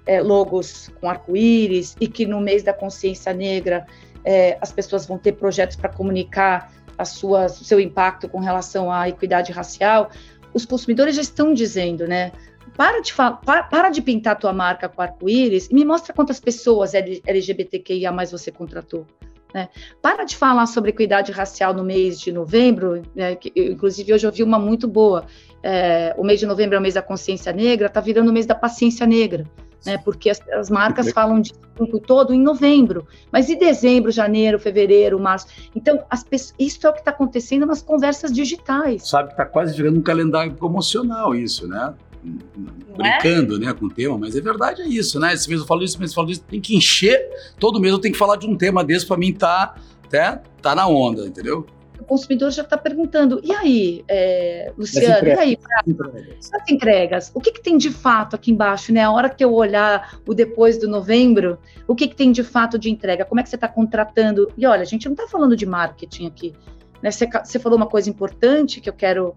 é, 0.05 0.21
logos 0.21 0.89
com 0.99 1.09
arco-íris, 1.09 1.95
e 1.99 2.07
que 2.07 2.25
no 2.25 2.41
mês 2.41 2.63
da 2.63 2.73
consciência 2.73 3.33
negra 3.33 3.85
é, 4.23 4.57
as 4.61 4.71
pessoas 4.71 5.05
vão 5.05 5.17
ter 5.17 5.33
projetos 5.33 5.75
para 5.75 5.89
comunicar 5.89 6.71
a 6.97 7.05
sua, 7.05 7.45
o 7.45 7.49
seu 7.49 7.79
impacto 7.79 8.27
com 8.27 8.39
relação 8.39 8.91
à 8.91 9.07
equidade 9.07 9.51
racial, 9.51 10.09
os 10.53 10.65
consumidores 10.65 11.15
já 11.15 11.21
estão 11.21 11.53
dizendo, 11.53 12.07
né? 12.07 12.31
Para 12.75 13.01
de, 13.01 13.13
para, 13.13 13.63
para 13.63 13.89
de 13.89 14.01
pintar 14.01 14.37
tua 14.37 14.53
marca 14.53 14.87
com 14.87 15.01
arco-íris 15.01 15.69
e 15.69 15.73
me 15.73 15.85
mostra 15.85 16.13
quantas 16.13 16.39
pessoas 16.39 16.93
LGBTQIA 16.93 18.11
mais 18.11 18.31
você 18.31 18.51
contratou. 18.51 19.05
Né? 19.54 19.68
Para 20.02 20.24
de 20.24 20.36
falar 20.36 20.68
sobre 20.68 20.91
equidade 20.91 21.32
racial 21.32 21.74
no 21.74 21.84
mês 21.84 22.20
de 22.20 22.32
novembro, 22.32 23.02
né, 23.16 23.36
que, 23.36 23.52
inclusive 23.56 24.14
hoje 24.14 24.28
eu 24.28 24.32
vi 24.32 24.43
uma 24.43 24.60
muito 24.60 24.88
boa. 24.88 25.26
É, 25.64 26.14
o 26.18 26.24
mês 26.24 26.39
de 26.39 26.45
novembro 26.45 26.76
é 26.76 26.80
o 26.80 26.82
mês 26.82 26.93
da 26.93 27.02
consciência 27.02 27.52
negra, 27.52 27.88
está 27.88 28.00
virando 28.00 28.30
o 28.30 28.34
mês 28.34 28.45
da 28.45 28.56
paciência 28.56 29.06
negra, 29.08 29.45
né, 29.86 29.97
porque 29.97 30.30
as, 30.30 30.39
as 30.50 30.70
marcas 30.70 31.12
falam 31.12 31.41
de 31.41 31.52
tempo 31.76 32.00
todo 32.00 32.34
em 32.34 32.39
novembro, 32.39 33.08
mas 33.32 33.50
e 33.50 33.56
dezembro, 33.56 34.12
janeiro, 34.12 34.60
fevereiro, 34.60 35.20
março? 35.20 35.47
Então, 35.76 36.04
as, 36.10 36.24
isso 36.60 36.86
é 36.86 36.89
o 36.89 36.93
que 36.93 37.00
está 37.00 37.12
acontecendo 37.12 37.66
nas 37.66 37.82
conversas 37.82 38.32
digitais. 38.32 39.10
Sabe 39.10 39.30
que 39.30 39.34
está 39.34 39.45
quase 39.45 39.76
virando 39.76 40.00
um 40.00 40.04
calendário 40.04 40.54
promocional 40.54 41.34
isso, 41.34 41.68
né? 41.68 41.93
É? 42.24 43.20
brincando 43.20 43.55
é? 43.55 43.59
né, 43.59 43.74
com 43.74 43.86
o 43.86 43.89
tema, 43.89 44.17
mas 44.17 44.36
é 44.36 44.41
verdade, 44.41 44.82
é 44.82 44.88
isso, 44.88 45.20
né? 45.20 45.34
Esse 45.34 45.47
mês 45.47 45.61
eu 45.61 45.67
falo 45.67 45.84
isso, 45.84 45.93
esse 45.93 45.99
mês 45.99 46.11
eu 46.11 46.15
falo 46.15 46.30
isso, 46.30 46.41
tem 46.41 46.59
que 46.59 46.76
encher, 46.76 47.30
todo 47.57 47.80
mês 47.80 47.93
eu 47.93 47.99
tenho 47.99 48.13
que 48.13 48.20
falar 48.20 48.36
de 48.36 48.45
um 48.45 48.57
tema 48.57 48.84
desse 48.84 49.05
para 49.05 49.17
mim 49.17 49.34
tá, 49.34 49.76
tá, 50.09 50.41
tá 50.61 50.76
na 50.76 50.88
onda, 50.88 51.26
entendeu? 51.26 51.65
O 51.99 52.03
consumidor 52.03 52.51
já 52.51 52.61
está 52.61 52.78
perguntando, 52.78 53.41
e 53.43 53.53
aí, 53.53 54.03
é, 54.07 54.72
Luciano, 54.78 55.28
e 55.28 55.32
aí, 55.32 55.57
pra, 55.57 55.82
entregas. 55.86 56.49
as 56.53 56.72
entregas, 56.72 57.32
o 57.34 57.41
que, 57.41 57.51
que 57.51 57.61
tem 57.61 57.78
de 57.78 57.89
fato 57.89 58.36
aqui 58.36 58.51
embaixo, 58.51 58.93
né? 58.93 59.03
A 59.03 59.11
hora 59.11 59.30
que 59.30 59.43
eu 59.43 59.53
olhar 59.53 60.20
o 60.26 60.34
depois 60.34 60.78
do 60.78 60.88
novembro, 60.88 61.57
o 61.88 61.95
que, 61.95 62.07
que 62.07 62.15
tem 62.15 62.32
de 62.32 62.43
fato 62.43 62.80
de 62.80 62.89
entrega? 62.89 63.26
Como 63.26 63.39
é 63.39 63.43
que 63.43 63.49
você 63.49 63.55
está 63.55 63.67
contratando? 63.67 64.51
E 64.57 64.65
olha, 64.65 64.82
a 64.82 64.86
gente 64.86 65.05
não 65.05 65.13
está 65.13 65.28
falando 65.28 65.57
de 65.57 65.65
marketing 65.65 66.28
aqui, 66.28 66.53
né? 67.01 67.11
Você, 67.11 67.28
você 67.28 67.59
falou 67.59 67.78
uma 67.78 67.88
coisa 67.88 68.09
importante 68.09 68.80
que 68.80 68.89
eu 68.89 68.93
quero 68.93 69.36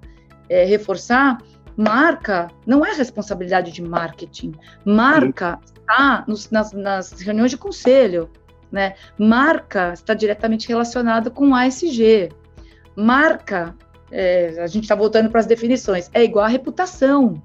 é, 0.48 0.64
reforçar, 0.64 1.38
Marca 1.76 2.48
não 2.66 2.84
é 2.84 2.92
responsabilidade 2.92 3.72
de 3.72 3.82
marketing. 3.82 4.52
Marca 4.84 5.58
está 5.64 6.24
nas, 6.50 6.72
nas, 6.72 7.12
reuniões 7.12 7.50
de 7.50 7.56
conselho. 7.56 8.30
Né? 8.70 8.94
Marca 9.18 9.92
está 9.92 10.14
diretamente 10.14 10.68
relacionada 10.68 11.30
com 11.30 11.54
ASG. 11.54 12.30
Marca, 12.96 13.74
é, 14.10 14.60
a 14.60 14.66
gente 14.66 14.84
está 14.84 14.94
voltando 14.94 15.30
para 15.30 15.40
as 15.40 15.46
definições, 15.46 16.10
é 16.12 16.22
igual 16.22 16.44
a 16.44 16.48
reputação. 16.48 17.42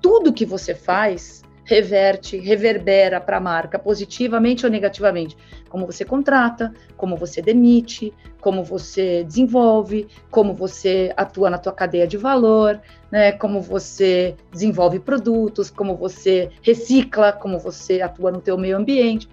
Tudo 0.00 0.32
que 0.32 0.46
você 0.46 0.74
faz 0.74 1.42
reverte, 1.66 2.38
reverbera 2.38 3.20
para 3.20 3.36
a 3.36 3.40
marca, 3.40 3.78
positivamente 3.78 4.64
ou 4.64 4.70
negativamente. 4.70 5.36
Como 5.68 5.84
você 5.84 6.04
contrata, 6.04 6.72
como 6.96 7.16
você 7.16 7.42
demite, 7.42 8.14
como 8.40 8.62
você 8.62 9.24
desenvolve, 9.24 10.06
como 10.30 10.54
você 10.54 11.12
atua 11.16 11.50
na 11.50 11.58
tua 11.58 11.72
cadeia 11.72 12.06
de 12.06 12.16
valor, 12.16 12.80
né, 13.10 13.32
como 13.32 13.60
você 13.60 14.36
desenvolve 14.52 15.00
produtos, 15.00 15.68
como 15.68 15.96
você 15.96 16.50
recicla, 16.62 17.32
como 17.32 17.58
você 17.58 18.00
atua 18.00 18.30
no 18.30 18.40
teu 18.40 18.56
meio 18.56 18.76
ambiente. 18.76 19.28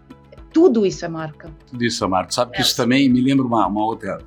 Tudo 0.52 0.86
isso 0.86 1.06
é 1.06 1.08
marca. 1.08 1.52
Tudo 1.68 1.84
isso 1.84 2.04
é 2.04 2.08
marca. 2.08 2.32
Sabe 2.32 2.52
que 2.54 2.62
isso 2.62 2.76
também 2.76 3.08
me 3.10 3.22
lembra 3.22 3.46
uma, 3.46 3.68
uma, 3.68 3.86
outra, 3.86 4.18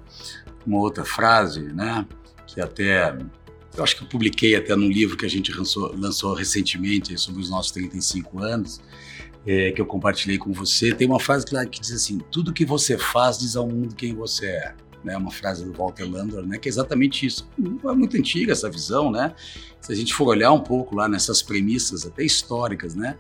uma 0.65 0.79
outra 0.79 1.05
frase, 1.05 1.73
né, 1.73 2.07
que 2.47 2.61
até 2.61 3.17
eu 3.77 3.85
acho 3.85 3.97
que 3.97 4.03
eu 4.03 4.09
publiquei 4.09 4.55
até 4.55 4.75
num 4.75 4.89
livro 4.89 5.17
que 5.17 5.27
a 5.27 5.29
gente 5.29 5.53
lançou, 5.53 5.95
lançou 5.97 6.35
recentemente 6.35 7.17
sobre 7.19 7.43
os 7.43 7.51
nossos 7.51 7.73
35 7.73 8.39
anos, 8.43 8.81
é, 9.47 9.71
que 9.71 9.81
eu 9.81 9.87
compartilhei 9.87 10.39
com 10.39 10.53
você. 10.53 10.95
Tem 10.95 11.07
uma 11.07 11.21
frase 11.21 11.45
que, 11.47 11.67
que 11.67 11.81
diz 11.81 11.93
assim: 11.93 12.19
tudo 12.31 12.53
que 12.53 12.65
você 12.65 12.99
faz 12.99 13.39
diz 13.39 13.57
ao 13.57 13.67
mundo 13.67 13.95
quem 13.95 14.15
você 14.15 14.47
é. 14.47 14.75
Né, 15.05 15.17
uma 15.17 15.31
frase 15.31 15.65
do 15.65 15.73
Walter 15.73 16.03
Landor, 16.03 16.45
né, 16.45 16.59
que 16.59 16.69
é 16.69 16.71
exatamente 16.71 17.25
isso. 17.25 17.49
É 17.57 17.93
muito 17.93 18.17
antiga 18.17 18.51
essa 18.51 18.69
visão, 18.69 19.09
né? 19.09 19.37
Se 19.81 19.93
a 19.93 19.95
gente 19.95 20.13
for 20.13 20.27
olhar 20.27 20.51
um 20.51 20.59
pouco 20.59 20.97
lá 20.97 21.09
nessas 21.09 21.41
premissas 21.43 22.05
até 22.05 22.25
históricas, 22.25 22.97
né, 22.97 23.17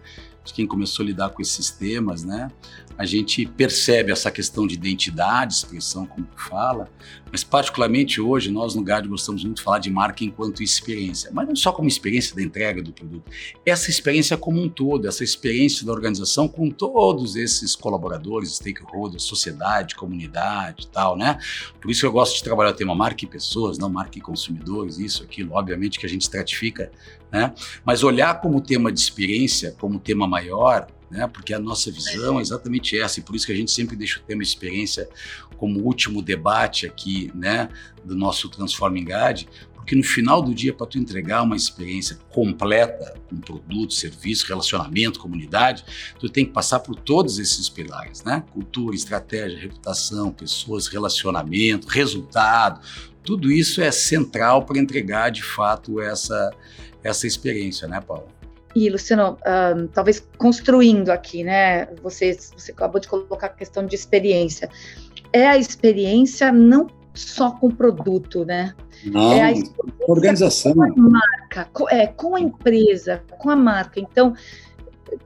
quem 0.52 0.66
começou 0.66 1.02
a 1.04 1.06
lidar 1.06 1.30
com 1.30 1.42
esses 1.42 1.70
temas, 1.70 2.24
né? 2.24 2.50
A 2.98 3.04
gente 3.04 3.44
percebe 3.44 4.10
essa 4.10 4.30
questão 4.30 4.66
de 4.66 4.74
identidade, 4.74 5.52
expressão, 5.52 6.06
como 6.06 6.26
tu 6.26 6.42
fala, 6.48 6.90
mas 7.30 7.44
particularmente 7.44 8.20
hoje 8.20 8.50
nós 8.50 8.74
no 8.74 8.82
GAD 8.82 9.06
gostamos 9.06 9.44
muito 9.44 9.58
de 9.58 9.62
falar 9.62 9.80
de 9.80 9.90
marca 9.90 10.24
enquanto 10.24 10.62
experiência, 10.62 11.30
mas 11.32 11.46
não 11.46 11.54
só 11.54 11.72
como 11.72 11.88
experiência 11.88 12.34
da 12.34 12.42
entrega 12.42 12.82
do 12.82 12.92
produto, 12.92 13.30
essa 13.66 13.90
experiência 13.90 14.36
como 14.38 14.62
um 14.62 14.68
todo, 14.68 15.06
essa 15.06 15.22
experiência 15.22 15.84
da 15.84 15.92
organização 15.92 16.48
com 16.48 16.70
todos 16.70 17.36
esses 17.36 17.76
colaboradores, 17.76 18.56
stakeholders, 18.56 19.24
sociedade, 19.24 19.94
comunidade 19.94 20.84
e 20.84 20.88
tal, 20.88 21.16
né? 21.18 21.38
Por 21.80 21.90
isso 21.90 22.06
eu 22.06 22.12
gosto 22.12 22.36
de 22.36 22.42
trabalhar 22.42 22.70
o 22.70 22.74
tema 22.74 22.94
marca 22.94 23.24
e 23.24 23.28
pessoas, 23.28 23.76
não 23.76 23.90
marca 23.90 24.18
e 24.18 24.22
consumidores, 24.22 24.98
isso, 24.98 25.22
aquilo, 25.22 25.52
obviamente 25.52 25.98
que 25.98 26.06
a 26.06 26.08
gente 26.08 26.22
estratifica, 26.22 26.90
né? 27.36 27.54
Mas 27.84 28.02
olhar 28.02 28.40
como 28.40 28.60
tema 28.60 28.90
de 28.90 28.98
experiência, 28.98 29.74
como 29.78 29.98
tema 29.98 30.26
maior, 30.26 30.86
né? 31.10 31.26
Porque 31.26 31.52
a 31.52 31.58
nossa 31.58 31.90
visão 31.90 32.38
é 32.38 32.42
exatamente 32.42 32.98
essa, 32.98 33.20
e 33.20 33.22
por 33.22 33.36
isso 33.36 33.46
que 33.46 33.52
a 33.52 33.56
gente 33.56 33.70
sempre 33.70 33.94
deixa 33.94 34.18
o 34.18 34.22
tema 34.22 34.42
experiência 34.42 35.08
como 35.56 35.80
último 35.80 36.22
debate 36.22 36.86
aqui, 36.86 37.30
né, 37.34 37.68
do 38.04 38.14
nosso 38.14 38.48
Transforming 38.48 39.04
GAD, 39.04 39.48
porque 39.74 39.94
no 39.94 40.02
final 40.02 40.42
do 40.42 40.52
dia, 40.52 40.74
para 40.74 40.86
tu 40.86 40.98
entregar 40.98 41.42
uma 41.42 41.54
experiência 41.54 42.18
completa, 42.30 43.14
com 43.30 43.36
produto, 43.36 43.94
serviço, 43.94 44.44
relacionamento, 44.48 45.20
comunidade, 45.20 45.84
tu 46.18 46.28
tem 46.28 46.44
que 46.44 46.50
passar 46.50 46.80
por 46.80 46.96
todos 46.96 47.38
esses 47.38 47.68
pilares, 47.68 48.24
né? 48.24 48.42
Cultura, 48.52 48.96
estratégia, 48.96 49.60
reputação, 49.60 50.32
pessoas, 50.32 50.88
relacionamento, 50.88 51.86
resultado. 51.86 52.80
Tudo 53.22 53.50
isso 53.52 53.80
é 53.80 53.92
central 53.92 54.64
para 54.64 54.80
entregar 54.80 55.30
de 55.30 55.44
fato 55.44 56.00
essa, 56.00 56.50
essa 57.08 57.26
experiência, 57.26 57.86
né, 57.88 58.00
Paulo? 58.00 58.28
E, 58.74 58.90
Luciano, 58.90 59.38
um, 59.46 59.86
talvez 59.86 60.26
construindo 60.36 61.10
aqui, 61.10 61.42
né? 61.42 61.86
Você, 62.02 62.34
você 62.34 62.72
acabou 62.72 63.00
de 63.00 63.08
colocar 63.08 63.46
a 63.46 63.50
questão 63.50 63.86
de 63.86 63.94
experiência. 63.94 64.68
É 65.32 65.46
a 65.46 65.56
experiência 65.56 66.52
não 66.52 66.86
só 67.14 67.52
com 67.52 67.68
o 67.68 67.74
produto, 67.74 68.44
né? 68.44 68.74
Não, 69.04 69.32
é 69.32 69.50
a 69.50 69.54
organização. 70.06 70.74
Com 70.74 70.82
a 70.82 70.88
marca, 70.94 71.68
com, 71.72 71.88
é, 71.88 72.06
com 72.06 72.36
a 72.36 72.40
empresa, 72.40 73.22
com 73.38 73.48
a 73.48 73.56
marca. 73.56 73.98
Então, 73.98 74.34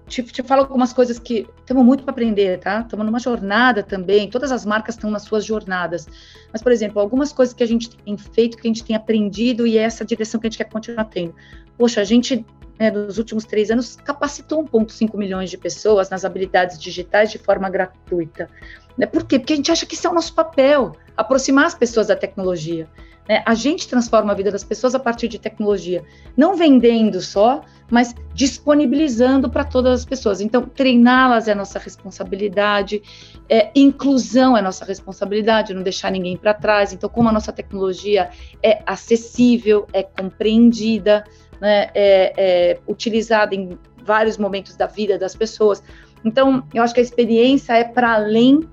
te, 0.07 0.23
te 0.23 0.43
falo 0.43 0.63
algumas 0.63 0.93
coisas 0.93 1.19
que 1.19 1.47
temos 1.67 1.85
muito 1.85 2.05
para 2.05 2.13
aprender, 2.13 2.59
tá? 2.59 2.81
Estamos 2.81 3.05
numa 3.05 3.19
jornada 3.19 3.83
também, 3.83 4.31
todas 4.31 4.53
as 4.53 4.65
marcas 4.65 4.95
estão 4.95 5.11
nas 5.11 5.23
suas 5.23 5.45
jornadas. 5.45 6.07
Mas, 6.53 6.63
por 6.63 6.73
exemplo, 6.73 7.01
algumas 7.01 7.33
coisas 7.33 7.55
que 7.55 7.63
a 7.63 7.67
gente 7.67 7.91
tem 7.97 8.17
feito, 8.17 8.57
que 8.57 8.67
a 8.67 8.71
gente 8.71 8.85
tem 8.85 8.95
aprendido 8.95 9.67
e 9.67 9.79
é 9.79 9.83
essa 9.83 10.05
direção 10.05 10.41
que 10.41 10.47
a 10.47 10.51
gente 10.51 10.59
quer 10.59 10.71
continuar 10.71 11.05
tendo. 11.05 11.35
Poxa, 11.81 12.03
a 12.03 12.05
gente 12.05 12.45
né, 12.79 12.91
nos 12.91 13.17
últimos 13.17 13.45
três 13.45 13.71
anos, 13.71 13.97
capacitou 13.97 14.63
1,5 14.65 15.17
milhões 15.17 15.49
de 15.49 15.57
pessoas 15.57 16.11
nas 16.11 16.27
habilidades 16.27 16.79
digitais 16.79 17.31
de 17.31 17.39
forma 17.39 17.71
gratuita. 17.71 18.51
Né? 18.99 19.07
Por 19.07 19.25
quê? 19.25 19.39
Porque 19.39 19.55
a 19.55 19.57
gente 19.57 19.73
acha 19.73 19.87
que 19.87 19.95
isso 19.95 20.07
é 20.07 20.11
o 20.11 20.15
nosso 20.15 20.35
papel, 20.35 20.93
aproximar 21.17 21.65
as 21.65 21.75
pessoas 21.75 22.09
da 22.09 22.17
tecnologia. 22.17 22.87
Né? 23.27 23.43
A 23.47 23.55
gente 23.55 23.87
transforma 23.89 24.33
a 24.33 24.35
vida 24.35 24.51
das 24.51 24.65
pessoas 24.65 24.95
a 24.95 24.99
partir 24.99 25.29
de 25.29 25.39
tecnologia, 25.39 26.05
não 26.37 26.55
vendendo 26.55 27.21
só, 27.21 27.63
mas 27.91 28.15
disponibilizando 28.35 29.51
para 29.51 29.65
todas 29.65 30.01
as 30.01 30.05
pessoas. 30.07 30.41
Então, 30.41 30.63
treiná-las 30.63 31.49
é 31.49 31.55
nossa 31.55 31.79
responsabilidade, 31.79 33.03
é, 33.47 33.71
inclusão 33.75 34.57
é 34.57 34.63
nossa 34.63 34.85
responsabilidade, 34.85 35.75
não 35.75 35.83
deixar 35.83 36.11
ninguém 36.11 36.37
para 36.37 36.55
trás. 36.55 36.93
Então, 36.93 37.11
como 37.11 37.29
a 37.29 37.33
nossa 37.33 37.53
tecnologia 37.53 38.31
é 38.63 38.83
acessível, 38.87 39.87
é 39.93 40.03
compreendida, 40.03 41.25
né, 41.61 41.91
é, 41.95 42.33
é, 42.37 42.79
utilizada 42.87 43.55
em 43.55 43.79
vários 44.03 44.39
momentos 44.39 44.77
da 44.77 44.87
vida 44.87 45.19
das 45.19 45.35
pessoas. 45.37 45.83
Então, 46.25 46.65
eu 46.75 46.83
acho 46.83 46.95
que 46.95 47.01
a 47.01 47.03
experiência 47.03 47.73
é 47.75 47.85
para 47.85 48.15
além 48.15 48.69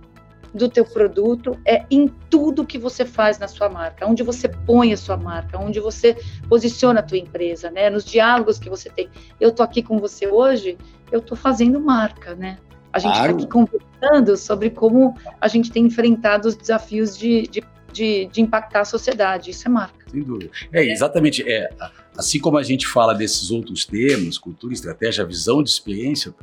do 0.53 0.67
teu 0.69 0.85
produto, 0.85 1.57
é 1.65 1.85
em 1.91 2.07
tudo 2.29 2.65
que 2.65 2.77
você 2.77 3.05
faz 3.05 3.37
na 3.37 3.47
sua 3.47 3.69
marca, 3.69 4.07
onde 4.07 4.23
você 4.23 4.47
põe 4.47 4.91
a 4.91 4.97
sua 4.97 5.17
marca, 5.17 5.57
onde 5.57 5.79
você 5.79 6.17
posiciona 6.49 6.99
a 6.99 7.03
tua 7.03 7.17
empresa, 7.17 7.69
né? 7.69 7.89
Nos 7.89 8.03
diálogos 8.05 8.57
que 8.57 8.69
você 8.69 8.89
tem. 8.89 9.09
Eu 9.39 9.51
tô 9.51 9.61
aqui 9.61 9.83
com 9.83 9.99
você 9.99 10.27
hoje, 10.27 10.77
eu 11.11 11.21
tô 11.21 11.35
fazendo 11.35 11.79
marca, 11.79 12.33
né? 12.33 12.57
A 12.91 12.99
gente 12.99 13.13
está 13.13 13.29
aqui 13.29 13.47
conversando 13.47 14.35
sobre 14.37 14.69
como 14.69 15.15
a 15.39 15.47
gente 15.47 15.71
tem 15.71 15.85
enfrentado 15.85 16.47
os 16.47 16.55
desafios 16.55 17.15
de, 17.15 17.43
de, 17.43 17.63
de, 17.91 18.25
de 18.25 18.41
impactar 18.41 18.81
a 18.81 18.85
sociedade. 18.85 19.51
Isso 19.51 19.67
é 19.67 19.71
marca. 19.71 20.09
Sem 20.09 20.23
dúvida. 20.23 20.49
É, 20.73 20.83
exatamente. 20.83 21.47
É, 21.47 21.69
assim 22.17 22.39
como 22.39 22.57
a 22.57 22.63
gente 22.63 22.87
fala 22.87 23.13
desses 23.13 23.51
outros 23.51 23.85
temas, 23.85 24.37
cultura, 24.37 24.73
estratégia, 24.73 25.23
a 25.23 25.27
visão 25.27 25.61
de 25.61 25.69
experiência 25.69 26.33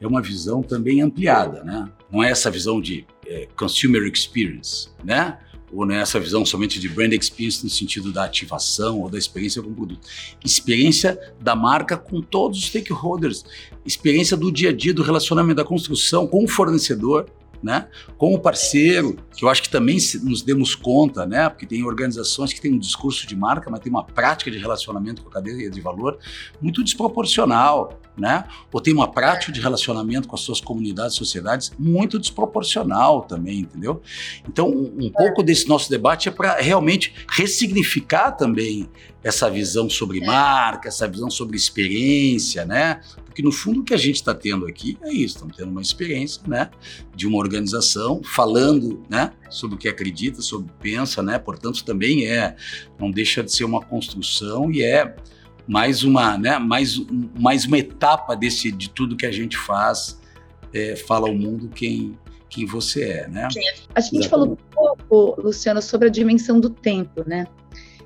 é 0.00 0.06
uma 0.06 0.20
visão 0.20 0.62
também 0.62 1.00
ampliada, 1.00 1.62
né? 1.62 1.88
Não 2.10 2.22
é 2.22 2.30
essa 2.30 2.50
visão 2.50 2.80
de 2.80 3.06
é, 3.26 3.46
consumer 3.56 4.02
experience, 4.02 4.88
né? 5.04 5.38
ou 5.72 5.86
nessa 5.86 6.18
visão 6.18 6.44
somente 6.44 6.80
de 6.80 6.88
brand 6.88 7.12
experience 7.12 7.62
no 7.62 7.70
sentido 7.70 8.12
da 8.12 8.24
ativação 8.24 9.00
ou 9.00 9.08
da 9.08 9.18
experiência 9.18 9.62
com 9.62 9.70
o 9.70 9.74
produto. 9.74 10.06
Experiência 10.44 11.18
da 11.40 11.54
marca 11.54 11.96
com 11.96 12.20
todos 12.20 12.58
os 12.58 12.66
stakeholders, 12.66 13.44
experiência 13.84 14.36
do 14.36 14.50
dia 14.50 14.70
a 14.70 14.72
dia, 14.72 14.92
do 14.92 15.02
relacionamento 15.02 15.56
da 15.56 15.64
construção 15.64 16.26
com 16.26 16.44
o 16.44 16.48
fornecedor, 16.48 17.26
né? 17.62 17.88
Com 18.16 18.34
o 18.34 18.38
parceiro, 18.38 19.16
que 19.36 19.44
eu 19.44 19.48
acho 19.48 19.62
que 19.62 19.68
também 19.68 19.98
nos 20.22 20.42
demos 20.42 20.74
conta, 20.74 21.26
né? 21.26 21.48
Porque 21.48 21.66
tem 21.66 21.84
organizações 21.84 22.52
que 22.52 22.60
têm 22.60 22.72
um 22.72 22.78
discurso 22.78 23.26
de 23.26 23.36
marca, 23.36 23.70
mas 23.70 23.80
tem 23.80 23.90
uma 23.90 24.04
prática 24.04 24.50
de 24.50 24.58
relacionamento 24.58 25.22
com 25.22 25.28
a 25.28 25.32
cadeia 25.32 25.70
de 25.70 25.80
valor 25.80 26.18
muito 26.60 26.82
desproporcional, 26.82 28.00
né? 28.16 28.44
Ou 28.72 28.80
tem 28.80 28.92
uma 28.92 29.10
prática 29.10 29.52
de 29.52 29.60
relacionamento 29.60 30.28
com 30.28 30.34
as 30.34 30.40
suas 30.40 30.60
comunidades, 30.60 31.16
sociedades 31.16 31.72
muito 31.78 32.18
desproporcional 32.18 33.22
também, 33.22 33.60
entendeu? 33.60 34.00
Então, 34.48 34.68
um, 34.68 35.06
um 35.06 35.10
pouco 35.10 35.42
desse 35.42 35.68
nosso 35.68 35.90
debate 35.90 36.28
é 36.28 36.32
para 36.32 36.60
realmente 36.60 37.14
ressignificar 37.28 38.32
também 38.32 38.88
essa 39.22 39.50
visão 39.50 39.88
sobre 39.88 40.22
é. 40.22 40.26
marca, 40.26 40.88
essa 40.88 41.06
visão 41.06 41.30
sobre 41.30 41.56
experiência, 41.56 42.64
né? 42.64 43.00
Porque 43.30 43.42
no 43.42 43.52
fundo 43.52 43.80
o 43.80 43.84
que 43.84 43.94
a 43.94 43.96
gente 43.96 44.16
está 44.16 44.34
tendo 44.34 44.66
aqui 44.66 44.98
é 45.02 45.12
isso, 45.12 45.36
estamos 45.36 45.56
tendo 45.56 45.70
uma 45.70 45.80
experiência, 45.80 46.42
né, 46.48 46.68
de 47.14 47.28
uma 47.28 47.38
organização 47.50 48.22
falando, 48.22 49.02
né, 49.08 49.32
sobre 49.48 49.74
o 49.74 49.78
que 49.78 49.88
acredita, 49.88 50.40
sobre 50.40 50.70
o 50.70 50.72
que 50.72 50.90
pensa, 50.90 51.22
né? 51.22 51.38
Portanto, 51.38 51.84
também 51.84 52.26
é, 52.26 52.54
não 52.98 53.10
deixa 53.10 53.42
de 53.42 53.52
ser 53.52 53.64
uma 53.64 53.80
construção 53.80 54.70
e 54.70 54.82
é 54.82 55.16
mais 55.66 56.04
uma, 56.04 56.38
né, 56.38 56.58
mais, 56.58 57.00
mais 57.38 57.66
uma 57.66 57.78
etapa 57.78 58.36
desse 58.36 58.70
de 58.70 58.88
tudo 58.90 59.16
que 59.16 59.26
a 59.26 59.32
gente 59.32 59.56
faz, 59.56 60.20
é, 60.72 60.94
fala 60.96 61.28
ao 61.28 61.34
mundo 61.34 61.68
quem 61.68 62.16
quem 62.48 62.66
você 62.66 63.04
é, 63.04 63.28
né? 63.28 63.44
A 63.44 64.00
gente 64.00 64.16
Exatamente. 64.16 64.28
falou 64.28 64.48
um 64.50 64.56
pouco, 64.56 65.40
Luciano, 65.40 65.80
sobre 65.80 66.08
a 66.08 66.10
dimensão 66.10 66.58
do 66.58 66.68
tempo, 66.68 67.22
né? 67.24 67.46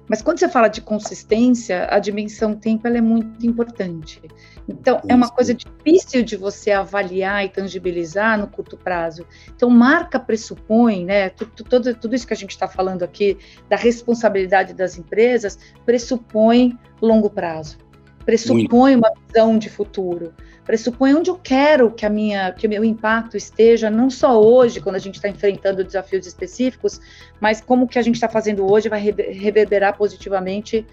Mas 0.06 0.20
quando 0.20 0.38
você 0.38 0.50
fala 0.50 0.68
de 0.68 0.82
consistência, 0.82 1.88
a 1.90 1.98
dimensão 1.98 2.54
tempo 2.54 2.86
é 2.86 3.00
muito 3.00 3.46
importante. 3.46 4.20
Então, 4.68 5.00
é 5.06 5.14
uma 5.14 5.28
coisa 5.28 5.54
difícil 5.54 6.22
de 6.22 6.36
você 6.36 6.70
avaliar 6.70 7.44
e 7.44 7.48
tangibilizar 7.48 8.38
no 8.38 8.46
curto 8.46 8.76
prazo. 8.76 9.26
Então, 9.54 9.68
marca 9.68 10.18
pressupõe, 10.18 11.04
né? 11.04 11.28
Tudo, 11.30 11.94
tudo 11.94 12.14
isso 12.14 12.26
que 12.26 12.32
a 12.32 12.36
gente 12.36 12.50
está 12.50 12.66
falando 12.66 13.02
aqui, 13.02 13.36
da 13.68 13.76
responsabilidade 13.76 14.72
das 14.72 14.98
empresas, 14.98 15.58
pressupõe 15.84 16.78
longo 17.00 17.28
prazo, 17.28 17.78
pressupõe 18.24 18.96
muito. 18.96 19.06
uma 19.06 19.12
visão 19.26 19.58
de 19.58 19.68
futuro 19.68 20.32
pressupõe 20.64 21.14
onde 21.14 21.30
eu 21.30 21.36
quero 21.36 21.90
que 21.90 22.06
a 22.06 22.10
minha 22.10 22.52
que 22.52 22.66
o 22.66 22.70
meu 22.70 22.84
impacto 22.84 23.36
esteja 23.36 23.90
não 23.90 24.08
só 24.08 24.40
hoje 24.40 24.80
quando 24.80 24.96
a 24.96 24.98
gente 24.98 25.16
está 25.16 25.28
enfrentando 25.28 25.84
desafios 25.84 26.26
específicos 26.26 27.00
mas 27.40 27.60
como 27.60 27.86
que 27.86 27.98
a 27.98 28.02
gente 28.02 28.14
está 28.14 28.28
fazendo 28.28 28.70
hoje 28.70 28.88
vai 28.88 29.00
reverberar 29.00 29.96
positivamente 29.96 30.86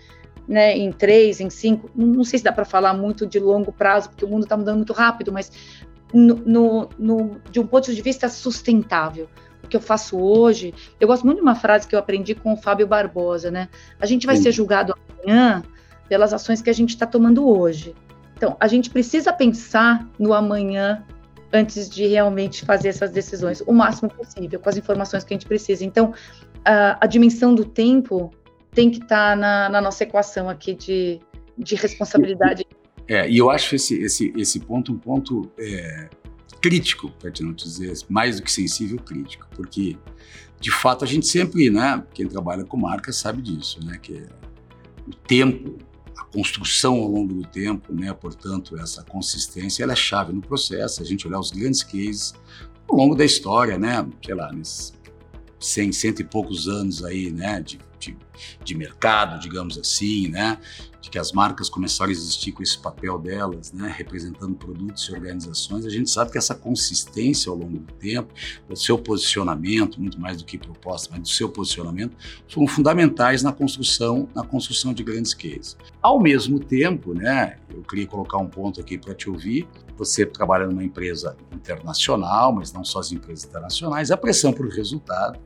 né, 0.48 0.78
em 0.78 0.92
três, 0.92 1.40
em 1.40 1.50
cinco, 1.50 1.90
não 1.96 2.24
sei 2.24 2.40
se 2.40 2.46
dá 2.46 2.52
para 2.52 2.66
falar 2.66 2.94
muito 2.94 3.26
de 3.26 3.40
longo 3.40 3.72
prazo, 3.72 4.10
porque 4.10 4.26
o 4.26 4.28
mundo 4.28 4.44
está 4.44 4.58
mudando 4.58 4.78
muito 4.78 4.94
rápido, 4.94 5.32
mas 5.32 5.52
no, 6.14 6.36
no, 6.36 6.90
no, 6.98 7.42
de 7.50 7.60
um 7.60 7.68
ponto 7.68 7.94
de 7.94 8.02
vista 8.02 8.28
sustentável. 8.30 9.28
O 9.64 9.68
que 9.68 9.78
eu 9.78 9.82
faço 9.82 10.18
hoje, 10.20 10.74
eu 11.00 11.08
gosto 11.08 11.26
muito 11.26 11.38
de 11.38 11.44
uma 11.44 11.56
frase 11.56 11.88
que 11.88 11.96
eu 11.96 12.00
aprendi 12.00 12.36
com 12.36 12.54
o 12.54 12.58
Fábio 12.58 12.88
Barbosa, 12.88 13.50
né? 13.52 13.70
A 14.00 14.06
gente 14.06 14.26
vai 14.26 14.36
Sim. 14.36 14.44
ser 14.44 14.52
julgado 14.52 14.94
amanhã 15.20 15.64
pelas 16.10 16.34
ações 16.34 16.62
que 16.62 16.70
a 16.70 16.74
gente 16.74 16.90
está 16.90 17.06
tomando 17.06 17.48
hoje. 17.48 17.96
Então, 18.36 18.58
a 18.60 18.68
gente 18.68 18.90
precisa 18.90 19.32
pensar 19.32 20.10
no 20.18 20.34
amanhã 20.34 21.06
antes 21.54 21.90
de 21.90 22.08
realmente 22.08 22.66
fazer 22.66 22.90
essas 22.90 23.12
decisões, 23.12 23.62
o 23.62 23.72
máximo 23.72 24.10
possível, 24.10 24.60
com 24.60 24.70
as 24.70 24.78
informações 24.78 25.24
que 25.24 25.34
a 25.34 25.36
gente 25.36 25.46
precisa. 25.46 25.86
Então, 25.86 26.14
a, 26.66 26.98
a 27.00 27.08
dimensão 27.08 27.54
do 27.54 27.64
tempo 27.64 28.32
tem 28.72 28.90
que 28.90 28.98
estar 28.98 29.32
tá 29.32 29.36
na, 29.36 29.70
na, 29.70 29.82
nossa 29.82 30.04
equação 30.04 30.50
aqui 30.50 30.74
de, 30.74 31.20
de 31.58 31.76
responsabilidade. 31.76 32.66
É, 33.08 33.30
e 33.30 33.38
eu 33.38 33.50
acho 33.50 33.76
esse, 33.76 34.02
esse, 34.02 34.34
esse 34.38 34.60
ponto 34.60 34.94
um 34.94 34.98
ponto 34.98 35.52
é, 35.60 36.10
crítico, 36.62 37.12
para 37.20 37.32
não 37.42 37.54
dizer 37.54 37.94
mais 38.10 38.38
do 38.38 38.44
que 38.44 38.52
sensível, 38.52 38.98
crítico, 38.98 39.48
porque 39.56 39.98
de 40.60 40.72
fato 40.72 41.04
a 41.04 41.08
gente 41.08 41.28
sempre, 41.28 41.70
né, 41.70 42.04
quem 42.14 42.28
trabalha 42.28 42.64
com 42.64 42.78
marca 42.78 43.12
sabe 43.12 43.42
disso, 43.42 43.80
né, 43.86 43.98
que 44.02 44.24
o 45.08 45.16
tempo 45.28 45.78
a 46.22 46.24
construção 46.26 46.96
ao 46.96 47.08
longo 47.08 47.34
do 47.34 47.48
tempo, 47.48 47.94
né? 47.94 48.14
portanto, 48.14 48.78
essa 48.78 49.04
consistência 49.04 49.84
ela 49.84 49.94
é 49.94 49.96
chave 49.96 50.32
no 50.32 50.42
processo. 50.42 51.02
A 51.02 51.06
gente 51.06 51.28
olhar 51.28 51.40
os 51.40 51.52
grandes 51.52 51.84
cases 51.84 52.34
ao 52.88 52.96
longo 52.96 53.16
da 53.16 53.26
história, 53.26 53.78
né? 53.78 54.08
sei 54.24 54.36
lá, 54.36 54.52
nesses 54.52 54.94
100, 55.60 55.92
cento 55.92 56.20
e 56.22 56.24
poucos 56.24 56.68
anos 56.68 57.04
aí, 57.04 57.32
né? 57.32 57.62
de, 57.62 57.80
de, 58.02 58.18
de 58.64 58.76
mercado, 58.76 59.40
digamos 59.40 59.78
assim, 59.78 60.28
né? 60.28 60.58
de 61.02 61.10
que 61.10 61.18
as 61.18 61.32
marcas 61.32 61.68
começaram 61.68 62.10
a 62.10 62.12
existir 62.12 62.52
com 62.52 62.62
esse 62.62 62.78
papel 62.78 63.18
delas, 63.18 63.74
né, 63.74 63.94
representando 63.98 64.54
produtos 64.54 65.04
e 65.10 65.12
organizações, 65.12 65.86
a 65.86 65.90
gente 65.90 66.10
sabe 66.10 66.32
que 66.32 66.38
essa 66.38 66.54
consistência 66.54 67.50
ao 67.50 67.58
longo 67.58 67.80
do 67.80 67.94
tempo, 67.94 68.32
do 68.70 68.76
seu 68.76 68.98
posicionamento, 69.00 70.00
muito 70.00 70.20
mais 70.20 70.38
do 70.38 70.46
que 70.46 70.60
proposta, 70.60 71.10
mas 71.12 71.22
do 71.22 71.28
seu 71.28 71.50
posicionamento, 71.50 72.16
foram 72.48 72.68
fundamentais 72.68 73.42
na 73.42 73.52
construção, 73.52 74.30
na 74.36 74.44
construção 74.44 74.94
de 74.94 75.04
grandes 75.04 75.34
cases. 75.34 75.76
Ao 76.02 76.20
mesmo 76.20 76.60
tempo, 76.60 77.16
né, 77.16 77.58
eu 77.74 77.82
queria 77.82 78.06
colocar 78.06 78.38
um 78.38 78.48
ponto 78.48 78.80
aqui 78.80 78.98
para 78.98 79.16
te 79.16 79.28
ouvir, 79.28 79.68
você 79.98 80.26
trabalha 80.26 80.68
numa 80.68 80.84
empresa 80.84 81.36
internacional, 81.52 82.54
mas 82.54 82.72
não 82.72 82.84
só 82.84 83.00
as 83.00 83.12
empresas 83.12 83.46
internacionais, 83.46 84.12
a 84.12 84.18
pressão 84.18 84.54
por 84.54 84.68
resultado 84.68 85.40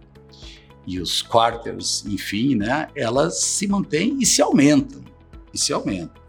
e 0.87 0.99
os 0.99 1.21
quarters, 1.21 2.05
enfim, 2.05 2.55
né, 2.55 2.87
elas 2.95 3.41
se 3.41 3.67
mantêm 3.67 4.17
e 4.19 4.25
se 4.25 4.41
aumentam 4.41 5.01
e 5.53 5.57
se 5.57 5.73
aumenta. 5.73 6.25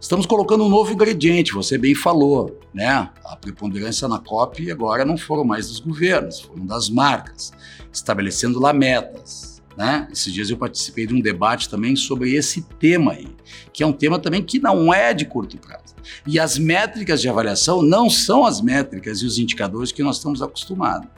Estamos 0.00 0.26
colocando 0.26 0.64
um 0.64 0.68
novo 0.68 0.92
ingrediente, 0.92 1.54
você 1.54 1.78
bem 1.78 1.94
falou, 1.94 2.60
né? 2.74 3.10
A 3.24 3.36
preponderância 3.36 4.06
na 4.06 4.18
COP 4.18 4.70
agora 4.70 5.02
não 5.02 5.16
foram 5.16 5.44
mais 5.44 5.68
dos 5.68 5.80
governos, 5.80 6.40
foram 6.40 6.66
das 6.66 6.90
marcas, 6.90 7.52
estabelecendo 7.90 8.60
lá 8.60 8.70
metas. 8.74 9.62
Né? 9.76 10.06
Esses 10.12 10.32
dias 10.32 10.50
eu 10.50 10.58
participei 10.58 11.06
de 11.06 11.14
um 11.14 11.20
debate 11.20 11.70
também 11.70 11.96
sobre 11.96 12.34
esse 12.34 12.60
tema 12.78 13.12
aí, 13.12 13.34
que 13.72 13.82
é 13.82 13.86
um 13.86 13.94
tema 13.94 14.18
também 14.18 14.42
que 14.42 14.58
não 14.58 14.92
é 14.92 15.14
de 15.14 15.24
curto 15.24 15.56
prazo. 15.56 15.83
E 16.26 16.38
as 16.38 16.58
métricas 16.58 17.20
de 17.20 17.28
avaliação 17.28 17.82
não 17.82 18.08
são 18.10 18.44
as 18.44 18.60
métricas 18.60 19.20
e 19.20 19.26
os 19.26 19.38
indicadores 19.38 19.92
que 19.92 20.02
nós 20.02 20.16
estamos 20.16 20.42
acostumados. 20.42 21.08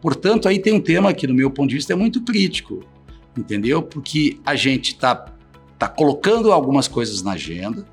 Portanto, 0.00 0.48
aí 0.48 0.58
tem 0.58 0.72
um 0.72 0.80
tema 0.80 1.12
que, 1.12 1.26
no 1.26 1.34
meu 1.34 1.50
ponto 1.50 1.70
de 1.70 1.76
vista, 1.76 1.92
é 1.92 1.96
muito 1.96 2.22
crítico, 2.22 2.84
entendeu? 3.36 3.82
Porque 3.82 4.38
a 4.44 4.54
gente 4.54 4.92
está 4.92 5.32
está 5.82 5.88
colocando 5.88 6.52
algumas 6.52 6.86
coisas 6.86 7.22
na 7.22 7.32
agenda, 7.32 7.84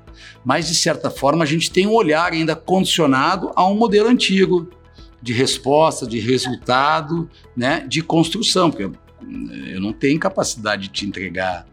mas 0.44 0.68
de 0.68 0.76
certa 0.76 1.10
forma 1.10 1.42
a 1.42 1.46
gente 1.46 1.72
tem 1.72 1.88
um 1.88 1.92
olhar 1.92 2.32
ainda 2.32 2.54
condicionado 2.54 3.50
a 3.56 3.66
um 3.66 3.74
modelo 3.74 4.08
antigo 4.08 4.70
de 5.20 5.32
resposta, 5.32 6.06
de 6.06 6.20
resultado, 6.20 7.28
né, 7.56 7.84
de 7.88 8.00
construção, 8.00 8.70
porque 8.70 8.84
eu 8.84 9.80
não 9.80 9.92
tenho 9.92 10.20
capacidade 10.20 10.82
de 10.82 10.88
te 10.88 11.04
entregar 11.06 11.66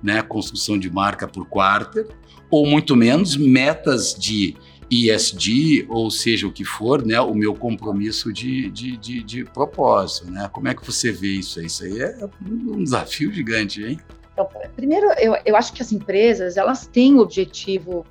né, 0.00 0.22
construção 0.22 0.78
de 0.78 0.88
marca 0.88 1.26
por 1.26 1.44
quarter, 1.46 2.06
ou 2.54 2.64
muito 2.64 2.94
menos 2.94 3.36
metas 3.36 4.14
de 4.14 4.54
ESG, 4.88 5.86
ou 5.88 6.08
seja 6.08 6.46
o 6.46 6.52
que 6.52 6.64
for, 6.64 7.04
né, 7.04 7.20
o 7.20 7.34
meu 7.34 7.52
compromisso 7.52 8.32
de, 8.32 8.70
de, 8.70 8.96
de, 8.96 9.22
de 9.24 9.44
propósito. 9.44 10.30
Né? 10.30 10.48
Como 10.52 10.68
é 10.68 10.74
que 10.74 10.86
você 10.86 11.10
vê 11.10 11.32
isso? 11.32 11.60
Isso 11.60 11.82
aí 11.82 12.00
é 12.00 12.16
um 12.40 12.84
desafio 12.84 13.32
gigante, 13.32 13.82
hein? 13.82 13.98
Então, 14.32 14.48
primeiro, 14.76 15.06
eu, 15.18 15.36
eu 15.44 15.56
acho 15.56 15.72
que 15.72 15.82
as 15.82 15.92
empresas 15.92 16.56
elas 16.56 16.86
têm 16.86 17.14
o 17.14 17.20
objetivo 17.20 18.06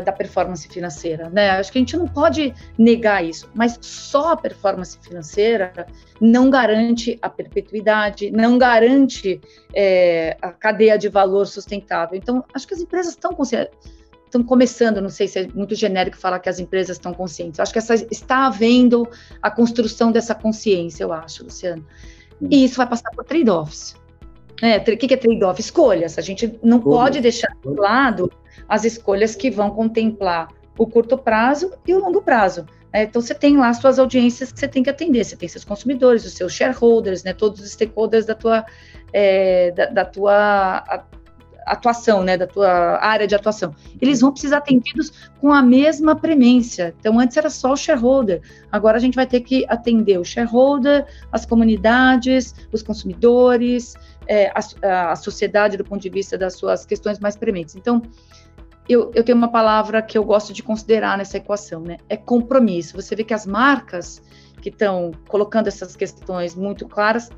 da 0.00 0.12
performance 0.12 0.68
financeira, 0.68 1.30
né? 1.30 1.50
Acho 1.50 1.70
que 1.70 1.78
a 1.78 1.80
gente 1.80 1.96
não 1.96 2.08
pode 2.08 2.52
negar 2.76 3.24
isso, 3.24 3.48
mas 3.54 3.78
só 3.80 4.32
a 4.32 4.36
performance 4.36 4.98
financeira 5.00 5.72
não 6.20 6.50
garante 6.50 7.18
a 7.22 7.28
perpetuidade, 7.28 8.30
não 8.30 8.58
garante 8.58 9.40
é, 9.74 10.36
a 10.42 10.50
cadeia 10.50 10.98
de 10.98 11.08
valor 11.08 11.46
sustentável. 11.46 12.18
Então, 12.18 12.44
acho 12.52 12.66
que 12.66 12.74
as 12.74 12.80
empresas 12.80 13.12
estão 13.12 13.32
estão 14.24 14.42
começando, 14.42 15.00
não 15.00 15.08
sei 15.08 15.28
se 15.28 15.38
é 15.38 15.48
muito 15.54 15.74
genérico 15.74 16.16
falar 16.16 16.40
que 16.40 16.48
as 16.48 16.58
empresas 16.58 16.96
estão 16.96 17.14
conscientes. 17.14 17.58
Eu 17.58 17.62
acho 17.62 17.72
que 17.72 17.78
essa, 17.78 17.94
está 17.94 18.46
havendo 18.46 19.08
a 19.40 19.50
construção 19.50 20.10
dessa 20.10 20.34
consciência, 20.34 21.04
eu 21.04 21.12
acho, 21.12 21.44
Luciano. 21.44 21.86
E 22.50 22.64
isso 22.64 22.76
vai 22.76 22.88
passar 22.88 23.10
por 23.12 23.24
trade-offs. 23.24 23.94
É, 24.62 24.78
o 24.78 24.96
que 24.96 25.12
é 25.12 25.16
trade-off? 25.16 25.60
Escolhas. 25.60 26.18
A 26.18 26.22
gente 26.22 26.58
não 26.62 26.80
pode 26.80 27.20
deixar 27.20 27.48
de 27.62 27.68
lado 27.78 28.30
as 28.68 28.84
escolhas 28.84 29.34
que 29.34 29.50
vão 29.50 29.70
contemplar 29.70 30.48
o 30.78 30.86
curto 30.86 31.16
prazo 31.16 31.72
e 31.86 31.94
o 31.94 31.98
longo 31.98 32.22
prazo. 32.22 32.66
É, 32.92 33.02
então, 33.02 33.20
você 33.20 33.34
tem 33.34 33.56
lá 33.56 33.72
suas 33.74 33.98
audiências 33.98 34.52
que 34.52 34.60
você 34.60 34.68
tem 34.68 34.82
que 34.82 34.90
atender. 34.90 35.24
Você 35.24 35.36
tem 35.36 35.48
seus 35.48 35.64
consumidores, 35.64 36.24
os 36.24 36.32
seus 36.32 36.52
shareholders, 36.52 37.24
né, 37.24 37.32
todos 37.32 37.60
os 37.60 37.70
stakeholders 37.70 38.24
da 38.24 38.34
tua, 38.34 38.64
é, 39.12 39.70
da, 39.72 39.86
da, 39.86 40.04
tua, 40.04 40.82
atuação, 41.66 42.22
né, 42.22 42.36
da 42.36 42.46
tua 42.46 43.04
área 43.04 43.26
de 43.26 43.34
atuação, 43.34 43.74
eles 44.00 44.20
vão 44.20 44.30
precisar 44.30 44.58
atendidos 44.58 45.12
com 45.40 45.52
a 45.52 45.60
mesma 45.60 46.14
premência. 46.14 46.94
Então, 46.98 47.18
antes 47.18 47.36
era 47.36 47.50
só 47.50 47.72
o 47.72 47.76
shareholder, 47.76 48.40
agora 48.70 48.96
a 48.96 49.00
gente 49.00 49.16
vai 49.16 49.26
ter 49.26 49.40
que 49.40 49.66
atender 49.68 50.18
o 50.18 50.24
shareholder, 50.24 51.04
as 51.32 51.44
comunidades, 51.44 52.54
os 52.72 52.82
consumidores, 52.82 53.94
é, 54.28 54.52
a, 54.54 55.12
a, 55.12 55.16
sociedade 55.16 55.76
do 55.76 55.84
ponto 55.84 56.00
de 56.00 56.08
vista 56.08 56.38
das 56.38 56.54
suas 56.54 56.86
questões 56.86 57.18
mais 57.18 57.36
prementes. 57.36 57.74
Então, 57.74 58.00
eu, 58.88 59.10
eu 59.14 59.24
tenho 59.24 59.36
uma 59.36 59.50
palavra 59.50 60.00
que 60.02 60.16
eu 60.16 60.24
gosto 60.24 60.52
de 60.52 60.62
considerar 60.62 61.18
nessa 61.18 61.36
equação, 61.36 61.80
né? 61.80 61.98
É 62.08 62.16
compromisso. 62.16 62.94
Você 62.94 63.14
vê 63.16 63.24
que 63.24 63.34
as 63.34 63.46
marcas 63.46 64.22
que 64.60 64.68
estão 64.68 65.12
colocando 65.28 65.68
essas 65.68 65.96
questões 65.96 66.54
muito 66.54 66.88
claras 66.88 67.30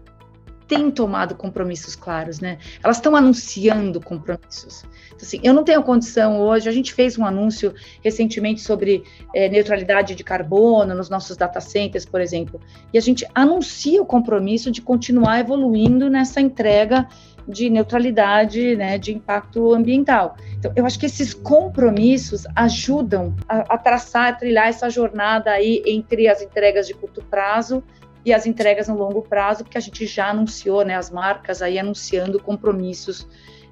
têm 0.69 0.91
tomado 0.91 1.35
compromissos 1.35 1.97
claros, 1.97 2.41
né? 2.41 2.59
Elas 2.85 2.99
estão 2.99 3.17
anunciando 3.17 4.01
compromissos. 4.01 4.85
Então, 5.07 5.21
assim, 5.23 5.41
eu 5.43 5.55
não 5.55 5.65
tenho 5.65 5.83
condição 5.83 6.39
hoje. 6.39 6.69
A 6.69 6.73
gente 6.73 6.93
fez 6.93 7.19
um 7.19 7.25
anúncio 7.25 7.75
recentemente 8.05 8.61
sobre 8.61 9.03
é, 9.35 9.49
neutralidade 9.49 10.15
de 10.15 10.23
carbono 10.23 10.95
nos 10.95 11.09
nossos 11.09 11.39
data 11.39 11.61
centers, 11.61 12.05
por 12.05 12.21
exemplo, 12.21 12.61
e 12.93 12.99
a 12.99 13.01
gente 13.01 13.27
anuncia 13.35 14.01
o 14.01 14.07
compromisso 14.07 14.71
de 14.71 14.83
continuar 14.83 15.41
evoluindo 15.41 16.11
nessa 16.11 16.41
entrega 16.41 17.09
de 17.49 17.71
neutralidade, 17.71 18.77
né, 18.77 18.99
de 18.99 19.15
impacto 19.15 19.73
ambiental. 19.73 20.37
Então, 20.59 20.71
eu 20.77 20.85
acho 20.85 20.99
que 20.99 21.07
esses 21.07 21.33
compromissos 21.33 22.45
ajudam 22.55 23.35
a, 23.49 23.75
a 23.75 23.79
traçar, 23.79 24.29
a 24.29 24.33
trilhar 24.33 24.69
essa 24.69 24.91
jornada 24.91 25.51
aí 25.51 25.83
entre 25.87 26.29
as 26.29 26.43
entregas 26.43 26.87
de 26.87 26.95
curto 26.95 27.25
prazo 27.25 27.83
e 28.25 28.33
as 28.35 28.47
entregas 28.47 28.89
no 28.89 28.97
longo 28.97 29.23
prazo, 29.23 29.65
porque 29.65 29.79
a 29.79 29.81
gente 29.81 30.05
já 30.07 30.29
anunciou, 30.29 30.85
né, 30.85 30.95
as 30.95 31.11
marcas 31.11 31.63
aí 31.63 31.79
anunciando 31.79 32.39
compromissos 32.39 33.27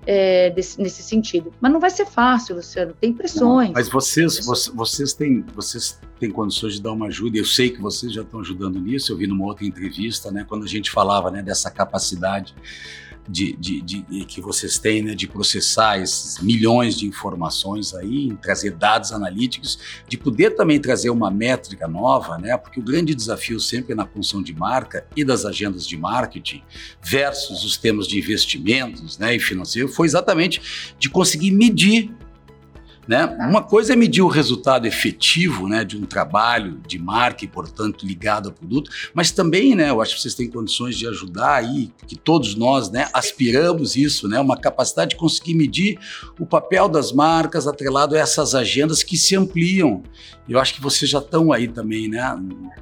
é, 0.07 0.51
desse, 0.51 0.81
nesse 0.81 1.03
sentido. 1.03 1.53
Mas 1.61 1.73
não 1.73 1.81
vai 1.81 1.91
ser 1.91 2.07
fácil, 2.07 2.57
Luciano, 2.57 2.95
tem 2.99 3.13
pressões. 3.13 3.69
Não, 3.69 3.75
mas 3.75 3.89
vocês, 3.89 4.39
vocês, 4.47 4.75
vocês, 4.75 5.13
têm, 5.13 5.45
vocês 5.55 6.01
têm 6.19 6.31
condições 6.31 6.75
de 6.75 6.83
dar 6.83 6.93
uma 6.93 7.09
ajuda, 7.09 7.37
eu 7.37 7.45
sei 7.45 7.71
que 7.71 7.83
vocês 7.83 8.13
já 8.13 8.23
estão 8.23 8.41
ajudando 8.41 8.81
nisso, 8.81 9.13
eu 9.13 9.17
vi 9.17 9.27
numa 9.27 9.45
outra 9.45 9.67
entrevista, 9.67 10.31
né, 10.31 10.47
quando 10.49 10.65
a 10.65 10.69
gente 10.69 10.91
falava 10.91 11.31
né, 11.31 11.43
dessa 11.43 11.71
capacidade 11.71 12.55
de, 13.29 13.53
de, 13.57 13.81
de, 13.81 14.25
que 14.25 14.41
vocês 14.41 14.79
têm 14.79 15.03
né, 15.03 15.15
de 15.15 15.27
processar 15.27 15.99
esses 15.99 16.39
milhões 16.41 16.99
de 16.99 17.07
informações 17.07 17.95
aí, 17.95 18.37
trazer 18.41 18.73
dados 18.73 19.13
analíticos, 19.13 19.79
de 20.09 20.17
poder 20.17 20.55
também 20.55 20.81
trazer 20.81 21.11
uma 21.11 21.31
métrica 21.31 21.89
nova, 21.89 22.39
né? 22.39 22.57
Porque 22.57 22.81
o 22.81 22.83
grande 22.83 23.15
desafio 23.15 23.59
sempre 23.61 23.95
na 23.95 24.07
função 24.07 24.43
de 24.43 24.55
marca 24.55 25.07
e 25.17 25.25
das 25.25 25.45
agendas 25.45 25.87
de 25.87 25.97
marketing 25.97 26.63
versus 27.03 27.65
os 27.65 27.77
temas 27.77 28.07
de 28.07 28.19
investimentos, 28.19 29.19
né, 29.19 29.35
e 29.35 29.41
financeiro 29.41 29.89
foi 29.89 30.07
exatamente 30.07 30.95
de 30.99 31.09
conseguir 31.09 31.51
medir 31.51 32.11
né? 33.07 33.25
Uma 33.41 33.63
coisa 33.63 33.93
é 33.93 33.97
medir 33.97 34.23
o 34.23 34.29
resultado 34.29 34.87
efetivo 34.87 35.69
né, 35.69 35.85
de 35.85 35.97
um 35.97 36.05
trabalho 36.05 36.81
de 36.87 36.99
marca 36.99 37.45
e, 37.45 37.49
portanto, 37.49 38.07
ligado 38.07 38.49
ao 38.49 38.55
produto, 38.55 38.91
mas 39.15 39.31
também, 39.31 39.75
né, 39.75 39.91
eu 39.91 40.01
acho 40.03 40.17
que 40.17 40.23
vocês 40.23 40.35
têm 40.35 40.51
condições 40.51 40.97
de 40.97 41.07
ajudar 41.07 41.55
aí, 41.55 41.93
que 42.07 42.17
todos 42.17 42.55
nós 42.55 42.91
né, 42.91 43.09
aspiramos 43.13 43.97
isso, 43.97 44.29
né, 44.29 44.41
uma 44.41 44.57
capacidade 44.57 45.11
de 45.11 45.17
conseguir 45.17 45.55
medir 45.55 45.99
o 46.39 46.47
papel 46.47 46.89
das 46.89 47.13
marcas 47.13 47.67
atrelado 47.67 48.17
a 48.17 48.19
essas 48.19 48.55
agendas 48.55 49.03
que 49.03 49.17
se 49.17 49.37
ampliam. 49.37 50.03
Eu 50.49 50.59
acho 50.59 50.75
que 50.75 50.81
vocês 50.81 51.11
já 51.11 51.19
estão 51.19 51.53
aí 51.53 51.69
também 51.69 52.09
né, 52.09 52.23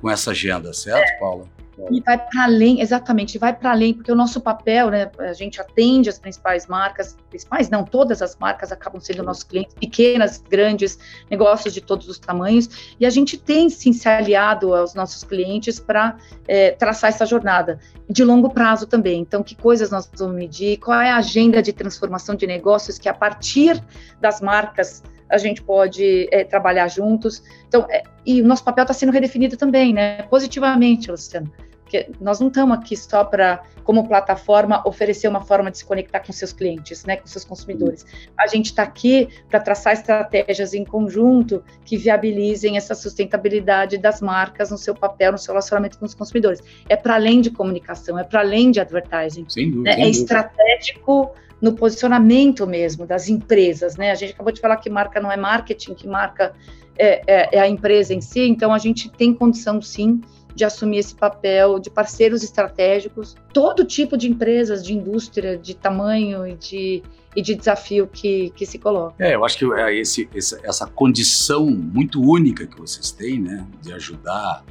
com 0.00 0.10
essa 0.10 0.30
agenda, 0.30 0.72
certo, 0.72 1.18
Paula? 1.18 1.53
E 1.90 2.00
vai 2.00 2.18
para 2.18 2.44
além, 2.44 2.80
exatamente, 2.80 3.38
vai 3.38 3.54
para 3.54 3.72
além, 3.72 3.94
porque 3.94 4.10
o 4.10 4.14
nosso 4.14 4.40
papel, 4.40 4.90
né, 4.90 5.10
a 5.18 5.32
gente 5.32 5.60
atende 5.60 6.08
as 6.08 6.18
principais 6.18 6.66
marcas, 6.66 7.16
principais 7.28 7.68
não, 7.68 7.84
todas 7.84 8.22
as 8.22 8.36
marcas 8.36 8.70
acabam 8.70 9.00
sendo 9.00 9.22
nossos 9.22 9.44
clientes, 9.44 9.74
pequenas, 9.74 10.42
grandes, 10.48 10.98
negócios 11.30 11.74
de 11.74 11.80
todos 11.80 12.08
os 12.08 12.18
tamanhos, 12.18 12.94
e 12.98 13.04
a 13.04 13.10
gente 13.10 13.36
tem 13.36 13.68
sim 13.68 13.92
se 13.92 14.08
aliado 14.08 14.74
aos 14.74 14.94
nossos 14.94 15.24
clientes 15.24 15.80
para 15.80 16.16
é, 16.46 16.70
traçar 16.72 17.10
essa 17.10 17.26
jornada, 17.26 17.78
de 18.08 18.22
longo 18.22 18.50
prazo 18.50 18.86
também. 18.86 19.20
Então, 19.20 19.42
que 19.42 19.54
coisas 19.54 19.90
nós 19.90 20.08
vamos 20.16 20.36
medir, 20.36 20.78
qual 20.78 21.00
é 21.00 21.10
a 21.10 21.16
agenda 21.16 21.62
de 21.62 21.72
transformação 21.72 22.34
de 22.34 22.46
negócios 22.46 22.98
que 22.98 23.08
a 23.08 23.14
partir 23.14 23.82
das 24.20 24.40
marcas 24.40 25.02
a 25.34 25.38
gente 25.38 25.60
pode 25.60 26.28
é, 26.30 26.44
trabalhar 26.44 26.86
juntos. 26.86 27.42
Então, 27.66 27.86
é, 27.90 28.04
e 28.24 28.40
o 28.40 28.46
nosso 28.46 28.62
papel 28.62 28.82
está 28.82 28.94
sendo 28.94 29.10
redefinido 29.10 29.56
também, 29.56 29.92
né? 29.92 30.22
Positivamente, 30.22 31.10
Luciano. 31.10 31.52
Porque 31.82 32.08
nós 32.20 32.38
não 32.38 32.48
estamos 32.48 32.78
aqui 32.78 32.96
só 32.96 33.24
para, 33.24 33.64
como 33.82 34.06
plataforma, 34.06 34.80
oferecer 34.86 35.26
uma 35.28 35.40
forma 35.40 35.70
de 35.72 35.78
se 35.78 35.84
conectar 35.84 36.20
com 36.20 36.32
seus 36.32 36.52
clientes, 36.52 37.04
né, 37.04 37.16
com 37.16 37.26
seus 37.26 37.44
consumidores. 37.44 38.06
A 38.38 38.46
gente 38.46 38.66
está 38.66 38.84
aqui 38.84 39.28
para 39.48 39.60
traçar 39.60 39.92
estratégias 39.92 40.72
em 40.72 40.84
conjunto 40.84 41.62
que 41.84 41.96
viabilizem 41.96 42.76
essa 42.76 42.94
sustentabilidade 42.94 43.98
das 43.98 44.20
marcas 44.20 44.70
no 44.70 44.78
seu 44.78 44.94
papel, 44.94 45.32
no 45.32 45.38
seu 45.38 45.52
relacionamento 45.52 45.98
com 45.98 46.06
os 46.06 46.14
consumidores. 46.14 46.62
É 46.88 46.96
para 46.96 47.16
além 47.16 47.40
de 47.40 47.50
comunicação, 47.50 48.18
é 48.18 48.24
para 48.24 48.40
além 48.40 48.70
de 48.70 48.80
advertising. 48.80 49.44
Sem 49.48 49.70
dúvida. 49.70 49.96
Né? 49.96 50.04
É 50.04 50.08
estratégico 50.08 51.34
no 51.64 51.72
posicionamento 51.72 52.66
mesmo 52.66 53.06
das 53.06 53.26
empresas, 53.26 53.96
né? 53.96 54.10
A 54.10 54.14
gente 54.14 54.34
acabou 54.34 54.52
de 54.52 54.60
falar 54.60 54.76
que 54.76 54.90
marca 54.90 55.18
não 55.18 55.32
é 55.32 55.36
marketing, 55.36 55.94
que 55.94 56.06
marca 56.06 56.54
é, 56.98 57.22
é, 57.26 57.56
é 57.56 57.58
a 57.58 57.66
empresa 57.66 58.12
em 58.12 58.20
si, 58.20 58.40
então 58.40 58.70
a 58.70 58.76
gente 58.76 59.08
tem 59.08 59.32
condição 59.32 59.80
sim 59.80 60.20
de 60.54 60.62
assumir 60.62 60.98
esse 60.98 61.14
papel 61.14 61.78
de 61.78 61.88
parceiros 61.88 62.42
estratégicos, 62.42 63.34
todo 63.50 63.82
tipo 63.82 64.14
de 64.14 64.28
empresas, 64.28 64.84
de 64.84 64.92
indústria, 64.92 65.56
de 65.56 65.74
tamanho 65.74 66.46
e 66.46 66.54
de, 66.54 67.02
e 67.34 67.40
de 67.40 67.54
desafio 67.54 68.06
que, 68.06 68.50
que 68.50 68.66
se 68.66 68.78
coloca. 68.78 69.14
É, 69.18 69.34
eu 69.34 69.42
acho 69.42 69.58
que 69.58 69.64
é 69.72 69.94
esse, 69.96 70.28
essa 70.62 70.86
condição 70.86 71.66
muito 71.66 72.20
única 72.20 72.66
que 72.66 72.78
vocês 72.78 73.10
têm, 73.10 73.40
né, 73.40 73.66
de 73.80 73.90
ajudar 73.94 74.62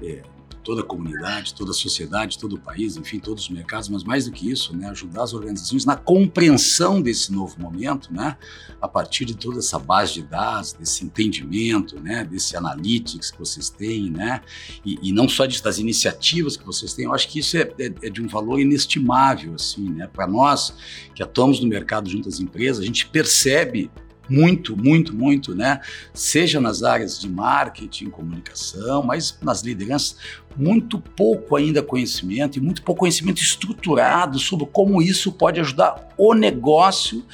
é, 0.00 0.22
toda 0.68 0.82
a 0.82 0.84
comunidade, 0.84 1.54
toda 1.54 1.70
a 1.70 1.74
sociedade, 1.74 2.38
todo 2.38 2.56
o 2.56 2.58
país, 2.58 2.94
enfim, 2.98 3.18
todos 3.18 3.44
os 3.44 3.48
mercados, 3.48 3.88
mas 3.88 4.04
mais 4.04 4.26
do 4.26 4.32
que 4.32 4.50
isso, 4.50 4.76
né, 4.76 4.90
ajudar 4.90 5.22
as 5.22 5.32
organizações 5.32 5.86
na 5.86 5.96
compreensão 5.96 7.00
desse 7.00 7.32
novo 7.32 7.58
momento, 7.58 8.12
né, 8.12 8.36
a 8.78 8.86
partir 8.86 9.24
de 9.24 9.34
toda 9.34 9.60
essa 9.60 9.78
base 9.78 10.12
de 10.12 10.22
dados, 10.24 10.74
desse 10.74 11.06
entendimento, 11.06 11.98
né, 11.98 12.22
desse 12.22 12.54
analytics 12.54 13.30
que 13.30 13.38
vocês 13.38 13.70
têm, 13.70 14.10
né, 14.10 14.42
e, 14.84 14.98
e 15.08 15.10
não 15.10 15.26
só 15.26 15.46
das 15.46 15.78
iniciativas 15.78 16.54
que 16.54 16.66
vocês 16.66 16.92
têm, 16.92 17.06
eu 17.06 17.14
acho 17.14 17.28
que 17.30 17.38
isso 17.38 17.56
é, 17.56 17.62
é, 17.80 17.86
é 18.02 18.10
de 18.10 18.20
um 18.20 18.28
valor 18.28 18.60
inestimável, 18.60 19.54
assim, 19.54 19.88
né, 19.88 20.06
para 20.06 20.26
nós 20.26 20.74
que 21.14 21.22
atuamos 21.22 21.60
no 21.60 21.66
mercado 21.66 22.10
junto 22.10 22.28
às 22.28 22.40
empresas, 22.40 22.82
a 22.82 22.86
gente 22.86 23.06
percebe 23.06 23.90
muito, 24.28 24.76
muito, 24.76 25.14
muito, 25.14 25.54
né? 25.54 25.80
Seja 26.12 26.60
nas 26.60 26.82
áreas 26.82 27.18
de 27.18 27.28
marketing, 27.28 28.10
comunicação, 28.10 29.02
mas 29.02 29.38
nas 29.42 29.62
lideranças, 29.62 30.16
muito 30.56 30.98
pouco 30.98 31.56
ainda 31.56 31.82
conhecimento 31.82 32.58
e 32.58 32.60
muito 32.60 32.82
pouco 32.82 33.00
conhecimento 33.00 33.40
estruturado 33.40 34.38
sobre 34.38 34.66
como 34.66 35.00
isso 35.00 35.32
pode 35.32 35.60
ajudar 35.60 36.08
o 36.16 36.34
negócio 36.34 37.24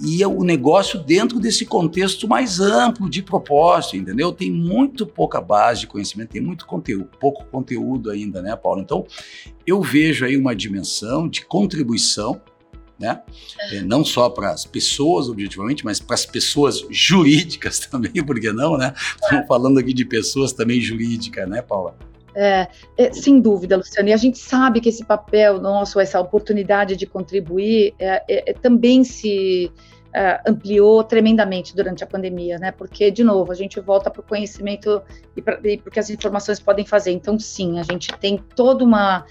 e 0.00 0.24
o 0.24 0.42
negócio 0.42 0.98
dentro 0.98 1.38
desse 1.38 1.64
contexto 1.64 2.26
mais 2.26 2.60
amplo 2.60 3.08
de 3.08 3.22
propósito, 3.22 3.96
entendeu? 3.96 4.32
Tem 4.32 4.50
muito 4.50 5.06
pouca 5.06 5.40
base 5.40 5.80
de 5.80 5.86
conhecimento, 5.86 6.30
tem 6.30 6.42
muito 6.42 6.66
conteúdo, 6.66 7.08
pouco 7.20 7.44
conteúdo 7.46 8.10
ainda, 8.10 8.42
né, 8.42 8.56
Paulo? 8.56 8.80
Então, 8.80 9.06
eu 9.66 9.80
vejo 9.80 10.24
aí 10.24 10.36
uma 10.36 10.54
dimensão 10.54 11.28
de 11.28 11.44
contribuição 11.46 12.40
né? 12.98 13.22
É, 13.72 13.80
não 13.80 14.04
só 14.04 14.30
para 14.30 14.50
as 14.50 14.64
pessoas, 14.64 15.28
objetivamente, 15.28 15.84
mas 15.84 16.00
para 16.00 16.14
as 16.14 16.24
pessoas 16.24 16.84
jurídicas 16.90 17.80
também, 17.90 18.12
por 18.24 18.38
que 18.38 18.52
não, 18.52 18.76
né? 18.76 18.94
Estamos 19.20 19.46
falando 19.46 19.78
aqui 19.78 19.92
de 19.92 20.04
pessoas 20.04 20.52
também 20.52 20.80
jurídicas, 20.80 21.48
né, 21.48 21.60
Paula? 21.60 21.96
É, 22.36 22.66
é, 22.98 23.12
sem 23.12 23.40
dúvida, 23.40 23.76
Luciano. 23.76 24.08
E 24.08 24.12
a 24.12 24.16
gente 24.16 24.38
sabe 24.38 24.80
que 24.80 24.88
esse 24.88 25.04
papel 25.04 25.60
nosso, 25.60 26.00
essa 26.00 26.20
oportunidade 26.20 26.96
de 26.96 27.06
contribuir, 27.06 27.94
é, 27.98 28.22
é, 28.28 28.50
é 28.50 28.52
também 28.52 29.04
se 29.04 29.70
ampliou 30.46 31.02
tremendamente 31.02 31.74
durante 31.74 32.04
a 32.04 32.06
pandemia, 32.06 32.56
né? 32.56 32.70
Porque, 32.70 33.10
de 33.10 33.24
novo, 33.24 33.50
a 33.50 33.54
gente 33.56 33.80
volta 33.80 34.08
para 34.08 34.20
o 34.20 34.22
conhecimento 34.22 35.02
e, 35.36 35.42
para 35.42 35.58
o 35.58 35.90
que 35.90 35.98
as 35.98 36.08
informações 36.08 36.60
podem 36.60 36.86
fazer. 36.86 37.10
Então, 37.10 37.36
sim, 37.36 37.80
a 37.80 37.82
gente 37.82 38.16
tem 38.18 38.38
toda 38.54 38.84
uma 38.84 39.26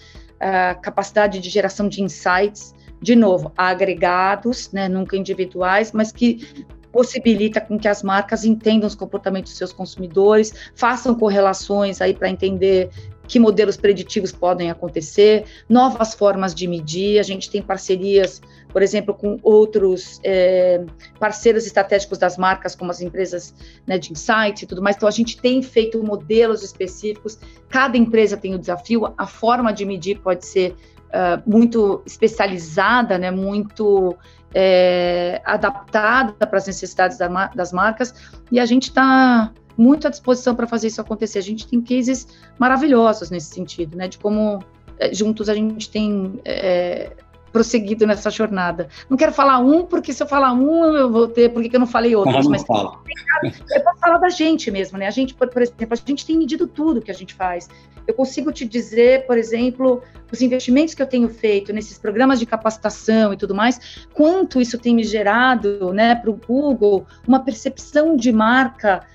capacidade 0.82 1.40
de 1.40 1.50
geração 1.50 1.88
de 1.88 2.04
insights 2.04 2.76
de 3.04 3.16
novo, 3.16 3.52
agregados, 3.58 4.72
né, 4.72 4.88
nunca 4.88 5.18
individuais, 5.18 5.92
mas 5.92 6.12
que 6.12 6.66
possibilita 6.92 7.60
com 7.60 7.78
que 7.78 7.88
as 7.88 8.04
marcas 8.04 8.46
entendam 8.46 8.88
os 8.88 8.96
comportamentos 8.96 9.52
dos 9.52 9.58
seus 9.58 9.74
consumidores, 9.74 10.54
façam 10.76 11.16
correlações 11.16 12.00
aí 12.00 12.14
para 12.14 12.30
entender 12.30 12.90
que 13.28 13.40
modelos 13.40 13.78
preditivos 13.78 14.32
podem 14.32 14.70
acontecer, 14.70 15.46
novas 15.68 16.14
formas 16.14 16.54
de 16.54 16.68
medir. 16.68 17.20
A 17.20 17.24
gente 17.24 17.50
tem 17.50 17.62
parcerias, 17.62 18.42
por 18.70 18.82
exemplo, 18.82 19.14
com 19.14 19.40
outros 19.42 20.20
é, 20.24 20.84
parceiros 21.20 21.66
estratégicos 21.66 22.18
das 22.18 22.38
marcas, 22.38 22.76
como 22.76 22.92
as 22.92 23.02
empresas 23.02 23.56
né, 23.88 23.98
de 23.98 24.12
insights 24.12 24.64
e 24.64 24.66
tudo 24.68 24.82
mais. 24.82 24.96
Então, 24.96 25.08
a 25.08 25.12
gente 25.12 25.42
tem 25.42 25.62
feito 25.64 26.04
modelos 26.04 26.64
específicos. 26.64 27.40
Cada 27.70 27.98
empresa 27.98 28.38
tem 28.38 28.54
o 28.54 28.58
um 28.58 28.60
desafio, 28.60 29.14
a 29.18 29.26
forma 29.26 29.72
de 29.72 29.86
medir 29.86 30.20
pode 30.20 30.46
ser 30.46 30.76
uh, 31.14 31.50
muito 31.50 32.02
especializada, 32.06 33.18
né, 33.18 33.32
muito 33.32 34.18
é, 34.54 35.42
adaptada 35.46 36.46
para 36.46 36.58
as 36.58 36.68
necessidades 36.68 37.18
da, 37.18 37.28
das 37.48 37.72
marcas, 37.72 38.14
e 38.52 38.60
a 38.60 38.66
gente 38.66 38.90
está 38.90 39.52
muito 39.78 40.08
à 40.08 40.10
disposição 40.10 40.56
para 40.56 40.68
fazer 40.68 40.88
isso 40.88 41.02
acontecer. 41.02 41.40
A 41.40 41.44
gente 41.44 41.68
tem 41.68 41.82
cases 41.82 42.28
maravilhosos 42.60 43.30
nesse 43.30 43.54
sentido, 43.54 43.98
né, 43.98 44.08
de 44.08 44.18
como 44.18 44.64
é, 45.00 45.14
juntos 45.14 45.50
a 45.50 45.56
gente 45.56 45.90
tem 45.90 46.40
é, 46.46 47.12
prosseguido 47.54 48.06
nessa 48.06 48.30
jornada. 48.30 48.90
Não 49.10 49.16
quero 49.16 49.32
falar 49.32 49.60
um, 49.60 49.86
porque 49.86 50.12
se 50.12 50.22
eu 50.22 50.28
falar 50.28 50.52
um, 50.54 50.86
eu 50.96 51.12
vou 51.12 51.28
ter, 51.28 51.50
porque 51.50 51.76
eu 51.76 51.80
não 51.80 51.88
falei 51.88 52.16
outros, 52.16 52.44
não, 52.44 52.52
mas 52.52 52.64
fala. 52.64 53.00
eu 53.44 53.84
posso 53.84 54.00
falar 54.00 54.18
da 54.18 54.30
gente 54.30 54.72
mesmo, 54.72 54.98
né? 54.98 55.08
A 55.08 55.12
gente, 55.12 55.36
por, 55.36 55.48
por, 55.48 55.62
exemplo, 55.62 55.88
a 55.92 55.96
gente 55.96 56.26
tem 56.26 56.38
medido 56.38 56.68
tudo 56.68 57.02
que 57.02 57.12
a 57.12 57.14
gente 57.14 57.34
faz. 57.36 57.70
Eu 58.08 58.14
consigo 58.14 58.52
te 58.52 58.66
dizer, 58.66 59.26
por 59.26 59.38
exemplo, 59.38 60.02
os 60.32 60.42
investimentos 60.42 60.94
que 60.94 61.02
eu 61.02 61.08
tenho 61.08 61.30
feito 61.30 61.72
nesses 61.72 61.98
programas 61.98 62.40
de 62.40 62.46
capacitação 62.46 63.34
e 63.34 63.38
tudo 63.38 63.56
mais, 63.56 64.08
quanto 64.14 64.60
isso 64.60 64.78
tem 64.78 64.96
me 64.96 65.04
gerado, 65.04 65.94
né, 65.94 66.16
para 66.16 66.30
o 66.30 66.36
Google, 66.36 67.06
uma 67.28 67.40
percepção 67.40 68.16
de 68.16 68.32
marca 68.32 69.06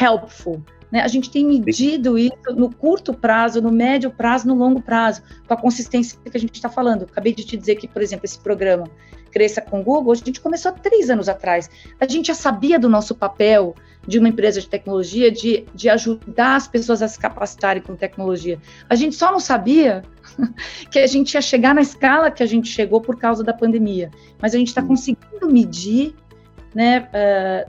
helpful, 0.00 0.62
né? 0.90 1.00
A 1.00 1.08
gente 1.08 1.30
tem 1.30 1.44
medido 1.44 2.16
isso 2.16 2.54
no 2.54 2.72
curto 2.72 3.12
prazo, 3.12 3.60
no 3.60 3.72
médio 3.72 4.10
prazo, 4.10 4.46
no 4.46 4.54
longo 4.54 4.80
prazo, 4.80 5.22
com 5.46 5.54
a 5.54 5.56
consistência 5.56 6.18
que 6.24 6.36
a 6.36 6.40
gente 6.40 6.54
está 6.54 6.68
falando. 6.68 7.04
Acabei 7.04 7.34
de 7.34 7.44
te 7.44 7.56
dizer 7.56 7.76
que, 7.76 7.88
por 7.88 8.00
exemplo, 8.00 8.24
esse 8.24 8.38
programa 8.38 8.88
Cresça 9.36 9.60
com 9.60 9.82
Google, 9.82 10.12
a 10.12 10.16
gente 10.16 10.40
começou 10.40 10.70
há 10.70 10.74
três 10.74 11.10
anos 11.10 11.28
atrás. 11.28 11.68
A 12.00 12.06
gente 12.06 12.28
já 12.28 12.34
sabia 12.34 12.78
do 12.78 12.88
nosso 12.88 13.14
papel 13.14 13.74
de 14.06 14.18
uma 14.18 14.28
empresa 14.28 14.60
de 14.60 14.68
tecnologia, 14.68 15.30
de, 15.30 15.64
de 15.74 15.88
ajudar 15.88 16.56
as 16.56 16.68
pessoas 16.68 17.02
a 17.02 17.08
se 17.08 17.18
capacitarem 17.18 17.82
com 17.82 17.96
tecnologia. 17.96 18.58
A 18.88 18.94
gente 18.94 19.16
só 19.16 19.32
não 19.32 19.40
sabia 19.40 20.02
que 20.90 20.98
a 20.98 21.06
gente 21.06 21.34
ia 21.34 21.42
chegar 21.42 21.74
na 21.74 21.80
escala 21.80 22.30
que 22.30 22.42
a 22.42 22.46
gente 22.46 22.68
chegou 22.68 23.00
por 23.00 23.18
causa 23.18 23.42
da 23.42 23.52
pandemia. 23.52 24.10
Mas 24.40 24.54
a 24.54 24.58
gente 24.58 24.68
está 24.68 24.82
conseguindo 24.82 25.50
medir 25.50 26.14
né, 26.76 27.08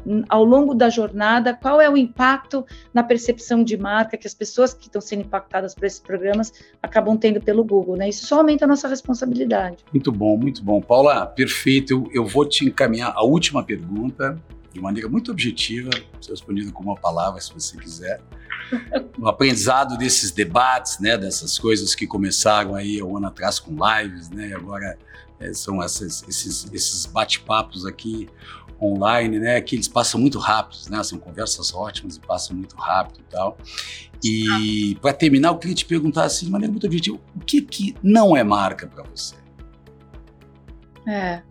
uh, 0.05 0.25
ao 0.27 0.43
longo 0.43 0.75
da 0.75 0.89
jornada, 0.89 1.53
qual 1.53 1.79
é 1.79 1.89
o 1.89 1.95
impacto 1.95 2.65
na 2.93 3.01
percepção 3.01 3.63
de 3.63 3.77
marca 3.77 4.17
que 4.17 4.27
as 4.27 4.33
pessoas 4.33 4.73
que 4.73 4.87
estão 4.87 4.99
sendo 4.99 5.21
impactadas 5.21 5.73
por 5.73 5.85
esses 5.85 5.99
programas 5.99 6.51
acabam 6.83 7.15
tendo 7.15 7.39
pelo 7.39 7.63
Google, 7.63 7.95
né? 7.95 8.09
Isso 8.09 8.27
só 8.27 8.39
aumenta 8.39 8.65
a 8.65 8.67
nossa 8.67 8.85
responsabilidade. 8.85 9.77
Muito 9.93 10.11
bom, 10.11 10.35
muito 10.35 10.61
bom. 10.61 10.81
Paula, 10.81 11.25
perfeito. 11.25 11.93
Eu, 11.93 12.09
eu 12.13 12.25
vou 12.25 12.45
te 12.45 12.65
encaminhar 12.65 13.13
a 13.15 13.23
última 13.23 13.63
pergunta 13.63 14.37
de 14.77 14.83
maneira 14.83 15.09
muito 15.09 15.31
objetiva, 15.31 15.89
respondido 16.29 16.71
com 16.71 16.83
uma 16.83 16.95
palavra, 16.95 17.41
se 17.41 17.53
você 17.53 17.75
quiser. 17.77 18.21
No 19.17 19.27
aprendizado 19.27 19.97
desses 19.97 20.31
debates, 20.31 20.99
né, 20.99 21.17
dessas 21.17 21.57
coisas 21.57 21.95
que 21.95 22.05
começaram 22.05 22.75
aí 22.75 23.01
um 23.01 23.17
ano 23.17 23.27
atrás 23.27 23.59
com 23.59 23.71
lives, 23.71 24.29
né, 24.29 24.49
e 24.49 24.53
agora 24.53 24.97
é, 25.39 25.53
são 25.53 25.81
essas, 25.81 26.23
esses, 26.27 26.71
esses 26.71 27.05
bate-papos 27.05 27.85
aqui 27.85 28.29
online, 28.79 29.39
né? 29.39 29.59
Que 29.59 29.75
eles 29.75 29.87
passam 29.87 30.19
muito 30.21 30.37
rápido, 30.37 30.79
né? 30.91 31.03
São 31.03 31.17
conversas 31.17 31.73
ótimas 31.73 32.17
e 32.17 32.19
passam 32.19 32.55
muito 32.55 32.75
rápido 32.75 33.21
e 33.21 33.31
tal. 33.31 33.57
E 34.23 34.97
para 35.01 35.13
terminar, 35.13 35.49
eu 35.49 35.57
queria 35.57 35.75
te 35.75 35.85
perguntar 35.85 36.25
assim, 36.25 36.45
de 36.45 36.51
maneira 36.51 36.71
muito 36.71 36.85
objetiva, 36.85 37.17
o 37.35 37.39
que 37.39 37.61
que 37.61 37.95
não 38.03 38.37
é 38.37 38.43
marca 38.43 38.85
para 38.85 39.03
você? 39.03 39.35
É. 41.07 41.41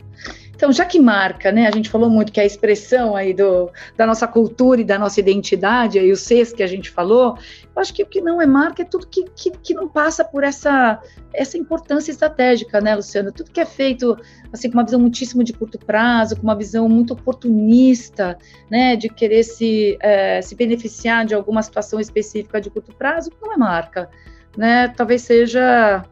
Então, 0.56 0.72
já 0.72 0.86
que 0.86 0.98
marca, 0.98 1.52
né, 1.52 1.66
a 1.66 1.70
gente 1.70 1.90
falou 1.90 2.08
muito 2.08 2.32
que 2.32 2.40
a 2.40 2.44
expressão 2.44 3.14
aí 3.14 3.34
do, 3.34 3.70
da 3.94 4.06
nossa 4.06 4.26
cultura 4.26 4.80
e 4.80 4.84
da 4.84 4.98
nossa 4.98 5.20
identidade, 5.20 5.98
aí 5.98 6.10
os 6.10 6.20
Cs 6.22 6.50
que 6.54 6.62
a 6.62 6.66
gente 6.66 6.90
falou, 6.90 7.36
eu 7.62 7.82
acho 7.82 7.92
que 7.92 8.02
o 8.02 8.06
que 8.06 8.22
não 8.22 8.40
é 8.40 8.46
marca 8.46 8.80
é 8.80 8.84
tudo 8.86 9.06
que, 9.06 9.24
que, 9.36 9.50
que 9.50 9.74
não 9.74 9.86
passa 9.86 10.24
por 10.24 10.42
essa, 10.42 10.98
essa 11.34 11.58
importância 11.58 12.10
estratégica, 12.10 12.80
né, 12.80 12.96
Luciano? 12.96 13.30
Tudo 13.30 13.50
que 13.50 13.60
é 13.60 13.66
feito 13.66 14.16
assim 14.50 14.70
com 14.70 14.78
uma 14.78 14.84
visão 14.84 14.98
muitíssimo 14.98 15.44
de 15.44 15.52
curto 15.52 15.78
prazo, 15.78 16.36
com 16.36 16.42
uma 16.42 16.56
visão 16.56 16.88
muito 16.88 17.12
oportunista, 17.12 18.38
né, 18.70 18.96
de 18.96 19.10
querer 19.10 19.42
se, 19.42 19.98
é, 20.00 20.40
se 20.40 20.54
beneficiar 20.54 21.26
de 21.26 21.34
alguma 21.34 21.62
situação 21.62 22.00
específica 22.00 22.62
de 22.62 22.70
curto 22.70 22.94
prazo, 22.94 23.30
não 23.42 23.52
é 23.52 23.58
marca, 23.58 24.08
né? 24.56 24.88
Talvez 24.88 25.20
seja 25.20 26.02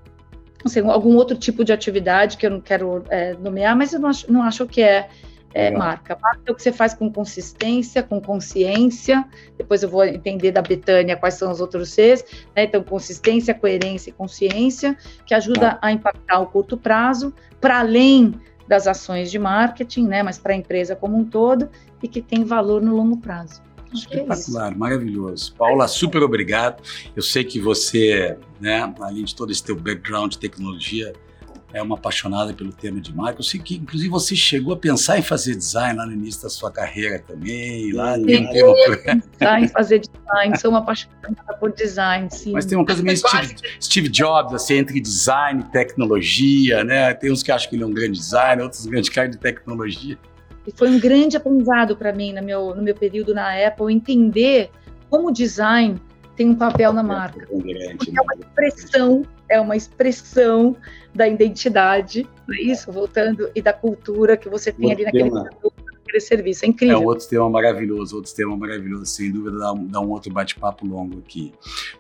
não 0.65 0.71
sei, 0.71 0.83
algum 0.83 1.15
outro 1.15 1.37
tipo 1.37 1.63
de 1.63 1.75
atividade 1.75 2.39
que 2.39 2.47
eu 2.47 2.51
não 2.51 2.61
quero 2.61 3.05
é, 3.11 3.35
nomear, 3.35 3.77
mas 3.77 3.93
eu 3.93 4.01
não 4.01 4.09
acho, 4.09 4.33
não 4.33 4.43
acho 4.43 4.67
que 4.67 4.83
é, 4.83 5.11
é 5.53 5.71
marca. 5.71 6.19
Marca 6.21 6.41
é 6.47 6.51
o 6.51 6.55
que 6.55 6.63
você 6.63 6.73
faz 6.73 6.95
com 6.95 7.13
consistência, 7.13 8.03
com 8.03 8.19
consciência. 8.19 9.25
Depois 9.59 9.83
eu 9.83 9.91
vou 9.91 10.03
entender 10.05 10.53
da 10.53 10.63
Betânia 10.63 11.19
quais 11.19 11.35
são 11.35 11.53
os 11.53 11.61
outros 11.61 11.91
Cs. 11.91 12.25
Né? 12.57 12.65
Então, 12.65 12.83
consistência, 12.83 13.53
coerência 13.53 14.09
e 14.09 14.13
consciência, 14.15 14.97
que 15.27 15.35
ajuda 15.35 15.73
tá. 15.73 15.79
a 15.83 15.93
impactar 15.93 16.41
o 16.41 16.47
curto 16.47 16.79
prazo, 16.79 17.35
para 17.61 17.81
além 17.81 18.35
das 18.67 18.87
ações 18.87 19.31
de 19.31 19.39
marketing, 19.39 20.07
né? 20.07 20.23
mas 20.23 20.39
para 20.39 20.55
a 20.55 20.57
empresa 20.57 20.97
como 20.97 21.15
um 21.15 21.25
todo, 21.25 21.69
e 22.03 22.09
que 22.09 22.23
tem 22.23 22.43
valor 22.43 22.81
no 22.81 22.97
longo 22.97 23.19
prazo. 23.19 23.63
Espetacular, 23.95 24.73
é 24.73 24.75
maravilhoso. 24.75 25.55
Paula, 25.57 25.87
super 25.89 26.23
obrigado. 26.23 26.83
Eu 27.15 27.23
sei 27.23 27.45
que 27.45 27.61
você, 27.61 28.37
né, 28.61 28.93
além 29.01 29.25
de 29.25 29.35
todo 29.35 29.51
esse 29.51 29.63
teu 29.63 29.77
background 29.77 30.33
de 30.33 30.39
tecnologia, 30.39 31.13
é 31.75 31.83
uma 31.83 31.97
apaixonada 31.97 32.55
pelo 32.55 32.73
tema 32.73 33.01
de 33.01 33.13
marca. 33.13 33.41
Eu 33.41 33.45
sei 33.45 33.59
que, 33.59 33.75
inclusive, 33.75 34.09
você 34.09 34.37
chegou 34.37 34.75
a 34.75 34.77
pensar 34.77 35.19
em 35.19 35.23
fazer 35.23 35.57
design 35.57 35.99
lá 35.99 36.07
no 36.07 36.13
início 36.13 36.41
da 36.41 36.49
sua 36.49 36.71
carreira 36.71 37.19
também. 37.19 37.93
Lá 37.93 38.15
sim, 38.15 38.25
tem 38.25 38.49
pensar 38.49 39.61
em 39.61 39.69
fazer 39.69 39.99
design, 39.99 40.59
sou 40.59 40.71
uma 40.71 40.79
apaixonada 40.79 41.55
por 41.59 41.73
design, 41.73 42.29
sim. 42.31 42.53
Mas 42.53 42.65
tem 42.65 42.79
uma 42.79 42.87
coisa 42.87 43.03
meio 43.03 43.19
Steve, 43.19 43.57
Steve, 43.83 44.09
Jobs, 44.09 44.55
assim, 44.55 44.75
entre 44.75 45.01
design 45.01 45.63
e 45.63 45.73
tecnologia, 45.73 46.85
né? 46.85 47.13
Tem 47.13 47.33
uns 47.33 47.43
que 47.43 47.51
acham 47.51 47.69
que 47.69 47.75
ele 47.75 47.83
é 47.83 47.87
um 47.87 47.93
grande 47.93 48.21
designer, 48.21 48.63
outros 48.63 48.87
um 48.87 48.91
grande 48.91 49.11
cara 49.11 49.29
de 49.29 49.37
tecnologia. 49.37 50.17
E 50.67 50.73
foi 50.73 50.89
um 50.89 50.99
grande 50.99 51.37
aprendizado 51.37 51.97
para 51.97 52.13
mim 52.13 52.33
no 52.33 52.43
meu, 52.43 52.75
no 52.75 52.83
meu 52.83 52.95
período 52.95 53.35
na 53.35 53.53
Apple, 53.67 53.93
entender 53.93 54.71
como 55.11 55.29
o 55.29 55.33
design 55.33 56.01
tem 56.37 56.49
um 56.51 56.55
papel 56.55 56.93
na 56.93 57.03
marca. 57.03 57.47
Porque 57.47 58.13
é 58.17 58.21
uma 58.21 58.35
expressão, 58.35 59.23
é 59.49 59.61
uma 59.61 59.77
expressão 59.77 60.77
da 61.15 61.29
identidade, 61.29 62.27
é 62.51 62.63
isso, 62.63 62.91
voltando, 62.91 63.51
e 63.55 63.63
da 63.63 63.73
cultura 63.73 64.37
que 64.37 64.49
você 64.49 64.73
tem 64.73 64.91
ali 64.91 65.05
naquele 65.05 65.31
produto, 65.31 65.85
naquele 65.87 66.21
serviço. 66.21 66.65
É 66.65 66.69
incrível. 66.69 66.97
É 66.97 67.05
outro 67.05 67.29
tema 67.29 67.49
maravilhoso, 67.49 68.17
outro 68.17 68.35
tema 68.35 68.57
maravilhoso, 68.57 69.07
sem 69.07 69.31
dúvida, 69.31 69.59
dá 69.59 69.73
um, 69.73 69.87
dá 69.87 70.01
um 70.01 70.11
outro 70.11 70.33
bate-papo 70.33 70.87
longo 70.87 71.19
aqui. 71.19 71.53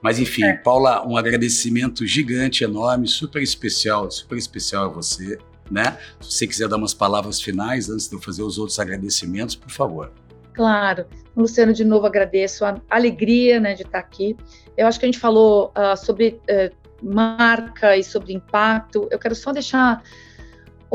Mas 0.02 0.18
enfim, 0.18 0.44
é. 0.44 0.54
Paula, 0.54 1.06
um 1.06 1.16
agradecimento 1.16 2.04
gigante, 2.06 2.64
enorme, 2.64 3.06
super 3.06 3.42
especial, 3.42 4.10
super 4.10 4.36
especial 4.36 4.86
a 4.86 4.88
você 4.88 5.38
né? 5.70 5.98
Se 6.20 6.32
você 6.32 6.46
quiser 6.46 6.68
dar 6.68 6.76
umas 6.76 6.94
palavras 6.94 7.40
finais 7.40 7.88
antes 7.88 8.08
de 8.08 8.14
eu 8.14 8.20
fazer 8.20 8.42
os 8.42 8.58
outros 8.58 8.78
agradecimentos, 8.78 9.54
por 9.54 9.70
favor. 9.70 10.12
Claro. 10.52 11.06
Luciano, 11.36 11.72
de 11.72 11.84
novo 11.84 12.06
agradeço 12.06 12.64
a 12.64 12.80
alegria 12.88 13.58
né, 13.58 13.74
de 13.74 13.82
estar 13.82 13.98
aqui. 13.98 14.36
Eu 14.76 14.86
acho 14.86 14.98
que 14.98 15.04
a 15.04 15.08
gente 15.08 15.18
falou 15.18 15.72
uh, 15.76 15.96
sobre 15.96 16.40
uh, 16.48 16.74
marca 17.02 17.96
e 17.96 18.04
sobre 18.04 18.32
impacto. 18.32 19.08
Eu 19.10 19.18
quero 19.18 19.34
só 19.34 19.52
deixar 19.52 20.02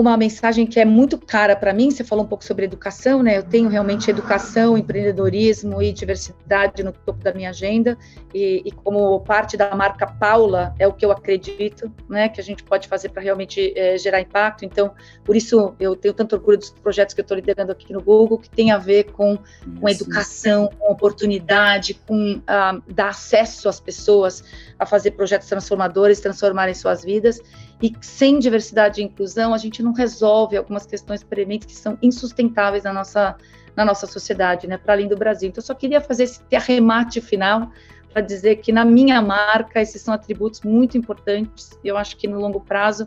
uma 0.01 0.15
mensagem 0.15 0.65
que 0.65 0.79
é 0.79 0.85
muito 0.85 1.17
cara 1.17 1.55
para 1.55 1.73
mim. 1.73 1.91
Você 1.91 2.03
falou 2.03 2.23
um 2.23 2.27
pouco 2.27 2.43
sobre 2.43 2.65
educação, 2.65 3.21
né? 3.21 3.37
Eu 3.37 3.43
tenho 3.43 3.67
realmente 3.67 4.09
educação, 4.09 4.77
empreendedorismo 4.77 5.81
e 5.81 5.91
diversidade 5.91 6.81
no 6.83 6.93
topo 6.93 7.21
da 7.21 7.33
minha 7.33 7.49
agenda. 7.49 7.97
E, 8.33 8.61
e 8.65 8.71
como 8.71 9.19
parte 9.21 9.57
da 9.57 9.75
marca 9.75 10.07
Paula, 10.07 10.73
é 10.79 10.87
o 10.87 10.93
que 10.93 11.05
eu 11.05 11.11
acredito, 11.11 11.91
né? 12.07 12.29
Que 12.29 12.39
a 12.39 12.43
gente 12.43 12.63
pode 12.63 12.87
fazer 12.87 13.09
para 13.09 13.21
realmente 13.21 13.73
é, 13.75 13.97
gerar 13.97 14.21
impacto. 14.21 14.63
Então, 14.63 14.91
por 15.23 15.35
isso 15.35 15.75
eu 15.79 15.95
tenho 15.95 16.13
tanto 16.13 16.33
orgulho 16.33 16.57
dos 16.57 16.69
projetos 16.69 17.13
que 17.13 17.19
eu 17.19 17.23
estou 17.23 17.35
liderando 17.35 17.71
aqui 17.71 17.91
no 17.91 18.01
Google, 18.01 18.37
que 18.37 18.49
tem 18.49 18.71
a 18.71 18.77
ver 18.77 19.11
com, 19.11 19.37
com 19.79 19.89
educação, 19.89 20.69
com 20.79 20.91
oportunidade, 20.91 21.95
com 22.07 22.41
ah, 22.47 22.79
dar 22.87 23.09
acesso 23.09 23.67
às 23.67 23.79
pessoas 23.79 24.43
a 24.77 24.85
fazer 24.85 25.11
projetos 25.11 25.49
transformadores, 25.49 26.21
transformarem 26.21 26.73
suas 26.73 27.03
vidas. 27.03 27.41
E 27.81 27.93
sem 28.01 28.39
diversidade 28.39 29.01
e 29.01 29.03
inclusão, 29.05 29.53
a 29.53 29.57
gente 29.57 29.81
não 29.81 29.93
resolve 29.93 30.57
algumas 30.57 30.85
questões 30.85 31.23
prementes 31.23 31.67
que 31.67 31.75
são 31.75 31.97
insustentáveis 32.01 32.83
na 32.83 32.91
nossa, 32.91 33.37
na 33.75 33.85
nossa 33.85 34.05
sociedade, 34.05 34.67
né, 34.67 34.77
para 34.77 34.93
além 34.93 35.07
do 35.07 35.15
Brasil. 35.15 35.47
Então, 35.49 35.61
eu 35.61 35.65
só 35.65 35.73
queria 35.73 36.01
fazer 36.01 36.23
esse 36.23 36.41
arremate 36.53 37.21
final 37.21 37.71
para 38.11 38.21
dizer 38.21 38.57
que, 38.57 38.71
na 38.71 38.83
minha 38.83 39.21
marca, 39.21 39.81
esses 39.81 40.01
são 40.01 40.13
atributos 40.13 40.61
muito 40.61 40.97
importantes. 40.97 41.71
E 41.83 41.87
eu 41.87 41.95
acho 41.95 42.17
que, 42.17 42.27
no 42.27 42.39
longo 42.39 42.59
prazo, 42.59 43.05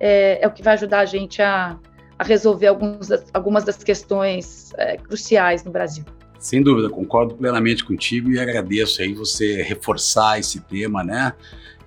é, 0.00 0.42
é 0.42 0.46
o 0.46 0.50
que 0.50 0.62
vai 0.62 0.74
ajudar 0.74 1.00
a 1.00 1.04
gente 1.04 1.42
a, 1.42 1.78
a 2.18 2.24
resolver 2.24 2.68
alguns, 2.68 3.08
algumas 3.32 3.64
das 3.64 3.82
questões 3.82 4.72
é, 4.78 4.96
cruciais 4.96 5.64
no 5.64 5.70
Brasil. 5.70 6.04
Sem 6.38 6.62
dúvida, 6.62 6.88
concordo 6.88 7.34
plenamente 7.34 7.84
contigo 7.84 8.30
e 8.30 8.38
agradeço 8.38 9.02
aí 9.02 9.12
você 9.14 9.62
reforçar 9.62 10.38
esse 10.38 10.60
tema, 10.60 11.02
né? 11.02 11.32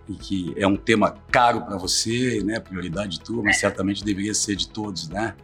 E 0.07 0.13
que 0.13 0.53
é 0.55 0.67
um 0.67 0.75
tema 0.75 1.15
caro 1.31 1.61
para 1.61 1.77
você, 1.77 2.41
né, 2.43 2.59
prioridade 2.59 3.19
tua, 3.19 3.43
mas 3.43 3.59
certamente 3.59 4.03
deveria 4.03 4.33
ser 4.33 4.55
de 4.55 4.67
todos, 4.67 5.09
né, 5.09 5.35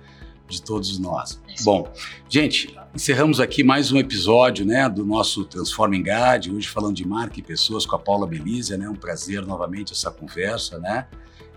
de 0.47 0.61
todos 0.61 0.97
nós. 0.99 1.41
Bom, 1.63 1.91
gente, 2.29 2.75
encerramos 2.95 3.39
aqui 3.39 3.63
mais 3.63 3.91
um 3.91 3.97
episódio, 3.97 4.65
né, 4.65 4.87
do 4.87 5.05
nosso 5.05 5.45
Transforma 5.45 5.95
em 5.95 6.03
GAD, 6.03 6.51
hoje 6.51 6.67
falando 6.67 6.95
de 6.95 7.07
marca 7.07 7.39
e 7.39 7.43
pessoas 7.43 7.85
com 7.85 7.95
a 7.95 7.99
Paula 7.99 8.25
Belízia, 8.25 8.77
né, 8.77 8.87
um 8.89 8.95
prazer 8.95 9.45
novamente 9.45 9.93
essa 9.93 10.09
conversa, 10.11 10.79
né. 10.79 11.07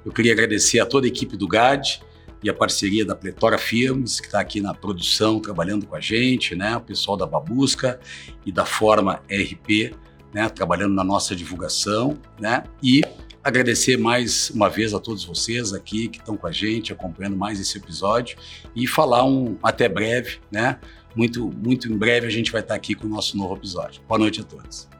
Eu 0.04 0.12
queria 0.12 0.32
agradecer 0.32 0.78
a 0.80 0.86
toda 0.86 1.06
a 1.06 1.08
equipe 1.08 1.36
do 1.36 1.48
GAD, 1.48 2.00
e 2.42 2.50
a 2.50 2.54
parceria 2.54 3.04
da 3.04 3.16
Pletora 3.16 3.58
Filmes, 3.58 4.20
que 4.20 4.26
está 4.26 4.40
aqui 4.40 4.60
na 4.60 4.74
produção, 4.74 5.40
trabalhando 5.40 5.86
com 5.86 5.96
a 5.96 6.00
gente, 6.00 6.54
né? 6.54 6.76
O 6.76 6.80
pessoal 6.80 7.16
da 7.16 7.26
Babusca 7.26 7.98
e 8.44 8.52
da 8.52 8.64
Forma 8.64 9.20
RP, 9.28 9.96
né? 10.32 10.48
Trabalhando 10.48 10.94
na 10.94 11.04
nossa 11.04 11.34
divulgação, 11.34 12.18
né? 12.38 12.64
E 12.82 13.02
agradecer 13.42 13.96
mais 13.96 14.50
uma 14.50 14.68
vez 14.68 14.92
a 14.92 14.98
todos 14.98 15.24
vocês 15.24 15.72
aqui 15.72 16.08
que 16.08 16.18
estão 16.18 16.36
com 16.36 16.46
a 16.46 16.52
gente, 16.52 16.92
acompanhando 16.92 17.36
mais 17.36 17.60
esse 17.60 17.78
episódio 17.78 18.36
e 18.74 18.86
falar 18.86 19.24
um 19.24 19.56
até 19.62 19.88
breve, 19.88 20.38
né? 20.50 20.78
Muito, 21.14 21.50
muito 21.56 21.90
em 21.90 21.96
breve 21.96 22.26
a 22.26 22.30
gente 22.30 22.50
vai 22.50 22.60
estar 22.60 22.74
aqui 22.74 22.94
com 22.94 23.06
o 23.06 23.10
nosso 23.10 23.36
novo 23.36 23.54
episódio. 23.54 24.02
Boa 24.06 24.18
noite 24.18 24.40
a 24.40 24.44
todos. 24.44 24.95